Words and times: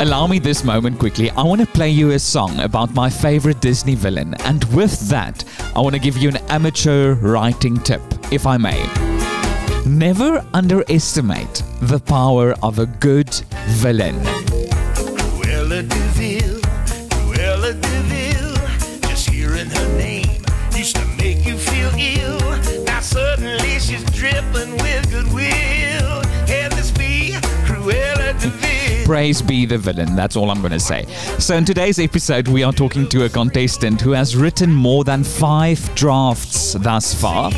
Allow 0.00 0.26
me 0.26 0.40
this 0.40 0.64
moment 0.64 0.98
quickly. 0.98 1.30
I 1.30 1.42
want 1.42 1.60
to 1.60 1.66
play 1.68 1.88
you 1.88 2.10
a 2.10 2.18
song 2.18 2.58
about 2.60 2.92
my 2.94 3.08
favorite 3.08 3.60
Disney 3.60 3.94
villain. 3.94 4.34
And 4.40 4.64
with 4.74 5.08
that, 5.08 5.44
I 5.74 5.80
want 5.80 5.94
to 5.94 6.00
give 6.00 6.16
you 6.16 6.28
an 6.28 6.36
amateur 6.48 7.14
writing 7.14 7.78
tip, 7.78 8.02
if 8.32 8.44
I 8.44 8.56
may. 8.56 8.82
Never 9.86 10.44
underestimate 10.52 11.62
the 11.80 12.00
power 12.00 12.54
of 12.62 12.80
a 12.80 12.86
good 12.86 13.30
villain. 13.66 14.16
Praise 29.04 29.42
be 29.42 29.66
the 29.66 29.76
villain, 29.76 30.16
that's 30.16 30.34
all 30.34 30.50
I'm 30.50 30.60
going 30.60 30.72
to 30.72 30.80
say. 30.80 31.04
So, 31.38 31.54
in 31.56 31.66
today's 31.66 31.98
episode, 31.98 32.48
we 32.48 32.62
are 32.62 32.72
talking 32.72 33.06
to 33.10 33.24
a 33.24 33.28
contestant 33.28 34.00
who 34.00 34.12
has 34.12 34.34
written 34.34 34.72
more 34.72 35.04
than 35.04 35.22
five 35.22 35.94
drafts 35.94 36.72
thus 36.72 37.12
far. 37.12 37.52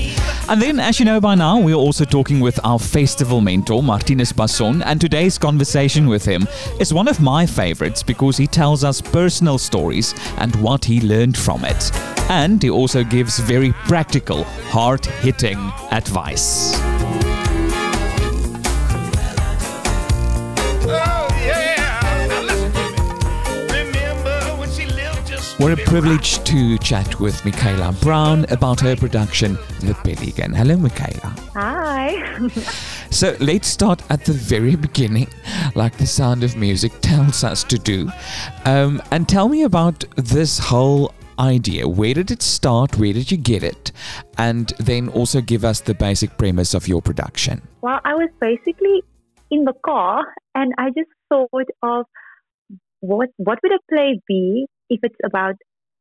And 0.48 0.60
then, 0.60 0.80
as 0.80 0.98
you 0.98 1.04
know 1.04 1.20
by 1.20 1.36
now, 1.36 1.60
we're 1.60 1.74
also 1.74 2.04
talking 2.04 2.40
with 2.40 2.58
our 2.64 2.80
festival 2.80 3.40
mentor, 3.40 3.80
Martinez 3.80 4.32
Basson. 4.32 4.82
And 4.84 5.00
today's 5.00 5.38
conversation 5.38 6.08
with 6.08 6.24
him 6.24 6.48
is 6.80 6.92
one 6.92 7.06
of 7.06 7.20
my 7.20 7.46
favorites 7.46 8.02
because 8.02 8.36
he 8.36 8.48
tells 8.48 8.82
us 8.82 9.00
personal 9.00 9.58
stories 9.58 10.14
and 10.38 10.54
what 10.56 10.84
he 10.84 11.00
learned 11.00 11.38
from 11.38 11.64
it. 11.64 11.92
And 12.28 12.60
he 12.60 12.70
also 12.70 13.04
gives 13.04 13.38
very 13.38 13.72
practical, 13.86 14.42
hard 14.70 15.06
hitting 15.06 15.58
advice. 15.92 16.95
What 25.58 25.72
a 25.72 25.82
privilege 25.84 26.44
to 26.44 26.76
chat 26.76 27.18
with 27.18 27.42
Michaela 27.42 27.92
Brown 28.02 28.44
about 28.50 28.78
her 28.80 28.94
production, 28.94 29.54
The 29.80 29.94
Pelican. 30.04 30.52
Hello, 30.52 30.76
Michaela. 30.76 31.34
Hi. 31.54 32.38
So 33.10 33.34
let's 33.40 33.66
start 33.68 34.02
at 34.10 34.26
the 34.26 34.34
very 34.34 34.76
beginning, 34.76 35.28
like 35.74 35.96
the 35.96 36.06
sound 36.06 36.42
of 36.44 36.56
music 36.56 36.92
tells 37.00 37.42
us 37.44 37.64
to 37.64 37.78
do. 37.78 38.10
Um, 38.66 39.00
and 39.10 39.26
tell 39.26 39.48
me 39.48 39.62
about 39.62 40.04
this 40.16 40.58
whole 40.58 41.14
idea. 41.38 41.88
Where 41.88 42.12
did 42.12 42.30
it 42.30 42.42
start? 42.42 42.98
Where 42.98 43.14
did 43.14 43.30
you 43.30 43.38
get 43.38 43.62
it? 43.62 43.92
And 44.36 44.74
then 44.78 45.08
also 45.08 45.40
give 45.40 45.64
us 45.64 45.80
the 45.80 45.94
basic 45.94 46.36
premise 46.36 46.74
of 46.74 46.86
your 46.86 47.00
production. 47.00 47.62
well, 47.80 48.00
I 48.04 48.14
was 48.14 48.28
basically 48.40 49.02
in 49.50 49.64
the 49.64 49.74
car 49.86 50.34
and 50.54 50.74
I 50.76 50.90
just 50.90 51.08
thought 51.30 51.68
of 51.82 52.04
what 53.00 53.30
what 53.36 53.58
would 53.62 53.72
a 53.72 53.78
play 53.88 54.20
be 54.26 54.66
if 54.90 55.00
it's 55.02 55.18
about 55.24 55.54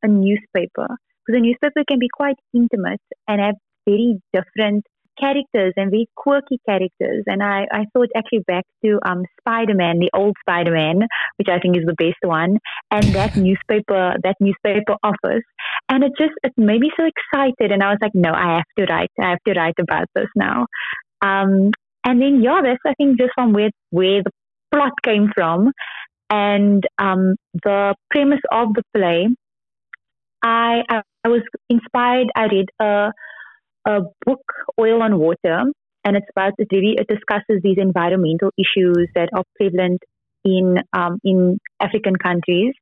a 0.04 0.08
newspaper? 0.08 0.88
Because 1.26 1.40
a 1.40 1.42
newspaper 1.42 1.84
can 1.88 2.00
be 2.00 2.10
quite 2.14 2.36
intimate 2.54 3.02
and 3.28 3.42
have 3.42 3.56
very 3.86 4.20
different 4.34 4.86
characters 5.20 5.74
and 5.78 5.92
very 5.92 6.08
quirky 6.16 6.60
characters. 6.68 7.24
And 7.26 7.42
I, 7.42 7.66
I 7.72 7.86
thought 7.94 8.10
actually 8.16 8.44
back 8.48 8.66
to 8.84 9.00
um 9.06 9.24
Spider-Man, 9.40 10.00
the 10.00 10.10
old 10.14 10.36
Spider-Man, 10.42 11.08
which 11.38 11.48
I 11.50 11.60
think 11.60 11.78
is 11.78 11.86
the 11.86 11.96
best 11.98 12.22
one, 12.22 12.58
and 12.92 13.04
that 13.16 13.36
newspaper 13.48 14.16
that 14.24 14.36
newspaper 14.40 14.96
office. 15.04 15.44
And 15.90 16.04
it 16.04 16.12
just 16.18 16.34
it 16.44 16.54
made 16.58 16.82
me 16.82 16.92
so 16.98 17.06
excited 17.06 17.72
and 17.72 17.84
I 17.84 17.90
was 17.90 18.00
like, 18.02 18.16
no, 18.16 18.32
I 18.34 18.58
have 18.58 18.70
to 18.80 18.92
write. 18.92 19.12
I 19.20 19.30
have 19.32 19.44
to 19.48 19.54
write 19.54 19.80
about 19.80 20.08
this 20.16 20.30
now. 20.36 20.66
Um, 21.22 21.72
and 22.06 22.22
then 22.22 22.42
yeah, 22.44 22.62
that's 22.64 22.82
I 22.86 22.94
think 22.96 23.20
just 23.20 23.32
from 23.36 23.54
where 23.54 23.72
where 23.92 24.24
the 24.24 24.32
plot 24.74 24.94
came 25.04 25.32
from, 25.34 25.72
and 26.30 26.84
um, 26.98 27.36
the 27.64 27.96
premise 28.10 28.42
of 28.52 28.74
the 28.74 28.84
play. 28.96 29.28
I 30.44 30.84
I, 30.90 31.28
was 31.28 31.42
inspired. 31.70 32.28
I 32.36 32.46
read 32.46 32.70
a 32.80 33.12
a 33.88 34.02
book, 34.26 34.42
Oil 34.80 35.02
on 35.02 35.20
Water, 35.20 35.64
and 36.04 36.16
it's 36.16 36.28
about 36.36 36.54
it 36.58 36.68
really 36.72 36.96
it 36.98 37.08
discusses 37.08 37.62
these 37.64 37.78
environmental 37.78 38.52
issues 38.58 39.08
that 39.16 39.30
are 39.34 39.44
prevalent 39.58 40.02
in 40.44 40.78
um, 40.94 41.20
in 41.24 41.60
African 41.82 42.16
countries, 42.16 42.74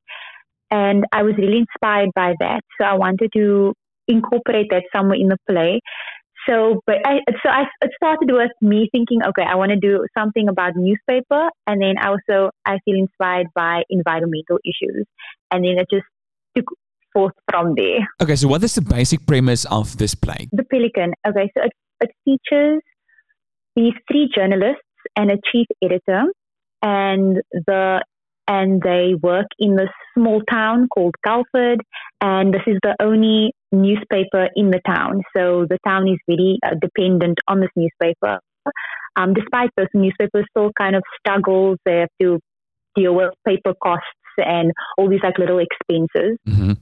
and 0.70 1.04
I 1.12 1.22
was 1.22 1.34
really 1.38 1.58
inspired 1.58 2.10
by 2.14 2.34
that. 2.40 2.60
So 2.80 2.86
I 2.86 2.94
wanted 2.94 3.30
to 3.34 3.74
incorporate 4.08 4.66
that 4.70 4.84
somewhere 4.94 5.18
in 5.18 5.28
the 5.28 5.38
play. 5.48 5.80
So, 6.48 6.80
but 6.86 6.96
I, 7.06 7.20
so 7.42 7.48
I, 7.48 7.64
it 7.80 7.90
started 7.96 8.30
with 8.30 8.50
me 8.60 8.88
thinking, 8.92 9.20
okay, 9.28 9.42
I 9.42 9.54
want 9.54 9.70
to 9.70 9.76
do 9.76 10.04
something 10.16 10.48
about 10.48 10.72
newspaper, 10.76 11.48
and 11.66 11.80
then 11.80 11.94
I 12.00 12.08
also 12.08 12.50
I 12.66 12.78
feel 12.84 12.96
inspired 12.96 13.46
by 13.54 13.82
environmental 13.90 14.58
issues, 14.64 15.06
and 15.50 15.64
then 15.64 15.78
it 15.78 15.86
just 15.90 16.06
took 16.56 16.66
forth 17.12 17.32
from 17.50 17.74
there. 17.76 18.06
Okay, 18.20 18.36
so 18.36 18.48
what 18.48 18.62
is 18.62 18.74
the 18.74 18.82
basic 18.82 19.26
premise 19.26 19.64
of 19.66 19.96
this 19.96 20.14
play? 20.14 20.48
The 20.52 20.64
Pelican. 20.64 21.14
Okay, 21.26 21.50
so 21.56 21.64
it, 21.64 21.72
it 22.00 22.10
features 22.24 22.82
these 23.76 23.94
three 24.10 24.28
journalists 24.34 24.82
and 25.16 25.30
a 25.30 25.38
chief 25.50 25.66
editor, 25.82 26.24
and 26.82 27.40
the 27.52 28.04
and 28.46 28.80
they 28.82 29.14
work 29.20 29.46
in 29.58 29.76
this 29.76 29.88
small 30.14 30.42
town 30.50 30.88
called 30.88 31.14
Calford, 31.24 31.80
and 32.20 32.52
this 32.52 32.62
is 32.66 32.78
the 32.82 32.94
only 33.00 33.52
newspaper 33.72 34.48
in 34.54 34.70
the 34.70 34.80
town. 34.86 35.22
So 35.36 35.66
the 35.68 35.78
town 35.86 36.08
is 36.08 36.18
really 36.28 36.58
uh, 36.64 36.74
dependent 36.80 37.38
on 37.48 37.60
this 37.60 37.70
newspaper. 37.76 38.38
Um, 39.16 39.34
despite 39.34 39.70
this, 39.76 39.88
the 39.92 40.00
newspaper 40.00 40.44
still 40.50 40.72
kind 40.78 40.96
of 40.96 41.02
struggles. 41.18 41.78
They 41.84 42.00
have 42.00 42.08
to 42.20 42.40
deal 42.96 43.14
with 43.14 43.30
paper 43.46 43.74
costs 43.82 44.06
and 44.38 44.72
all 44.98 45.08
these 45.08 45.20
like 45.22 45.38
little 45.38 45.60
expenses. 45.60 46.38
hmm 46.46 46.72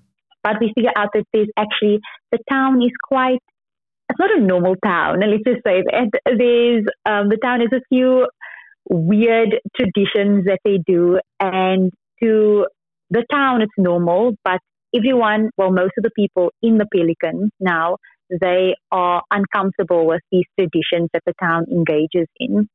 But 0.42 0.56
we 0.60 0.72
figure 0.74 0.92
out 0.96 1.10
that 1.14 1.24
there's 1.32 1.48
actually 1.56 2.00
the 2.30 2.38
town 2.50 2.82
is 2.82 2.92
quite. 3.06 3.40
It's 4.08 4.18
not 4.18 4.36
a 4.36 4.40
normal 4.40 4.74
town, 4.84 5.22
and 5.22 5.30
let's 5.30 5.44
just 5.46 5.62
say 5.66 5.82
that 5.90 6.10
there's 6.26 6.84
um, 7.06 7.30
the 7.30 7.38
town 7.42 7.60
has 7.60 7.72
a 7.72 7.80
few 7.88 8.26
weird 8.88 9.60
traditions 9.76 10.44
that 10.46 10.58
they 10.64 10.78
do, 10.86 11.20
and 11.40 11.92
to 12.22 12.66
the 13.10 13.24
town 13.30 13.62
it's 13.62 13.72
normal, 13.76 14.34
but 14.44 14.60
everyone, 14.94 15.50
well, 15.56 15.72
most 15.72 15.92
of 15.98 16.04
the 16.04 16.10
people 16.16 16.52
in 16.62 16.78
the 16.78 16.86
Pelican 16.92 17.50
now, 17.60 17.96
they 18.40 18.74
are 18.90 19.22
uncomfortable 19.30 20.06
with 20.06 20.20
these 20.30 20.44
traditions 20.58 21.10
that 21.12 21.22
the 21.26 21.34
town 21.40 21.66
engages 21.70 22.26
in. 22.38 22.68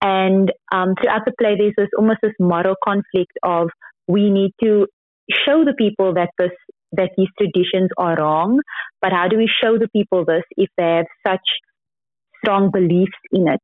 And 0.00 0.52
um, 0.72 0.94
throughout 1.00 1.24
the 1.26 1.32
play, 1.38 1.56
there's 1.58 1.74
this 1.76 1.88
almost 1.96 2.20
this 2.22 2.32
moral 2.38 2.76
conflict 2.84 3.32
of 3.42 3.68
we 4.06 4.30
need 4.30 4.52
to 4.62 4.86
show 5.30 5.64
the 5.64 5.74
people 5.76 6.14
that 6.14 6.30
this 6.38 6.52
that 6.92 7.10
these 7.18 7.28
traditions 7.38 7.90
are 7.98 8.16
wrong, 8.16 8.60
but 9.02 9.12
how 9.12 9.28
do 9.28 9.36
we 9.36 9.46
show 9.62 9.76
the 9.76 9.88
people 9.88 10.24
this 10.24 10.44
if 10.56 10.70
they 10.78 10.84
have 10.84 11.06
such 11.26 11.46
strong 12.42 12.70
beliefs 12.70 13.18
in 13.30 13.46
it? 13.46 13.60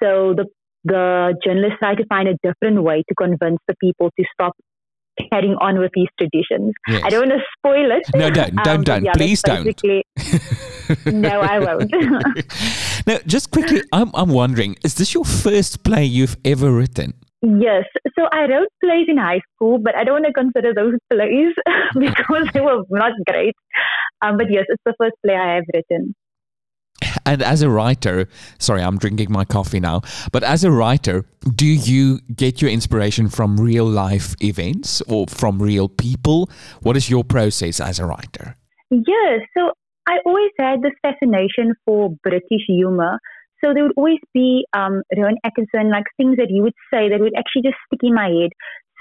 So 0.00 0.34
the 0.36 0.46
the 0.88 1.34
journalists 1.44 1.78
try 1.78 1.94
to 1.94 2.04
find 2.06 2.28
a 2.28 2.36
different 2.42 2.82
way 2.82 3.04
to 3.08 3.14
convince 3.14 3.58
the 3.68 3.74
people 3.80 4.10
to 4.18 4.24
stop 4.32 4.52
carrying 5.32 5.54
on 5.60 5.78
with 5.78 5.90
these 5.94 6.08
traditions. 6.18 6.72
Yes. 6.88 7.02
I 7.04 7.10
don't 7.10 7.28
want 7.28 7.40
to 7.40 7.46
spoil 7.58 7.90
it. 7.90 8.02
No, 8.14 8.30
don't, 8.30 8.54
don't, 8.56 8.68
Um, 8.68 8.84
don't. 8.84 9.04
yeah, 9.04 9.12
Please 9.14 9.42
don't. 9.42 9.64
no, 11.06 11.40
I 11.40 11.58
won't. 11.58 11.90
now, 13.06 13.18
just 13.26 13.50
quickly, 13.50 13.82
I'm, 13.92 14.10
I'm 14.14 14.30
wondering, 14.30 14.76
is 14.84 14.94
this 14.94 15.14
your 15.14 15.24
first 15.24 15.84
play 15.84 16.04
you've 16.04 16.36
ever 16.44 16.70
written? 16.72 17.14
Yes. 17.42 17.84
So 18.18 18.26
I 18.32 18.46
wrote 18.46 18.68
plays 18.82 19.06
in 19.08 19.16
high 19.16 19.40
school, 19.54 19.78
but 19.78 19.94
I 19.94 20.04
don't 20.04 20.22
want 20.22 20.26
to 20.26 20.32
consider 20.32 20.74
those 20.74 20.94
plays 21.12 21.54
because 21.94 22.48
they 22.52 22.60
were 22.60 22.82
not 22.90 23.12
great. 23.28 23.54
Um, 24.22 24.36
but 24.36 24.50
yes, 24.50 24.64
it's 24.68 24.82
the 24.84 24.94
first 25.00 25.14
play 25.24 25.36
I 25.36 25.54
have 25.56 25.64
written. 25.72 26.14
And 27.28 27.42
as 27.42 27.60
a 27.60 27.68
writer, 27.68 28.26
sorry, 28.58 28.80
I'm 28.80 28.96
drinking 28.96 29.30
my 29.30 29.44
coffee 29.44 29.80
now, 29.80 30.00
but 30.32 30.42
as 30.42 30.64
a 30.64 30.70
writer, 30.70 31.26
do 31.54 31.66
you 31.66 32.20
get 32.34 32.62
your 32.62 32.70
inspiration 32.70 33.28
from 33.28 33.60
real 33.60 33.84
life 33.84 34.34
events 34.42 35.02
or 35.02 35.26
from 35.26 35.60
real 35.60 35.90
people? 35.90 36.48
What 36.80 36.96
is 36.96 37.10
your 37.10 37.24
process 37.24 37.80
as 37.80 37.98
a 37.98 38.06
writer? 38.06 38.56
Yes. 38.90 39.40
So 39.54 39.72
I 40.08 40.20
always 40.24 40.52
had 40.58 40.80
this 40.80 40.94
fascination 41.02 41.74
for 41.84 42.16
British 42.22 42.64
humor. 42.66 43.18
So 43.62 43.74
there 43.74 43.82
would 43.82 43.98
always 43.98 44.20
be 44.32 44.64
um, 44.72 45.02
Rowan 45.14 45.36
Atkinson, 45.44 45.90
like 45.90 46.04
things 46.16 46.38
that 46.38 46.48
he 46.48 46.62
would 46.62 46.72
say 46.90 47.10
that 47.10 47.20
would 47.20 47.36
actually 47.36 47.62
just 47.62 47.76
stick 47.88 48.00
in 48.04 48.14
my 48.14 48.28
head. 48.28 48.52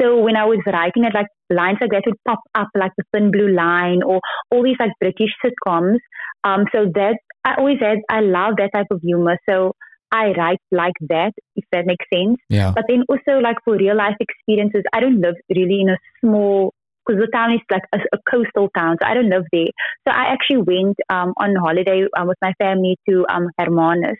So 0.02 0.20
when 0.20 0.36
I 0.36 0.44
was 0.44 0.60
writing 0.68 1.06
it, 1.06 1.14
like 1.14 1.28
lines 1.50 1.78
like 1.80 1.92
that 1.92 2.04
would 2.06 2.20
pop 2.28 2.40
up, 2.56 2.68
like 2.76 2.92
the 2.98 3.06
Thin 3.14 3.32
Blue 3.32 3.56
Line 3.56 4.04
or 4.04 4.20
all 4.52 4.64
these 4.64 4.76
like 4.82 4.92
British 5.00 5.32
sitcoms. 5.44 6.00
Um, 6.44 6.66
so 6.74 6.86
that 6.94 7.18
I 7.48 7.56
always 7.58 7.80
said 7.80 8.00
I 8.10 8.22
love 8.22 8.56
that 8.58 8.72
type 8.74 8.88
of 8.92 9.02
humor. 9.02 9.38
So 9.50 9.74
I 10.12 10.32
write 10.38 10.60
like 10.72 10.94
that, 11.10 11.34
if 11.56 11.66
that 11.72 11.86
makes 11.86 12.06
sense. 12.14 12.38
Yeah. 12.50 12.72
But 12.74 12.86
then 12.88 13.04
also 13.10 13.40
like 13.40 13.58
for 13.64 13.78
real 13.78 13.96
life 13.96 14.16
experiences, 14.20 14.84
I 14.94 15.00
don't 15.00 15.22
live 15.22 15.36
really 15.50 15.82
in 15.82 15.90
a 15.90 15.98
small 16.22 16.74
because 17.06 17.22
the 17.22 17.32
town 17.32 17.54
is 17.54 17.62
like 17.72 17.84
a, 17.94 18.00
a 18.14 18.20
coastal 18.30 18.70
town, 18.78 18.98
so 19.02 19.08
I 19.08 19.14
don't 19.14 19.30
live 19.30 19.46
there. 19.54 19.72
So 20.06 20.12
I 20.14 20.26
actually 20.34 20.58
went 20.58 20.98
um, 21.10 21.34
on 21.38 21.56
holiday 21.56 22.06
um, 22.18 22.28
with 22.28 22.38
my 22.42 22.52
family 22.60 22.98
to 23.10 23.26
um, 23.30 23.48
Hermanus, 23.58 24.18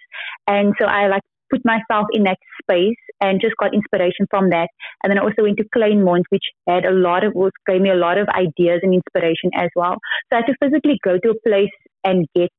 and 0.48 0.74
so 0.80 0.86
I 0.86 1.08
like 1.08 1.24
put 1.50 1.62
myself 1.66 2.08
in 2.14 2.24
that 2.24 2.38
space 2.62 2.96
and 3.22 3.42
just 3.42 3.56
got 3.60 3.74
inspiration 3.74 4.28
from 4.30 4.50
that. 4.52 4.70
And 5.04 5.12
then 5.12 5.18
I 5.20 5.24
also 5.24 5.44
went 5.44 5.58
to 5.58 5.66
Kleinmond, 5.76 6.24
which 6.30 6.44
had 6.68 6.86
a 6.86 6.92
lot 6.92 7.24
of, 7.24 7.34
was, 7.34 7.52
gave 7.66 7.82
me 7.82 7.90
a 7.90 7.96
lot 7.96 8.18
of 8.18 8.28
ideas 8.30 8.82
and 8.84 8.94
inspiration 8.94 9.52
as 9.56 9.70
well. 9.76 9.96
So 10.30 10.38
I 10.38 10.42
had 10.42 10.48
to 10.48 10.56
physically 10.62 11.00
go 11.04 11.18
to 11.18 11.30
a 11.32 11.50
place 11.50 11.72
and 12.04 12.28
get 12.36 12.52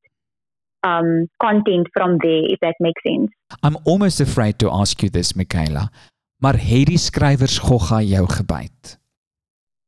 um, 0.83 1.29
content 1.41 1.89
from 1.93 2.19
there, 2.23 2.45
if 2.47 2.59
that 2.61 2.75
makes 2.81 3.03
sense. 3.03 3.31
I'm 3.63 3.77
almost 3.85 4.21
afraid 4.21 4.59
to 4.59 4.71
ask 4.71 5.03
you 5.03 5.11
this, 5.11 5.35
Michaela. 5.35 5.91
Maar 6.39 6.55
het 6.55 6.87
die 6.87 6.99
skrywers 6.99 7.59
gogga 7.59 8.01
jou 8.01 8.29
gebyt? 8.31 8.99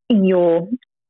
Yo, 0.07 0.69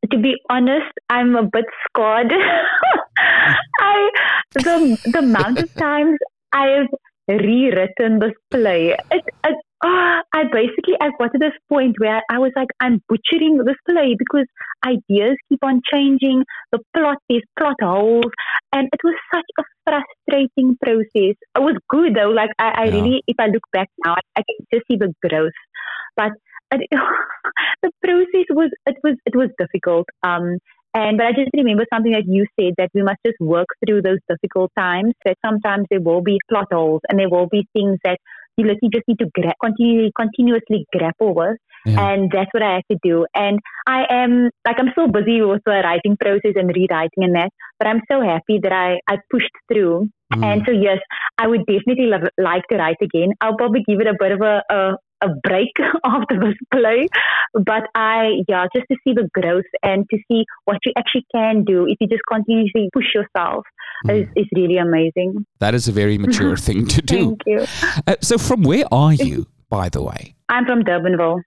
to 0.08 0.18
be 0.20 0.34
honest, 0.52 0.92
I'm 1.08 1.36
a 1.36 1.42
bit 1.42 1.68
scared. 1.88 2.32
I 3.80 4.10
the 4.52 4.98
the 5.12 5.18
amount 5.18 5.58
of 5.58 5.72
times 5.74 6.18
I've 6.52 6.92
rewritten 7.26 8.18
this 8.18 8.36
play. 8.50 8.96
It, 9.10 9.24
it 9.44 9.56
oh, 9.84 10.20
I 10.34 10.44
basically 10.52 10.94
I 11.00 11.10
got 11.18 11.32
to 11.32 11.38
this 11.38 11.52
point 11.68 11.96
where 11.98 12.22
I 12.30 12.38
was 12.38 12.52
like, 12.56 12.68
I'm 12.80 13.02
butchering 13.08 13.58
this 13.64 13.76
play 13.88 14.14
because 14.18 14.46
ideas 14.84 15.36
keep 15.48 15.60
on 15.62 15.80
changing. 15.92 16.44
The 16.72 16.80
plot 16.94 17.18
is 17.28 17.42
plot 17.58 17.76
holes, 17.82 18.32
and 18.72 18.88
it 18.92 19.00
was 19.04 19.14
such 19.34 19.46
a 19.58 19.64
frustrating 19.84 20.76
process. 20.82 21.36
It 21.56 21.60
was 21.60 21.76
good 21.88 22.14
though. 22.14 22.30
Like 22.30 22.50
I, 22.58 22.72
I 22.76 22.84
Yeah. 22.84 22.92
really, 22.92 23.22
if 23.26 23.36
I 23.38 23.46
look 23.46 23.64
back 23.72 23.88
now, 24.04 24.14
I, 24.14 24.20
I 24.36 24.42
can 24.42 24.66
just 24.72 24.86
see 24.90 24.96
the 24.96 25.14
growth. 25.28 25.52
But 26.16 26.32
it, 26.72 26.88
the 27.82 27.90
process 28.02 28.46
was 28.50 28.70
it 28.86 28.96
was 29.02 29.16
it 29.26 29.34
was 29.36 29.50
difficult. 29.58 30.06
Um, 30.22 30.58
and 30.94 31.18
but 31.18 31.26
I 31.26 31.32
just 31.32 31.50
remember 31.56 31.84
something 31.92 32.12
that 32.12 32.24
you 32.26 32.46
said 32.58 32.74
that 32.78 32.90
we 32.94 33.02
must 33.02 33.18
just 33.24 33.38
work 33.40 33.66
through 33.86 34.02
those 34.02 34.18
difficult 34.28 34.70
times. 34.78 35.14
That 35.24 35.36
sometimes 35.44 35.86
there 35.90 36.00
will 36.00 36.22
be 36.22 36.38
plot 36.50 36.66
holes 36.72 37.00
and 37.08 37.18
there 37.18 37.28
will 37.30 37.46
be 37.48 37.66
things 37.72 37.98
that 38.04 38.18
you 38.56 38.64
literally 38.64 38.90
just 38.92 39.06
need 39.08 39.18
to 39.18 39.30
gra- 39.34 39.54
continue, 39.62 40.10
continuously 40.16 40.86
grapple 40.92 41.34
with. 41.34 41.56
Yeah. 41.86 42.12
And 42.12 42.30
that's 42.30 42.50
what 42.52 42.62
I 42.62 42.74
had 42.74 42.82
to 42.90 42.98
do. 43.02 43.26
And 43.34 43.58
I 43.86 44.04
am 44.10 44.50
like 44.66 44.76
I'm 44.78 44.92
so 44.94 45.08
busy 45.08 45.40
with 45.40 45.62
the 45.64 45.80
writing 45.82 46.16
process 46.20 46.52
and 46.56 46.68
rewriting 46.68 47.24
and 47.24 47.34
that, 47.34 47.50
but 47.78 47.88
I'm 47.88 48.02
so 48.10 48.20
happy 48.20 48.60
that 48.62 48.72
I 48.72 48.98
I 49.08 49.18
pushed 49.30 49.56
through. 49.72 50.10
Mm. 50.34 50.44
And 50.44 50.62
so 50.66 50.72
yes, 50.72 50.98
I 51.38 51.46
would 51.46 51.64
definitely 51.66 52.06
love, 52.06 52.28
like 52.36 52.64
to 52.70 52.76
write 52.76 53.00
again. 53.00 53.32
I'll 53.40 53.56
probably 53.56 53.82
give 53.88 54.00
it 54.00 54.06
a 54.06 54.16
bit 54.18 54.32
of 54.32 54.42
a, 54.42 54.62
a 54.70 54.96
a 55.22 55.28
break 55.44 55.72
after 56.04 56.38
this 56.38 56.54
play, 56.72 57.08
but 57.54 57.84
I 57.94 58.42
yeah 58.48 58.66
just 58.74 58.86
to 58.90 58.96
see 59.04 59.12
the 59.12 59.28
growth 59.34 59.64
and 59.82 60.06
to 60.10 60.18
see 60.28 60.44
what 60.64 60.78
you 60.84 60.92
actually 60.96 61.26
can 61.34 61.64
do 61.64 61.86
if 61.86 61.96
you 62.00 62.06
just 62.08 62.22
continuously 62.30 62.88
push 62.92 63.06
yourself 63.14 63.64
is, 64.08 64.26
is 64.36 64.46
really 64.54 64.78
amazing. 64.78 65.44
That 65.58 65.74
is 65.74 65.88
a 65.88 65.92
very 65.92 66.18
mature 66.24 66.56
thing 66.56 66.86
to 66.86 67.02
do. 67.02 67.36
Thank 67.36 67.40
you. 67.46 67.66
Uh, 68.06 68.16
so 68.20 68.38
from 68.38 68.62
where 68.62 68.84
are 68.92 69.12
you, 69.12 69.46
by 69.68 69.88
the 69.88 70.02
way? 70.02 70.34
I'm 70.48 70.64
from 70.64 70.82
Durbanville, 70.82 71.42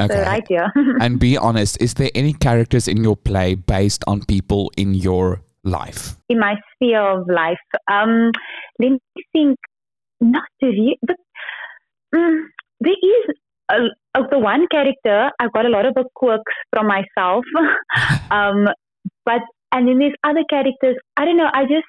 Okay. 0.00 0.14
so 0.14 0.22
right 0.22 0.44
here. 0.48 0.72
and 1.00 1.18
be 1.18 1.36
honest, 1.36 1.80
is 1.80 1.94
there 1.94 2.10
any 2.14 2.32
characters 2.32 2.86
in 2.88 3.02
your 3.02 3.16
play 3.16 3.54
based 3.56 4.04
on 4.06 4.24
people 4.24 4.70
in 4.76 4.94
your 4.94 5.40
life? 5.64 6.14
in 6.28 6.38
my 6.38 6.54
sphere 6.74 7.00
of 7.02 7.26
life. 7.28 7.58
Um, 7.90 8.30
let 8.78 8.92
me 8.92 9.00
think. 9.32 9.58
Not 10.20 10.42
really, 10.60 10.98
but 11.06 11.14
mm, 12.12 12.40
there 12.80 12.92
is 12.92 13.34
a, 13.70 13.76
of 14.18 14.28
the 14.30 14.36
one 14.50 14.66
character. 14.74 15.30
I've 15.40 15.52
got 15.52 15.66
a 15.66 15.74
lot 15.76 15.86
of 15.86 15.94
quirks 16.14 16.58
from 16.72 16.86
myself. 16.94 17.44
um, 18.30 18.66
but 19.24 19.42
and 19.72 19.88
in 19.88 19.98
these 19.98 20.16
other 20.24 20.44
characters. 20.48 20.96
I 21.16 21.24
don't 21.24 21.36
know. 21.36 21.50
I 21.52 21.64
just 21.64 21.88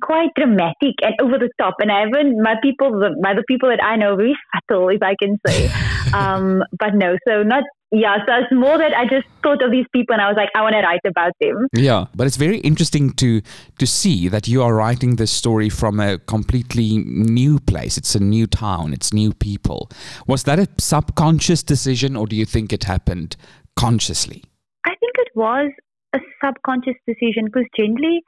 quite 0.00 0.30
dramatic 0.36 0.94
and 1.02 1.14
over 1.20 1.38
the 1.38 1.50
top. 1.58 1.74
And 1.80 1.90
I 1.90 2.00
haven't 2.00 2.42
my 2.42 2.54
people, 2.62 2.92
the, 2.92 3.14
my 3.20 3.34
the 3.34 3.44
people 3.46 3.68
that 3.68 3.82
I 3.82 3.96
know, 3.96 4.16
very 4.16 4.36
subtle, 4.68 4.88
if 4.88 5.02
I 5.02 5.14
can 5.20 5.38
say. 5.46 5.70
um, 6.12 6.62
but 6.78 6.94
no, 6.94 7.16
so 7.26 7.42
not. 7.42 7.64
Yeah, 7.92 8.16
so 8.26 8.32
it's 8.42 8.50
more 8.50 8.76
that 8.76 8.92
I 8.92 9.04
just 9.04 9.28
thought 9.40 9.62
of 9.62 9.70
these 9.70 9.86
people 9.92 10.14
and 10.14 10.20
I 10.20 10.26
was 10.26 10.36
like, 10.36 10.48
I 10.56 10.62
want 10.62 10.74
to 10.74 10.80
write 10.80 10.98
about 11.06 11.32
them. 11.40 11.68
Yeah, 11.76 12.06
but 12.16 12.26
it's 12.26 12.36
very 12.36 12.58
interesting 12.58 13.12
to 13.12 13.40
to 13.78 13.86
see 13.86 14.26
that 14.26 14.48
you 14.48 14.64
are 14.64 14.74
writing 14.74 15.14
this 15.14 15.30
story 15.30 15.68
from 15.68 16.00
a 16.00 16.18
completely 16.18 16.98
new 16.98 17.60
place. 17.60 17.96
It's 17.96 18.16
a 18.16 18.20
new 18.20 18.48
town, 18.48 18.94
it's 18.94 19.12
new 19.12 19.32
people. 19.32 19.90
Was 20.26 20.42
that 20.42 20.58
a 20.58 20.66
subconscious 20.78 21.62
decision 21.62 22.16
or 22.16 22.26
do 22.26 22.34
you 22.34 22.46
think 22.46 22.72
it 22.72 22.82
happened 22.82 23.36
consciously? 23.76 24.42
I 24.84 24.96
think 24.98 25.12
it 25.18 25.28
was 25.36 25.70
a 26.14 26.18
subconscious 26.44 26.96
decision 27.06 27.46
because 27.46 27.66
generally 27.76 28.22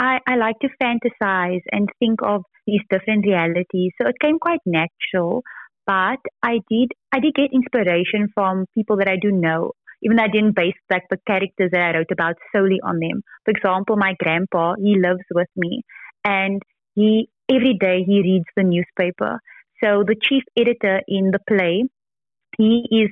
I, 0.00 0.18
I 0.26 0.36
like 0.36 0.56
to 0.60 0.68
fantasize 0.82 1.60
and 1.70 1.88
think 1.98 2.20
of 2.22 2.42
these 2.66 2.80
different 2.88 3.26
realities. 3.26 3.92
So 4.00 4.08
it 4.08 4.16
came 4.18 4.38
quite 4.38 4.60
natural, 4.64 5.42
but 5.86 6.18
I 6.42 6.60
did 6.70 6.92
I 7.12 7.20
did 7.20 7.34
get 7.34 7.52
inspiration 7.52 8.28
from 8.34 8.64
people 8.74 8.96
that 8.96 9.08
I 9.08 9.16
do 9.20 9.30
know. 9.30 9.72
Even 10.02 10.16
though 10.16 10.24
I 10.24 10.28
didn't 10.28 10.56
base 10.56 10.80
like 10.90 11.02
the 11.10 11.18
characters 11.26 11.72
that 11.72 11.80
I 11.82 11.98
wrote 11.98 12.10
about 12.10 12.36
solely 12.56 12.80
on 12.82 13.00
them. 13.00 13.20
For 13.44 13.50
example, 13.50 13.96
my 13.96 14.14
grandpa, 14.18 14.74
he 14.78 14.96
lives 14.98 15.26
with 15.34 15.48
me 15.54 15.82
and 16.24 16.62
he 16.94 17.28
every 17.50 17.76
day 17.78 18.02
he 18.06 18.22
reads 18.22 18.46
the 18.56 18.62
newspaper. 18.62 19.38
So 19.84 20.02
the 20.06 20.16
chief 20.22 20.44
editor 20.56 21.02
in 21.06 21.30
the 21.30 21.40
play, 21.46 21.84
he 22.56 22.88
is 22.90 23.10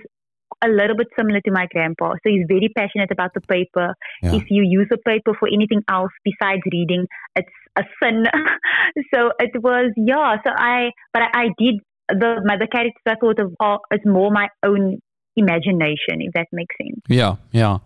a 0.62 0.68
little 0.68 0.96
bit 0.96 1.08
similar 1.16 1.40
to 1.42 1.50
my 1.50 1.66
grandpa. 1.72 2.12
So 2.14 2.30
he's 2.30 2.46
very 2.48 2.70
passionate 2.76 3.10
about 3.10 3.32
the 3.34 3.40
paper. 3.42 3.94
Yeah. 4.22 4.34
If 4.34 4.44
you 4.50 4.62
use 4.66 4.88
a 4.92 4.98
paper 4.98 5.32
for 5.38 5.48
anything 5.48 5.82
else 5.88 6.10
besides 6.24 6.62
reading, 6.72 7.06
it's 7.36 7.48
a 7.76 7.82
sin. 8.02 8.24
so 9.14 9.30
it 9.38 9.62
was 9.62 9.92
yeah. 9.96 10.36
So 10.44 10.52
I 10.56 10.90
but 11.12 11.22
I, 11.22 11.42
I 11.42 11.44
did 11.58 11.76
the 12.08 12.40
mother 12.44 12.60
the 12.60 12.68
characters 12.70 13.02
I 13.06 13.14
thought 13.20 13.38
of 13.38 13.54
are 13.60 13.80
it's 13.90 14.04
more 14.06 14.30
my 14.30 14.48
own 14.64 14.98
imagination, 15.36 16.20
if 16.20 16.32
that 16.34 16.46
makes 16.52 16.74
sense. 16.82 17.00
Yeah, 17.08 17.36
yeah. 17.52 17.78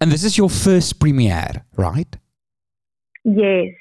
And 0.00 0.10
this 0.10 0.24
is 0.24 0.38
your 0.38 0.48
first 0.48 0.98
premiere, 0.98 1.64
right? 1.76 2.16
Yes. 3.24 3.74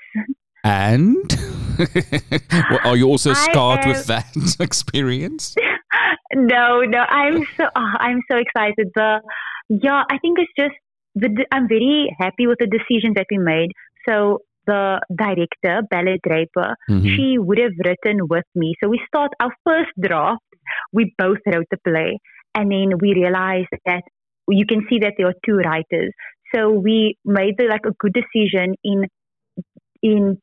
And 0.66 1.32
Well, 2.70 2.80
are 2.84 2.96
you 2.96 3.08
also 3.08 3.34
scarred 3.34 3.86
with 3.86 4.06
that 4.08 4.28
experience? 4.60 5.56
No, 6.36 6.82
no, 6.82 7.00
I'm 7.00 7.46
so 7.58 7.66
oh, 7.76 7.92
I'm 8.00 8.22
so 8.30 8.38
excited. 8.38 8.90
The 8.96 9.22
yeah, 9.70 10.04
I 10.10 10.18
think 10.20 10.40
it's 10.40 10.52
just 10.58 10.76
the 11.16 11.46
I'm 11.52 11.68
very 11.68 12.16
happy 12.20 12.48
with 12.48 12.60
the 12.60 12.68
decision 12.68 13.14
that 13.16 13.28
we 13.30 13.38
made. 13.38 13.72
So 14.08 14.40
the 14.66 15.02
director, 15.14 15.82
Bella 15.90 16.18
Draper, 16.26 16.76
Mhm. 16.90 17.16
she 17.16 17.38
would 17.38 17.58
have 17.60 17.74
written 17.86 18.28
with 18.30 18.46
me. 18.56 18.76
So 18.82 18.90
we 18.90 19.02
start 19.08 19.32
our 19.40 19.52
first 19.66 19.92
draft. 20.00 20.42
We 20.94 21.14
both 21.18 21.40
wrote 21.46 21.68
the 21.70 21.78
play, 21.84 22.20
and 22.56 22.72
then 22.72 22.98
we 23.00 23.14
realized 23.14 23.76
that 23.86 24.04
you 24.50 24.66
can 24.66 24.86
see 24.90 25.00
that 25.00 25.14
there 25.18 25.28
are 25.28 25.36
two 25.46 25.58
writers. 25.58 26.12
So 26.54 26.70
we 26.70 27.18
made 27.26 27.58
the, 27.58 27.66
like 27.66 27.86
a 27.86 27.92
good 28.00 28.14
decision 28.14 28.76
in 28.84 29.06
in 30.02 30.38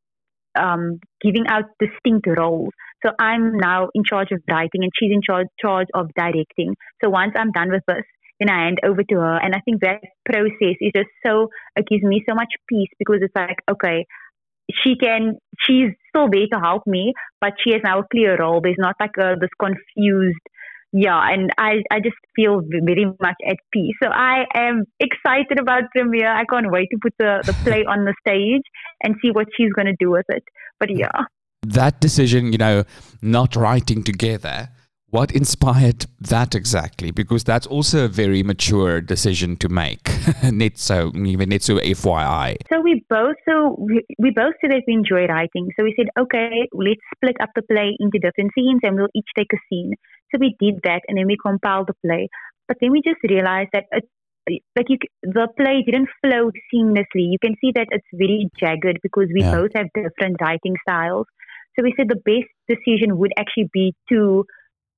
um, 0.58 0.98
giving 1.20 1.46
out 1.46 1.64
distinct 1.78 2.26
roles. 2.26 2.72
So 3.04 3.12
I'm 3.18 3.56
now 3.56 3.88
in 3.94 4.04
charge 4.04 4.32
of 4.32 4.40
writing, 4.50 4.82
and 4.82 4.92
she's 4.98 5.12
in 5.12 5.22
charge 5.22 5.46
charge 5.60 5.88
of 5.94 6.08
directing. 6.16 6.76
So 7.02 7.10
once 7.10 7.32
I'm 7.36 7.52
done 7.52 7.70
with 7.70 7.82
this, 7.88 8.04
then 8.38 8.50
I 8.50 8.64
hand 8.64 8.78
over 8.84 9.02
to 9.02 9.14
her, 9.16 9.36
and 9.36 9.54
I 9.54 9.60
think 9.60 9.80
that 9.82 10.00
process 10.24 10.76
is 10.80 10.92
just 10.94 11.10
so 11.24 11.48
it 11.76 11.86
gives 11.86 12.02
me 12.02 12.22
so 12.28 12.34
much 12.34 12.52
peace 12.68 12.90
because 12.98 13.20
it's 13.22 13.34
like 13.34 13.58
okay, 13.70 14.06
she 14.82 14.96
can 14.96 15.38
she's 15.66 15.90
still 16.08 16.28
there 16.30 16.46
to 16.52 16.60
help 16.60 16.82
me, 16.86 17.12
but 17.40 17.52
she 17.62 17.72
has 17.72 17.82
now 17.84 18.00
a 18.00 18.08
clear 18.10 18.36
role. 18.38 18.60
There's 18.62 18.76
not 18.78 18.96
like 19.00 19.16
a, 19.18 19.36
this 19.40 19.50
confused. 19.58 20.40
Yeah, 20.92 21.20
and 21.22 21.50
I, 21.56 21.82
I 21.88 22.00
just 22.00 22.16
feel 22.34 22.62
very 22.68 23.04
much 23.04 23.36
at 23.48 23.58
peace. 23.72 23.94
So 24.02 24.08
I 24.08 24.44
am 24.54 24.84
excited 24.98 25.60
about 25.60 25.84
premiere. 25.94 26.34
I 26.34 26.44
can't 26.44 26.66
wait 26.68 26.88
to 26.90 26.98
put 27.00 27.14
the, 27.16 27.44
the 27.46 27.52
play 27.64 27.84
on 27.84 28.04
the 28.04 28.14
stage 28.26 28.62
and 29.04 29.14
see 29.22 29.30
what 29.30 29.46
she's 29.56 29.72
going 29.72 29.86
to 29.86 29.94
do 30.00 30.10
with 30.10 30.26
it. 30.28 30.42
But 30.80 30.88
yeah. 30.90 31.26
That 31.62 32.00
decision, 32.00 32.52
you 32.52 32.58
know, 32.58 32.84
not 33.20 33.54
writing 33.54 34.02
together, 34.02 34.70
what 35.10 35.32
inspired 35.32 36.06
that 36.20 36.54
exactly? 36.54 37.10
Because 37.10 37.44
that's 37.44 37.66
also 37.66 38.04
a 38.04 38.08
very 38.08 38.42
mature 38.42 39.00
decision 39.00 39.56
to 39.56 39.68
make. 39.68 40.08
net 40.50 40.78
so, 40.78 41.12
even 41.14 41.50
net 41.50 41.60
FYI. 41.60 42.56
So 42.72 42.80
we 42.80 43.04
both 43.10 43.34
so 43.46 43.76
we, 43.78 44.04
we 44.18 44.30
both 44.30 44.54
said 44.60 44.70
that 44.70 44.84
we 44.86 44.94
enjoy 44.94 45.26
writing. 45.26 45.68
So 45.76 45.84
we 45.84 45.94
said, 45.98 46.06
okay, 46.18 46.68
let's 46.72 47.00
split 47.16 47.36
up 47.40 47.50
the 47.54 47.62
play 47.62 47.96
into 47.98 48.18
different 48.20 48.52
scenes 48.54 48.80
and 48.82 48.96
we'll 48.96 49.08
each 49.14 49.28
take 49.36 49.52
a 49.52 49.58
scene. 49.68 49.94
So 50.32 50.38
we 50.40 50.56
did 50.60 50.80
that 50.84 51.02
and 51.08 51.18
then 51.18 51.26
we 51.26 51.36
compiled 51.44 51.88
the 51.88 51.94
play. 52.06 52.28
But 52.68 52.78
then 52.80 52.92
we 52.92 53.02
just 53.04 53.20
realized 53.28 53.70
that 53.72 53.84
it, 53.90 54.04
like 54.76 54.86
you, 54.88 54.96
the 55.22 55.48
play 55.58 55.82
didn't 55.84 56.08
flow 56.22 56.50
seamlessly. 56.72 57.28
You 57.28 57.38
can 57.42 57.56
see 57.60 57.72
that 57.74 57.88
it's 57.90 58.06
very 58.14 58.48
jagged 58.58 59.00
because 59.02 59.28
we 59.34 59.42
Yeah. 59.42 59.56
both 59.56 59.72
have 59.74 59.88
different 59.94 60.36
writing 60.40 60.76
styles. 60.88 61.26
So 61.80 61.84
we 61.84 61.94
said 61.96 62.08
the 62.08 62.20
best 62.28 62.50
decision 62.68 63.16
would 63.16 63.32
actually 63.38 63.70
be 63.72 63.94
to 64.10 64.44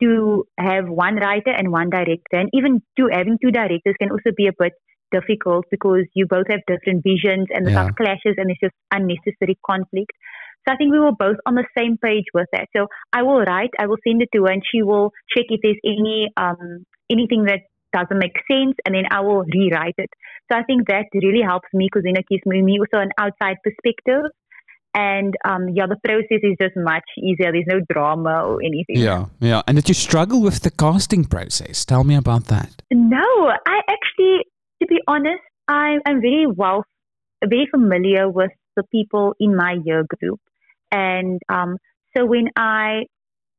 to 0.02 0.44
have 0.58 0.88
one 0.88 1.14
writer 1.14 1.52
and 1.56 1.70
one 1.70 1.88
director, 1.88 2.34
and 2.34 2.50
even 2.52 2.82
two 2.98 3.08
having 3.12 3.38
two 3.40 3.52
directors 3.52 3.94
can 4.00 4.10
also 4.10 4.32
be 4.36 4.48
a 4.48 4.52
bit 4.58 4.72
difficult 5.12 5.64
because 5.70 6.04
you 6.14 6.26
both 6.26 6.46
have 6.50 6.60
different 6.66 7.04
visions 7.04 7.46
and 7.50 7.66
there's 7.66 7.76
Yeah. 7.76 7.84
some 7.84 7.94
clashes 7.94 8.34
and 8.36 8.50
it's 8.50 8.58
just 8.58 8.74
unnecessary 8.90 9.56
conflict. 9.64 10.10
So 10.66 10.74
I 10.74 10.76
think 10.76 10.90
we 10.90 10.98
were 10.98 11.12
both 11.12 11.36
on 11.46 11.54
the 11.54 11.66
same 11.78 11.98
page 11.98 12.24
with 12.34 12.48
that. 12.52 12.66
So 12.74 12.88
I 13.12 13.22
will 13.22 13.42
write, 13.42 13.70
I 13.78 13.86
will 13.86 13.98
send 14.06 14.22
it 14.22 14.30
to 14.34 14.42
her, 14.44 14.50
and 14.50 14.62
she 14.72 14.82
will 14.82 15.12
check 15.36 15.46
if 15.50 15.60
there's 15.62 15.78
any 15.84 16.30
um, 16.36 16.84
anything 17.10 17.44
that 17.44 17.60
doesn't 17.92 18.18
make 18.18 18.38
sense, 18.50 18.74
and 18.84 18.94
then 18.96 19.04
I 19.10 19.20
will 19.20 19.44
rewrite 19.54 19.98
it. 19.98 20.10
So 20.50 20.58
I 20.58 20.64
think 20.64 20.88
that 20.88 21.06
really 21.14 21.42
helps 21.42 21.68
me 21.72 21.86
because 21.92 22.04
then 22.04 22.16
it 22.16 22.26
gives 22.28 22.42
me, 22.46 22.62
me 22.62 22.78
also 22.80 23.02
an 23.02 23.12
outside 23.18 23.58
perspective. 23.62 24.32
And 24.94 25.34
um, 25.44 25.68
yeah, 25.70 25.86
the 25.86 25.96
process 26.04 26.40
is 26.42 26.56
just 26.60 26.76
much 26.76 27.04
easier. 27.18 27.50
There's 27.50 27.64
no 27.66 27.80
drama 27.90 28.44
or 28.44 28.60
anything. 28.62 28.96
Yeah, 28.96 29.26
yeah. 29.40 29.62
And 29.66 29.76
did 29.76 29.88
you 29.88 29.94
struggle 29.94 30.42
with 30.42 30.60
the 30.60 30.70
casting 30.70 31.24
process? 31.24 31.84
Tell 31.84 32.04
me 32.04 32.14
about 32.14 32.44
that. 32.46 32.82
No, 32.90 33.26
I 33.66 33.80
actually, 33.88 34.44
to 34.82 34.86
be 34.86 34.98
honest, 35.08 35.40
I, 35.66 35.96
I'm 36.06 36.20
very 36.20 36.46
well, 36.46 36.84
very 37.42 37.66
familiar 37.70 38.28
with 38.28 38.50
the 38.76 38.82
people 38.92 39.34
in 39.40 39.56
my 39.56 39.76
year 39.84 40.04
group. 40.18 40.40
And 40.90 41.40
um, 41.48 41.78
so 42.14 42.26
when 42.26 42.48
I, 42.56 43.04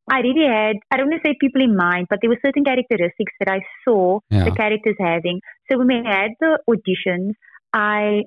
I 0.09 0.19
really 0.19 0.45
had, 0.47 0.75
I 0.91 0.97
don't 0.97 1.09
want 1.09 1.23
to 1.23 1.27
say 1.29 1.35
people 1.41 1.63
in 1.63 1.75
mind, 1.75 2.07
but 2.09 2.19
there 2.21 2.29
were 2.29 2.39
certain 2.45 2.63
characteristics 2.63 3.33
that 3.39 3.49
I 3.49 3.61
saw 3.83 4.19
Yeah. 4.29 4.43
the 4.43 4.51
characters 4.51 4.95
having. 4.99 5.39
So 5.71 5.79
when 5.79 5.87
we 5.87 5.95
had 6.05 6.31
the 6.39 6.59
auditions, 6.69 7.31
I, 7.73 8.23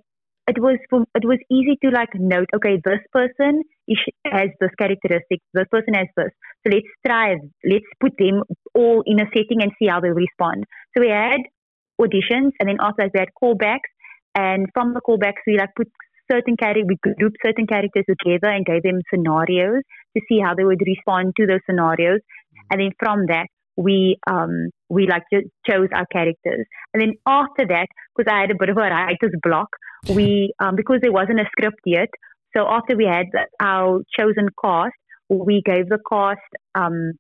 it 0.48 0.58
was 0.60 0.78
it 1.14 1.24
was 1.24 1.38
easy 1.50 1.76
to 1.82 1.90
like 1.90 2.10
note, 2.14 2.48
okay, 2.54 2.80
this 2.84 3.00
person 3.12 3.62
has 4.26 4.50
this 4.60 4.70
characteristic, 4.78 5.40
this 5.52 5.66
person 5.70 5.94
has 5.94 6.06
this. 6.16 6.30
So 6.64 6.72
let's 6.72 6.86
try, 7.06 7.36
let's 7.64 7.84
put 8.00 8.12
them 8.18 8.42
all 8.74 9.02
in 9.06 9.20
a 9.20 9.26
setting 9.34 9.62
and 9.62 9.72
see 9.78 9.88
how 9.88 10.00
they 10.00 10.10
respond. 10.10 10.64
So 10.96 11.02
we 11.02 11.08
had 11.08 11.40
auditions, 12.00 12.52
and 12.60 12.68
then 12.68 12.76
after 12.80 13.04
that 13.04 13.10
we 13.14 13.20
had 13.20 13.30
callbacks, 13.42 13.90
and 14.34 14.66
from 14.74 14.94
the 14.94 15.00
callbacks 15.00 15.42
we 15.46 15.58
like 15.58 15.70
put 15.76 15.88
certain 16.30 16.56
characters, 16.56 16.86
we 16.88 16.96
grouped 17.02 17.38
certain 17.44 17.66
characters 17.66 18.04
together 18.06 18.52
and 18.52 18.66
gave 18.66 18.82
them 18.82 19.00
scenarios 19.12 19.82
to 20.16 20.22
see 20.28 20.40
how 20.40 20.54
they 20.54 20.64
would 20.64 20.82
respond 20.86 21.32
to 21.36 21.46
those 21.46 21.60
scenarios, 21.68 22.20
and 22.70 22.80
then 22.80 22.90
from 22.98 23.26
that 23.26 23.46
we 23.76 24.18
um 24.26 24.70
we 24.88 25.06
like 25.06 25.22
chose 25.68 25.88
our 25.94 26.06
characters, 26.06 26.66
and 26.92 27.02
then 27.02 27.12
after 27.26 27.66
that, 27.66 27.86
because 28.16 28.30
I 28.32 28.40
had 28.40 28.50
a 28.50 28.58
bit 28.58 28.70
of 28.70 28.76
a 28.76 28.80
writer's 28.80 29.34
block, 29.42 29.68
we 30.08 30.52
um 30.60 30.76
because 30.76 31.00
there 31.02 31.12
wasn't 31.12 31.40
a 31.40 31.46
script 31.52 31.80
yet, 31.84 32.08
so 32.56 32.66
after 32.68 32.96
we 32.96 33.04
had 33.04 33.26
our 33.60 34.00
chosen 34.18 34.48
cast, 34.62 34.94
we 35.28 35.62
gave 35.64 35.88
the 35.88 35.98
cast 36.10 36.40
um 36.74 37.12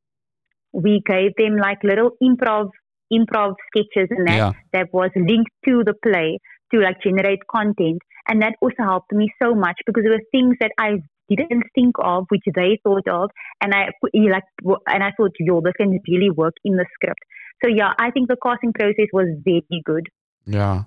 we 0.72 1.02
gave 1.06 1.32
them 1.38 1.56
like 1.56 1.78
little 1.82 2.10
improv 2.22 2.70
improv 3.12 3.54
sketches 3.68 4.08
and 4.10 4.26
that 4.26 4.36
Yeah. 4.36 4.52
that 4.72 4.88
was 4.92 5.10
linked 5.14 5.52
to 5.64 5.82
the 5.84 5.94
play 6.02 6.38
to 6.72 6.80
like 6.80 7.00
generate 7.02 7.40
content 7.54 7.98
and 8.28 8.42
that 8.42 8.54
also 8.60 8.82
helped 8.82 9.12
me 9.12 9.28
so 9.42 9.54
much 9.54 9.78
because 9.86 10.02
there 10.02 10.12
were 10.12 10.28
things 10.32 10.56
that 10.60 10.72
I 10.78 10.98
didn't 11.34 11.64
think 11.74 11.94
of 11.98 12.26
which 12.28 12.44
they 12.54 12.78
thought 12.84 13.08
of 13.08 13.30
and 13.60 13.74
I 13.74 13.88
like 14.14 14.44
and 14.86 15.02
I 15.02 15.10
thought 15.16 15.32
yo 15.40 15.60
this 15.60 15.72
can 15.76 15.98
really 16.08 16.30
work 16.30 16.54
in 16.64 16.76
the 16.76 16.86
script 16.94 17.20
so 17.64 17.68
yeah 17.68 17.94
I 17.98 18.12
think 18.12 18.28
the 18.28 18.36
casting 18.40 18.72
process 18.72 19.08
was 19.12 19.26
very 19.44 19.82
good 19.84 20.06
Yeah. 20.46 20.84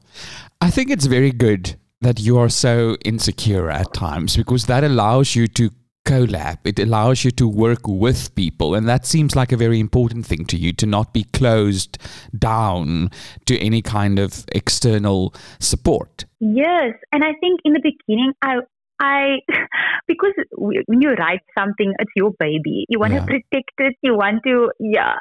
I 0.62 0.70
think 0.70 0.90
it's 0.90 1.06
very 1.06 1.32
good 1.32 1.76
that 2.02 2.20
you 2.20 2.38
are 2.38 2.48
so 2.50 2.96
insecure 3.04 3.70
at 3.70 3.94
times 3.94 4.38
because 4.38 4.68
that 4.68 4.84
allows 4.86 5.36
you 5.36 5.48
to 5.48 5.70
collab. 6.06 6.60
It 6.64 6.80
allows 6.80 7.26
you 7.26 7.32
to 7.32 7.48
work 7.48 7.86
with 7.86 8.34
people. 8.36 8.74
And 8.74 8.88
that 8.88 9.06
seems 9.06 9.36
like 9.36 9.52
a 9.52 9.58
very 9.58 9.80
important 9.80 10.26
thing 10.26 10.46
to 10.46 10.58
you 10.58 10.72
to 10.74 10.86
not 10.86 11.14
be 11.14 11.26
closed 11.26 11.98
down 12.38 13.12
to 13.46 13.58
any 13.60 13.82
kind 13.82 14.18
of 14.18 14.46
external 14.54 15.34
support. 15.60 16.26
Yes, 16.40 16.94
and 17.12 17.24
I 17.24 17.34
think 17.42 17.60
in 17.66 17.74
the 17.74 17.82
beginning, 17.84 18.34
I, 18.42 18.60
I, 19.00 19.40
because 20.08 20.34
when 20.58 21.02
you 21.02 21.12
write 21.14 21.42
something, 21.58 21.94
it's 22.00 22.12
your 22.16 22.32
baby. 22.40 22.86
You 22.90 23.00
want 23.00 23.14
Yeah. 23.14 23.20
to 23.22 23.26
protect 23.26 23.72
it. 23.80 23.96
You 24.02 24.16
want 24.16 24.42
to, 24.46 24.72
yeah. 24.80 25.16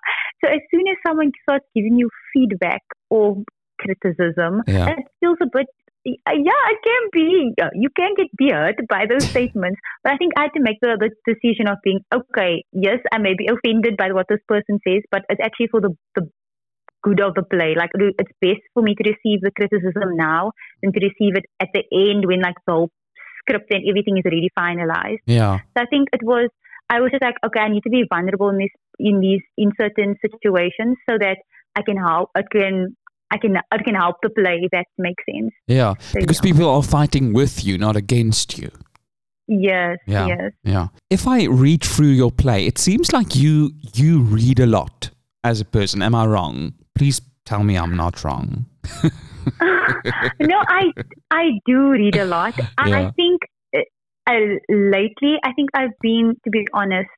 So 0.44 0.50
as 0.50 0.60
soon 0.70 0.86
as 0.88 0.96
someone 1.06 1.32
starts 1.42 1.66
giving 1.74 1.96
you 1.98 2.10
feedback 2.32 2.82
or 3.10 3.42
criticism, 3.80 4.62
Yeah. 4.66 4.90
it 4.90 4.98
feels 5.20 5.38
a 5.42 5.46
bit. 5.52 5.66
Uh, 6.06 6.32
yeah, 6.32 6.62
it 6.72 6.78
can 6.82 7.02
be. 7.12 7.52
You 7.74 7.88
can 7.94 8.14
get 8.16 8.28
hurt 8.50 8.76
by 8.88 9.04
those 9.06 9.28
statements, 9.34 9.78
but 10.02 10.12
I 10.12 10.16
think 10.16 10.32
I 10.36 10.42
had 10.42 10.52
to 10.54 10.62
make 10.62 10.78
the, 10.80 10.96
the 10.98 11.10
decision 11.32 11.68
of 11.68 11.78
being 11.84 12.00
okay. 12.14 12.64
Yes, 12.72 12.98
I 13.12 13.18
may 13.18 13.34
be 13.34 13.46
offended 13.48 13.96
by 13.98 14.12
what 14.12 14.26
this 14.28 14.40
person 14.48 14.78
says, 14.86 15.02
but 15.10 15.22
it's 15.28 15.40
actually 15.42 15.68
for 15.68 15.80
the 15.80 15.90
the 16.14 16.30
good 17.02 17.20
of 17.20 17.34
the 17.34 17.42
play. 17.42 17.74
Like 17.76 17.90
it's 17.94 18.32
best 18.40 18.60
for 18.74 18.82
me 18.82 18.94
to 18.94 19.04
receive 19.10 19.40
the 19.42 19.50
criticism 19.54 20.16
now 20.16 20.52
than 20.82 20.92
to 20.92 21.00
receive 21.00 21.36
it 21.36 21.44
at 21.60 21.68
the 21.74 21.84
end 21.92 22.24
when 22.26 22.40
like 22.40 22.56
the 22.66 22.72
whole 22.72 22.90
script 23.48 23.70
and 23.70 23.82
everything 23.88 24.16
is 24.18 24.24
already 24.26 24.50
finalized. 24.58 25.18
Yeah. 25.26 25.58
So 25.76 25.82
I 25.82 25.86
think 25.86 26.08
it 26.12 26.22
was 26.22 26.48
I 26.90 27.00
was 27.00 27.10
just 27.10 27.22
like, 27.22 27.34
okay, 27.46 27.60
I 27.60 27.68
need 27.68 27.82
to 27.82 27.90
be 27.90 28.04
vulnerable 28.08 28.48
in 28.50 28.58
this 28.58 28.70
in 28.98 29.20
these 29.20 29.42
in 29.56 29.72
certain 29.80 30.16
situations 30.20 30.96
so 31.08 31.18
that 31.18 31.38
I 31.76 31.82
can 31.82 31.96
help 31.96 32.30
it 32.36 32.46
can 32.50 32.96
I 33.30 33.36
can 33.38 33.56
I 33.70 33.78
can 33.82 33.94
help 33.94 34.16
the 34.22 34.30
play 34.30 34.58
if 34.62 34.70
that 34.72 34.86
makes 34.96 35.22
sense. 35.30 35.52
Yeah. 35.66 35.94
So, 36.00 36.20
Because 36.20 36.38
yeah. 36.38 36.50
people 36.52 36.68
are 36.68 36.82
fighting 36.82 37.32
with 37.32 37.64
you, 37.64 37.78
not 37.78 37.96
against 37.96 38.58
you. 38.58 38.70
Yes, 39.46 39.96
Yeah. 40.06 40.26
yes. 40.26 40.52
Yeah. 40.62 40.88
If 41.10 41.26
I 41.26 41.44
read 41.46 41.82
through 41.82 42.08
your 42.22 42.30
play, 42.30 42.66
it 42.66 42.78
seems 42.78 43.12
like 43.12 43.34
you 43.34 43.72
you 43.94 44.20
read 44.20 44.60
a 44.60 44.66
lot 44.66 45.10
as 45.44 45.60
a 45.60 45.64
person. 45.64 46.02
Am 46.02 46.14
I 46.14 46.26
wrong? 46.26 46.74
Please 46.94 47.20
tell 47.46 47.62
me 47.64 47.76
I'm 47.76 47.96
not 47.96 48.24
wrong. 48.24 48.66
no, 50.40 50.56
I 50.68 50.92
I 51.30 51.44
do 51.66 51.90
read 51.90 52.16
a 52.16 52.24
lot. 52.24 52.54
I, 52.78 52.88
Yeah. 52.88 52.98
I 52.98 53.10
think 53.16 53.40
uh, 53.74 53.80
uh, 54.30 54.58
lately, 54.68 55.36
I 55.44 55.52
think 55.54 55.70
I've 55.74 55.96
been, 56.00 56.34
to 56.44 56.50
be 56.50 56.66
honest, 56.72 57.08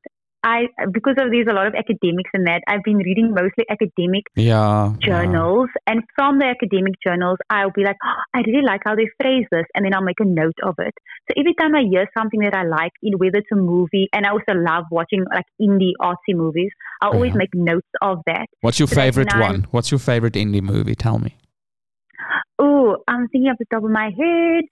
I 0.42 0.68
because 0.90 1.16
of 1.18 1.30
there's 1.30 1.48
a 1.50 1.54
lot 1.54 1.66
of 1.66 1.74
academics 1.74 2.30
in 2.32 2.44
that. 2.44 2.62
I've 2.66 2.82
been 2.82 2.96
reading 2.96 3.34
mostly 3.34 3.66
academic 3.68 4.24
Yeah. 4.36 4.94
journals, 5.02 5.68
and 5.86 6.00
from 6.14 6.38
the 6.38 6.46
academic 6.46 6.94
journals, 7.04 7.36
I'll 7.50 7.72
be 7.72 7.84
like, 7.84 7.96
oh, 8.02 8.22
I 8.34 8.38
really 8.46 8.62
like 8.64 8.80
how 8.86 8.94
they 8.96 9.06
phrase 9.20 9.44
this, 9.50 9.66
and 9.74 9.84
then 9.84 9.92
I'll 9.94 10.02
make 10.02 10.20
a 10.20 10.24
note 10.24 10.56
of 10.62 10.76
it. 10.78 10.94
So 11.28 11.34
every 11.36 11.52
time 11.60 11.74
I 11.74 11.82
hear 11.90 12.08
something 12.16 12.40
that 12.40 12.54
I 12.54 12.64
like, 12.64 12.92
in 13.02 13.18
whether 13.18 13.38
it's 13.38 13.52
a 13.52 13.56
movie, 13.56 14.08
and 14.14 14.24
I 14.24 14.30
also 14.30 14.54
love 14.56 14.84
watching 14.90 15.24
like 15.34 15.44
indie 15.60 15.92
artsy 16.00 16.34
movies, 16.34 16.70
I'll 17.02 17.12
always 17.12 17.32
Yeah. 17.34 17.38
make 17.44 17.54
notes 17.54 17.88
of 18.00 18.20
that. 18.26 18.46
What's 18.62 18.78
your 18.78 18.88
So 18.88 18.96
favorite 18.96 19.34
one? 19.36 19.66
What's 19.72 19.90
your 19.90 20.00
favorite 20.00 20.34
indie 20.34 20.62
movie? 20.62 20.94
Tell 20.94 21.18
me. 21.18 21.36
Oh, 22.90 23.02
I'm 23.08 23.28
thinking 23.28 23.50
off 23.50 23.58
the 23.58 23.66
top 23.66 23.84
of 23.84 23.90
my 23.90 24.10
head. 24.16 24.64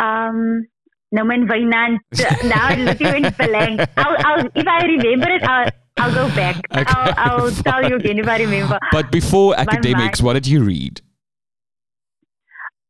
Um, 0.00 0.66
no 1.10 1.24
man 1.24 1.46
Vainant. 1.46 1.98
now 2.44 2.66
I'm 2.66 2.80
looking 2.80 3.06
in 3.06 3.22
blank. 3.32 3.80
I'll, 3.96 4.16
I'll, 4.18 4.46
if 4.54 4.66
I 4.66 4.84
remember 4.84 5.30
it, 5.30 5.42
I'll, 5.42 5.70
I'll 5.98 6.14
go 6.14 6.34
back. 6.34 6.56
Okay. 6.74 6.84
I'll, 6.86 7.42
I'll 7.42 7.50
tell 7.50 7.88
you 7.88 7.96
again 7.96 8.18
if 8.18 8.28
I 8.28 8.38
remember. 8.38 8.78
But 8.90 9.12
before 9.12 9.58
academics, 9.58 10.20
mind- 10.20 10.26
what 10.26 10.32
did 10.34 10.46
you 10.46 10.62
read? 10.64 11.00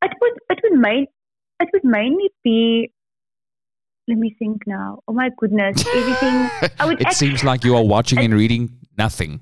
It 0.03 0.11
would, 0.21 0.33
it 0.51 0.59
would 0.65 0.81
main, 0.81 1.07
it 1.61 1.69
would 1.73 1.85
mainly 1.85 2.31
be. 2.43 2.91
Let 4.09 4.19
me 4.19 4.35
think 4.37 4.63
now. 4.67 4.99
Oh 5.07 5.13
my 5.13 5.31
goodness, 5.37 5.87
everything. 5.87 6.51
I 6.81 6.87
would 6.87 7.01
it 7.01 7.07
actually, 7.07 7.29
seems 7.29 7.45
like 7.45 7.65
you 7.65 7.77
are 7.77 7.85
watching 7.85 8.19
and 8.19 8.35
reading 8.35 8.79
nothing. 8.99 9.41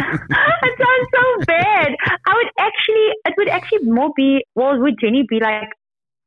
it 0.62 0.74
sounds 0.78 1.08
so 1.14 1.44
bad. 1.46 1.96
I 2.26 2.34
would 2.34 2.50
actually, 2.58 3.06
it 3.24 3.34
would 3.38 3.48
actually 3.48 3.84
more 3.84 4.10
be, 4.16 4.44
well, 4.54 4.78
would 4.80 4.94
Jenny 5.00 5.24
be 5.28 5.40
like, 5.40 5.68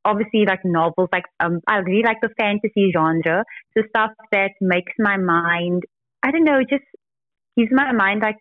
obviously 0.06 0.46
like 0.46 0.60
novels, 0.65 1.10
like, 1.12 1.24
um, 1.39 1.60
I 1.68 1.77
really 1.77 2.03
like 2.03 2.18
the 2.22 2.30
fantasy 2.38 2.92
genre. 2.94 3.44
So 3.75 3.84
stuff 3.89 4.12
that 4.32 4.51
makes 4.62 4.92
my 5.00 5.18
mind, 5.18 5.84
I 6.24 6.32
don't 6.32 6.44
know, 6.44 6.60
just 6.70 6.84
gives 7.58 7.72
my 7.72 7.92
mind 7.94 8.22
like, 8.22 8.38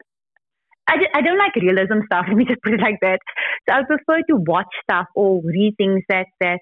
I, 0.89 0.97
ju- 0.97 1.13
I 1.15 1.23
don't 1.23 1.39
like 1.39 1.55
realism 1.57 2.05
stuff. 2.07 2.25
Let 2.29 2.37
me 2.37 2.45
just 2.45 2.63
put 2.63 2.75
it 2.75 2.81
like 2.81 2.99
that. 3.03 3.21
So 3.69 3.75
I 3.77 3.83
prefer 3.87 4.23
to 4.29 4.37
watch 4.37 4.73
stuff 4.83 5.07
or 5.15 5.41
read 5.45 5.75
things 5.79 6.03
that, 6.09 6.27
that, 6.41 6.61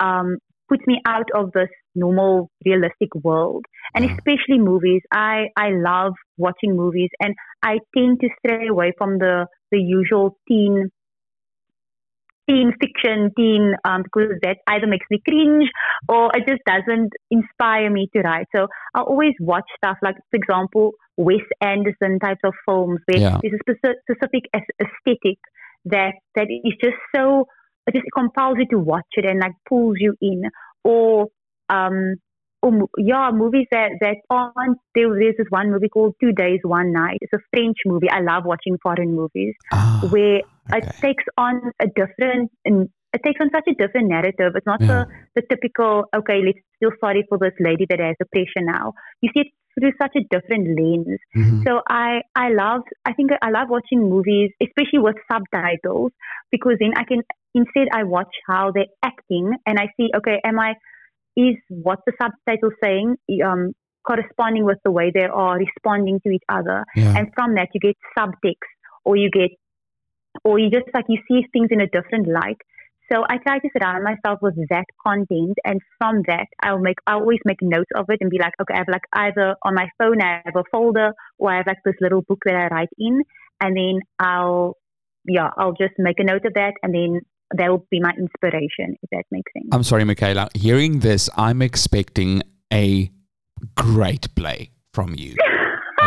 um, 0.00 0.38
puts 0.72 0.86
me 0.86 0.98
out 1.06 1.28
of 1.34 1.52
this 1.52 1.68
normal 1.94 2.50
realistic 2.64 3.14
world. 3.22 3.64
And 3.94 4.04
especially 4.10 4.58
movies. 4.58 5.02
I 5.12 5.46
i 5.56 5.68
love 5.70 6.14
watching 6.38 6.76
movies 6.76 7.10
and 7.20 7.34
i 7.62 7.78
tend 7.96 8.20
to 8.20 8.28
stray 8.38 8.68
away 8.68 8.92
from 8.98 9.18
the 9.18 9.46
the 9.70 9.78
usual 9.78 10.36
teen 10.48 10.90
teen 12.48 12.72
fiction 12.80 13.30
teen 13.36 13.74
um 13.84 14.02
because 14.02 14.32
that 14.42 14.58
either 14.68 14.86
makes 14.86 15.06
me 15.10 15.20
cringe 15.28 15.68
or 16.08 16.30
it 16.34 16.44
just 16.48 16.62
doesn't 16.66 17.12
inspire 17.30 17.90
me 17.90 18.08
to 18.14 18.20
write. 18.22 18.46
So 18.56 18.66
i 18.94 19.00
always 19.00 19.34
watch 19.40 19.68
stuff 19.76 19.98
like 20.02 20.16
for 20.30 20.36
example 20.42 20.92
wes 21.16 21.46
anderson 21.60 22.18
types 22.18 22.40
of 22.44 22.54
films 22.66 23.00
where 23.06 23.20
Yeah. 23.20 23.38
there's 23.42 23.60
a 23.60 23.94
specific 24.06 24.44
aesthetic 24.56 25.38
that 25.84 26.14
that 26.36 26.48
is 26.50 26.74
just 26.82 26.96
so 27.14 27.46
it 27.86 27.94
just 27.94 28.06
compels 28.16 28.56
you 28.58 28.66
to 28.70 28.78
watch 28.78 29.06
it 29.12 29.24
and 29.24 29.40
like 29.40 29.52
pulls 29.68 29.96
you 29.98 30.14
in. 30.20 30.44
Or 30.84 31.28
um 31.68 32.16
mo- 32.64 32.88
yeah 32.98 33.30
movies 33.32 33.66
that 33.70 33.92
that 34.00 34.16
aren't 34.30 34.78
there, 34.94 35.08
there's 35.08 35.36
this 35.38 35.46
one 35.50 35.70
movie 35.70 35.88
called 35.88 36.14
two 36.20 36.32
days 36.32 36.60
one 36.62 36.92
night. 36.92 37.18
It's 37.20 37.32
a 37.32 37.38
french 37.50 37.78
movie. 37.86 38.10
I 38.10 38.20
love 38.20 38.44
watching 38.44 38.78
foreign 38.82 39.14
movies 39.14 39.54
Ah, 39.72 40.00
where 40.10 40.42
okay. 40.72 40.78
it 40.78 40.84
takes 41.02 41.24
on 41.36 41.72
a 41.80 41.86
different 41.86 42.50
it 43.14 43.20
takes 43.24 43.40
on 43.40 43.50
such 43.54 43.64
a 43.68 43.74
different 43.74 44.08
narrative. 44.08 44.52
It's 44.54 44.66
not 44.66 44.80
Yeah. 44.80 45.04
the, 45.34 45.40
the 45.40 45.42
typical, 45.50 46.04
okay, 46.16 46.40
let's 46.44 46.58
feel 46.80 46.90
sorry 47.00 47.24
for 47.28 47.38
this 47.38 47.52
lady 47.60 47.86
that 47.90 48.00
has 48.00 48.16
depression 48.18 48.66
now. 48.66 48.94
You 49.20 49.30
see 49.34 49.40
it 49.40 49.48
through 49.78 49.92
such 50.00 50.14
a 50.16 50.22
different 50.30 50.68
lens. 50.78 51.18
Mhm. 51.36 51.64
So 51.66 51.80
I, 51.88 52.22
I 52.36 52.50
love, 52.50 52.82
I 53.04 53.12
think 53.14 53.30
I 53.40 53.50
love 53.50 53.68
watching 53.70 54.08
movies, 54.08 54.50
especially 54.62 54.98
with 54.98 55.16
subtitles, 55.30 56.12
because 56.50 56.76
then 56.80 56.92
I 56.96 57.04
can, 57.04 57.22
instead 57.54 57.88
I 57.92 58.04
watch 58.04 58.34
how 58.46 58.70
they're 58.74 58.92
acting 59.02 59.52
and 59.66 59.78
I 59.78 59.88
see, 59.96 60.10
okay, 60.16 60.40
am 60.44 60.58
I, 60.58 60.74
is 61.36 61.56
what 61.68 62.00
the 62.06 62.12
subtitle 62.20 62.70
saying, 62.82 63.16
um, 63.44 63.72
corresponding 64.06 64.64
with 64.64 64.78
the 64.84 64.90
way 64.90 65.10
they 65.14 65.24
are 65.24 65.56
responding 65.56 66.20
to 66.26 66.30
each 66.30 66.42
other? 66.48 66.84
Yeah. 66.96 67.16
and 67.16 67.28
from 67.34 67.54
that 67.54 67.68
you 67.72 67.80
get 67.80 67.96
subtext 68.18 68.72
or 69.04 69.16
you 69.16 69.30
get 69.30 69.50
or 70.44 70.58
you 70.58 70.70
just 70.70 70.86
like 70.94 71.04
you 71.08 71.18
see 71.28 71.46
things 71.52 71.68
in 71.70 71.80
a 71.80 71.86
different 71.86 72.26
light 72.26 72.56
so 73.12 73.24
i 73.28 73.36
try 73.38 73.58
to 73.58 73.68
surround 73.76 74.04
myself 74.04 74.38
with 74.42 74.54
that 74.68 74.84
content 75.06 75.56
and 75.64 75.80
from 75.98 76.22
that 76.26 76.46
i'll 76.62 76.78
make 76.78 76.96
i 77.06 77.14
always 77.14 77.38
make 77.44 77.58
notes 77.60 77.90
of 77.94 78.06
it 78.08 78.18
and 78.20 78.30
be 78.30 78.38
like 78.38 78.54
okay 78.60 78.74
i 78.74 78.78
have 78.78 78.88
like 78.88 79.06
either 79.14 79.54
on 79.64 79.74
my 79.74 79.88
phone 79.98 80.20
i 80.22 80.40
have 80.44 80.56
a 80.56 80.64
folder 80.70 81.12
or 81.38 81.52
i 81.52 81.56
have 81.56 81.66
like 81.66 81.82
this 81.84 81.94
little 82.00 82.22
book 82.22 82.38
that 82.44 82.54
i 82.54 82.66
write 82.74 82.88
in 82.98 83.22
and 83.60 83.76
then 83.76 84.00
i'll 84.18 84.76
yeah 85.26 85.50
i'll 85.56 85.72
just 85.72 85.94
make 85.98 86.18
a 86.18 86.24
note 86.24 86.44
of 86.44 86.54
that 86.54 86.72
and 86.82 86.94
then 86.94 87.20
that 87.56 87.68
will 87.68 87.86
be 87.90 88.00
my 88.00 88.12
inspiration 88.18 88.96
if 89.02 89.10
that 89.10 89.24
makes 89.30 89.52
sense 89.52 89.68
I'm 89.72 89.82
sorry, 89.82 90.04
Michaela. 90.04 90.48
Hearing 90.54 91.00
this, 91.00 91.28
I'm 91.36 91.60
expecting 91.60 92.42
a 92.72 93.10
great 93.76 94.34
play 94.34 94.70
from 94.94 95.14
you. 95.16 95.36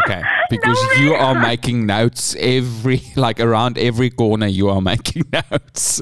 Okay, 0.03 0.21
because 0.49 0.77
No, 0.97 1.03
you 1.03 1.13
are 1.13 1.39
making 1.39 1.85
notes 1.85 2.35
every 2.39 3.01
like 3.15 3.39
around 3.39 3.77
every 3.77 4.09
corner. 4.09 4.47
You 4.47 4.69
are 4.69 4.81
making 4.81 5.23
notes, 5.51 6.01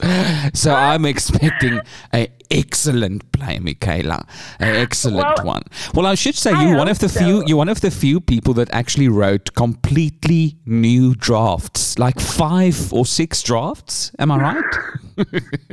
so 0.54 0.74
I'm 0.74 1.06
expecting 1.06 1.80
a 2.14 2.28
excellent 2.52 3.32
play, 3.32 3.58
Michaela, 3.60 4.26
an 4.60 4.76
excellent 4.76 5.38
Well, 5.38 5.46
one. 5.46 5.64
Well, 5.94 6.06
I 6.06 6.16
should 6.16 6.36
say 6.36 6.52
I 6.52 6.66
you're 6.68 6.78
one 6.78 6.90
of 6.90 7.00
the 7.00 7.10
few. 7.10 7.44
You're 7.46 7.58
one 7.58 7.70
of 7.70 7.82
the 7.82 7.92
few 7.92 8.20
people 8.20 8.54
that 8.56 8.70
actually 8.74 9.08
wrote 9.08 9.54
completely 9.56 10.58
new 10.66 11.16
drafts, 11.16 11.98
like 11.98 12.20
five 12.20 12.94
or 12.94 13.06
six 13.06 13.42
drafts. 13.42 14.12
Am 14.20 14.32
I 14.32 14.38
right? 14.38 14.64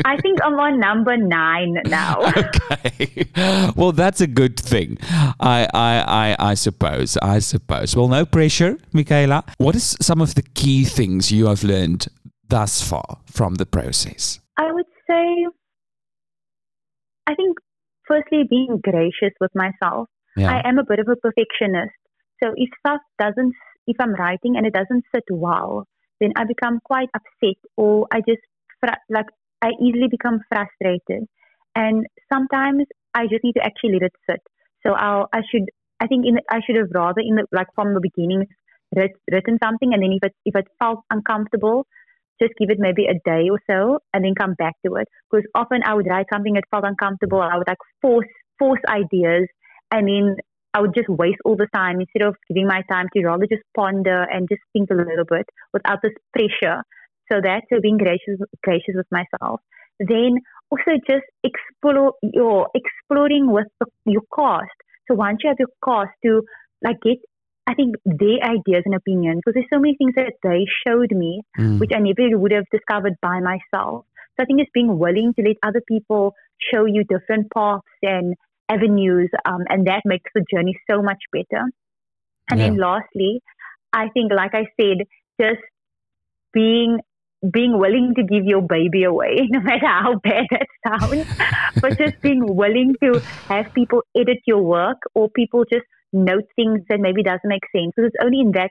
i 0.04 0.18
think 0.18 0.38
i'm 0.44 0.52
on 0.60 0.78
number 0.78 1.16
nine 1.16 1.74
now 1.86 2.18
okay. 2.36 3.26
Well, 3.74 3.92
that's 3.92 4.20
a 4.20 4.26
good 4.26 4.58
thing. 4.58 4.98
I, 5.40 5.66
I, 5.72 6.36
I, 6.38 6.50
I 6.50 6.54
suppose. 6.54 7.16
I 7.18 7.38
suppose. 7.38 7.96
Well, 7.96 8.08
no 8.08 8.26
pressure, 8.26 8.59
Michaela. 8.92 9.44
What 9.58 9.74
is 9.74 9.96
some 10.00 10.20
of 10.20 10.34
the 10.34 10.42
key 10.42 10.84
things 10.84 11.30
you 11.32 11.46
have 11.46 11.64
learned 11.64 12.08
thus 12.48 12.82
far 12.82 13.18
from 13.26 13.54
the 13.54 13.66
process? 13.66 14.40
I 14.56 14.70
would 14.72 14.86
say, 15.08 15.46
I 17.26 17.34
think, 17.34 17.58
firstly, 18.06 18.44
being 18.48 18.80
gracious 18.82 19.34
with 19.40 19.50
myself. 19.54 20.08
Yeah. 20.36 20.52
I 20.52 20.68
am 20.68 20.78
a 20.78 20.84
bit 20.84 20.98
of 20.98 21.08
a 21.08 21.16
perfectionist. 21.16 21.94
So 22.42 22.52
if 22.56 22.68
stuff 22.78 23.00
doesn't, 23.18 23.54
if 23.86 23.96
I'm 24.00 24.14
writing 24.14 24.56
and 24.56 24.66
it 24.66 24.72
doesn't 24.72 25.04
sit 25.14 25.24
well, 25.30 25.86
then 26.20 26.32
I 26.36 26.44
become 26.44 26.80
quite 26.84 27.08
upset 27.14 27.56
or 27.76 28.06
I 28.12 28.20
just, 28.20 28.42
fr- 28.80 29.00
like, 29.08 29.26
I 29.62 29.70
easily 29.80 30.08
become 30.10 30.40
frustrated. 30.48 31.26
And 31.74 32.06
sometimes 32.32 32.84
I 33.14 33.26
just 33.26 33.44
need 33.44 33.54
to 33.54 33.64
actually 33.64 33.94
let 33.94 34.02
it 34.02 34.12
sit. 34.28 34.40
So 34.84 34.92
I'll, 34.92 35.28
I 35.32 35.40
should, 35.50 35.68
I 36.00 36.06
think 36.06 36.26
in, 36.26 36.38
I 36.50 36.60
should 36.64 36.76
have 36.76 36.88
rather 36.92 37.20
in 37.20 37.36
the, 37.36 37.46
like 37.52 37.68
from 37.74 37.94
the 37.94 38.00
beginning 38.00 38.46
writ, 38.96 39.12
written 39.30 39.58
something 39.62 39.92
and 39.92 40.02
then 40.02 40.12
if 40.12 40.24
it, 40.24 40.34
if 40.44 40.56
it 40.56 40.66
felt 40.78 41.00
uncomfortable, 41.10 41.86
just 42.40 42.54
give 42.58 42.70
it 42.70 42.78
maybe 42.78 43.04
a 43.04 43.14
day 43.24 43.48
or 43.50 43.60
so 43.68 43.98
and 44.14 44.24
then 44.24 44.34
come 44.34 44.54
back 44.54 44.74
to 44.86 44.94
it. 44.96 45.06
Because 45.30 45.46
often 45.54 45.82
I 45.84 45.94
would 45.94 46.06
write 46.08 46.26
something 46.32 46.54
that 46.54 46.64
felt 46.70 46.84
uncomfortable. 46.84 47.40
I 47.40 47.56
would 47.56 47.68
like 47.68 47.78
force 48.00 48.26
force 48.58 48.80
ideas 48.88 49.46
and 49.90 50.08
then 50.08 50.36
I 50.72 50.80
would 50.80 50.94
just 50.94 51.08
waste 51.08 51.40
all 51.44 51.56
the 51.56 51.68
time 51.74 52.00
instead 52.00 52.26
of 52.26 52.36
giving 52.48 52.66
my 52.66 52.82
time 52.90 53.06
to 53.14 53.24
rather 53.24 53.46
just 53.46 53.62
ponder 53.76 54.22
and 54.22 54.48
just 54.48 54.62
think 54.72 54.90
a 54.90 54.94
little 54.94 55.24
bit 55.28 55.46
without 55.72 55.98
this 56.02 56.12
pressure. 56.32 56.82
So 57.30 57.40
that 57.42 57.62
so 57.72 57.80
being 57.80 57.98
gracious 57.98 58.40
gracious 58.62 58.94
with 58.94 59.06
myself. 59.10 59.60
Then 59.98 60.38
also 60.70 60.98
just 61.08 61.26
explore 61.44 62.14
your 62.22 62.68
exploring 62.74 63.50
with 63.50 63.66
the, 63.80 63.86
your 64.06 64.22
cast. 64.34 64.70
So 65.10 65.16
once 65.16 65.38
you 65.42 65.48
have 65.48 65.58
your 65.58 65.68
cast 65.84 66.10
to 66.24 66.42
like 66.82 67.00
get 67.02 67.18
I 67.66 67.74
think 67.74 67.96
their 68.04 68.42
ideas 68.42 68.82
and 68.84 68.94
opinions 68.94 69.40
because 69.44 69.54
there's 69.54 69.72
so 69.72 69.80
many 69.80 69.96
things 69.96 70.14
that 70.16 70.34
they 70.42 70.66
showed 70.86 71.10
me 71.12 71.42
Mm. 71.58 71.80
which 71.80 71.90
I 71.94 71.98
never 71.98 72.38
would 72.38 72.52
have 72.52 72.64
discovered 72.70 73.14
by 73.20 73.40
myself. 73.40 74.06
So 74.36 74.42
I 74.42 74.44
think 74.44 74.60
it's 74.60 74.70
being 74.72 74.98
willing 74.98 75.34
to 75.34 75.42
let 75.42 75.56
other 75.62 75.82
people 75.86 76.34
show 76.72 76.84
you 76.84 77.04
different 77.04 77.50
paths 77.52 77.82
and 78.02 78.34
avenues, 78.68 79.30
um, 79.44 79.64
and 79.68 79.86
that 79.86 80.02
makes 80.04 80.30
the 80.34 80.44
journey 80.52 80.74
so 80.90 81.02
much 81.02 81.22
better. 81.32 81.64
And 82.50 82.60
then 82.60 82.76
lastly, 82.76 83.42
I 83.92 84.08
think, 84.10 84.32
like 84.32 84.54
I 84.54 84.66
said, 84.80 85.06
just 85.40 85.60
being 86.52 87.00
being 87.48 87.78
willing 87.78 88.12
to 88.16 88.22
give 88.22 88.44
your 88.44 88.62
baby 88.62 89.04
away, 89.04 89.36
no 89.48 89.60
matter 89.60 89.86
how 89.86 90.20
bad 90.22 90.46
that 90.50 90.66
sounds, 90.86 91.26
but 91.80 91.98
just 91.98 92.20
being 92.20 92.54
willing 92.54 92.94
to 93.02 93.20
have 93.48 93.72
people 93.74 94.02
edit 94.16 94.38
your 94.46 94.62
work 94.62 94.98
or 95.14 95.30
people 95.30 95.64
just 95.64 95.86
note 96.12 96.44
things 96.56 96.80
that 96.88 97.00
maybe 97.00 97.22
doesn't 97.22 97.40
make 97.44 97.64
sense. 97.74 97.92
Because 97.96 98.10
it's 98.12 98.24
only 98.24 98.40
in 98.40 98.52
that 98.52 98.70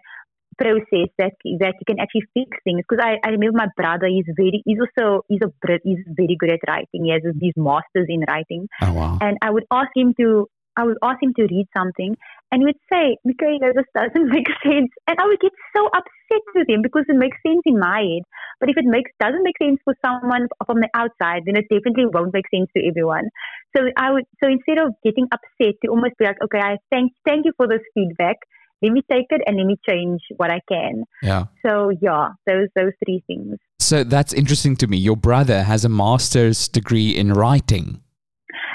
process 0.58 1.08
that 1.18 1.32
that 1.60 1.74
you 1.80 1.86
can 1.88 2.00
actually 2.00 2.28
fix 2.34 2.58
things. 2.64 2.82
Because 2.88 3.04
I, 3.04 3.18
I 3.26 3.32
remember 3.32 3.58
my 3.58 3.68
brother, 3.76 4.08
he's 4.08 4.26
very, 4.36 4.62
he's 4.66 4.78
also, 4.80 5.24
he's 5.28 5.42
a 5.42 5.52
he's 5.84 6.00
very 6.08 6.36
good 6.38 6.52
at 6.52 6.60
writing. 6.68 7.06
He 7.06 7.12
has 7.12 7.24
these 7.36 7.54
masters 7.56 8.08
in 8.08 8.24
writing. 8.28 8.68
Oh 8.82 8.94
wow. 8.94 9.18
And 9.22 9.38
I 9.42 9.50
would 9.50 9.66
ask 9.72 9.90
him 9.96 10.14
to, 10.20 10.48
I 10.76 10.84
would 10.84 10.98
ask 11.02 11.22
him 11.24 11.34
to 11.36 11.44
read 11.44 11.68
something 11.76 12.16
and 12.52 12.62
he 12.62 12.66
would 12.66 12.82
say, 12.92 13.18
Michaela, 13.24 13.74
this 13.74 13.86
doesn't 13.94 14.30
make 14.36 14.48
sense. 14.64 14.90
And 15.08 15.18
I 15.20 15.26
would 15.26 15.40
get 15.40 15.52
so 15.76 15.86
upset 15.88 16.44
with 16.56 16.70
him 16.70 16.82
because 16.82 17.06
it 17.08 17.16
makes 17.16 17.38
sense 17.46 17.62
in 17.66 17.80
my 17.80 18.00
head. 18.02 18.24
But 18.60 18.70
if 18.70 18.78
it 18.78 18.86
makes 18.86 19.12
doesn't 19.20 19.44
make 19.44 19.58
sense 19.62 19.80
for 19.84 19.94
someone 20.04 20.48
from 20.66 20.82
the 20.82 20.90
outside, 20.94 21.44
then 21.46 21.56
it 21.56 21.66
definitely 21.70 22.08
won't 22.12 22.34
make 22.34 22.50
sense 22.54 22.70
to 22.76 22.86
everyone. 22.86 23.30
So 23.76 23.84
I 23.98 24.12
would 24.12 24.26
so 24.44 24.50
instead 24.50 24.78
of 24.78 24.94
getting 25.04 25.28
upset 25.32 25.76
to 25.84 25.90
almost 25.90 26.18
be 26.18 26.26
like, 26.26 26.42
okay, 26.44 26.60
I 26.60 26.78
thank 26.92 27.14
thank 27.26 27.46
you 27.46 27.54
for 27.56 27.68
this 27.68 27.82
feedback. 27.94 28.38
Let 28.82 28.94
me 28.94 29.02
take 29.12 29.28
it 29.30 29.42
and 29.46 29.58
let 29.58 29.66
me 29.66 29.76
change 29.88 30.22
what 30.38 30.50
I 30.50 30.62
can. 30.70 31.04
Yeah. 31.22 31.46
So 31.66 31.92
yeah, 32.02 32.30
those 32.48 32.68
those 32.76 32.94
three 33.06 33.24
things. 33.28 33.58
So 33.80 34.04
that's 34.04 34.34
interesting 34.34 34.76
to 34.78 34.88
me. 34.88 34.98
Your 34.98 35.18
brother 35.18 35.64
has 35.64 35.86
a 35.86 35.90
master's 35.90 36.68
degree 36.68 37.12
in 37.16 37.34
writing. 37.34 38.02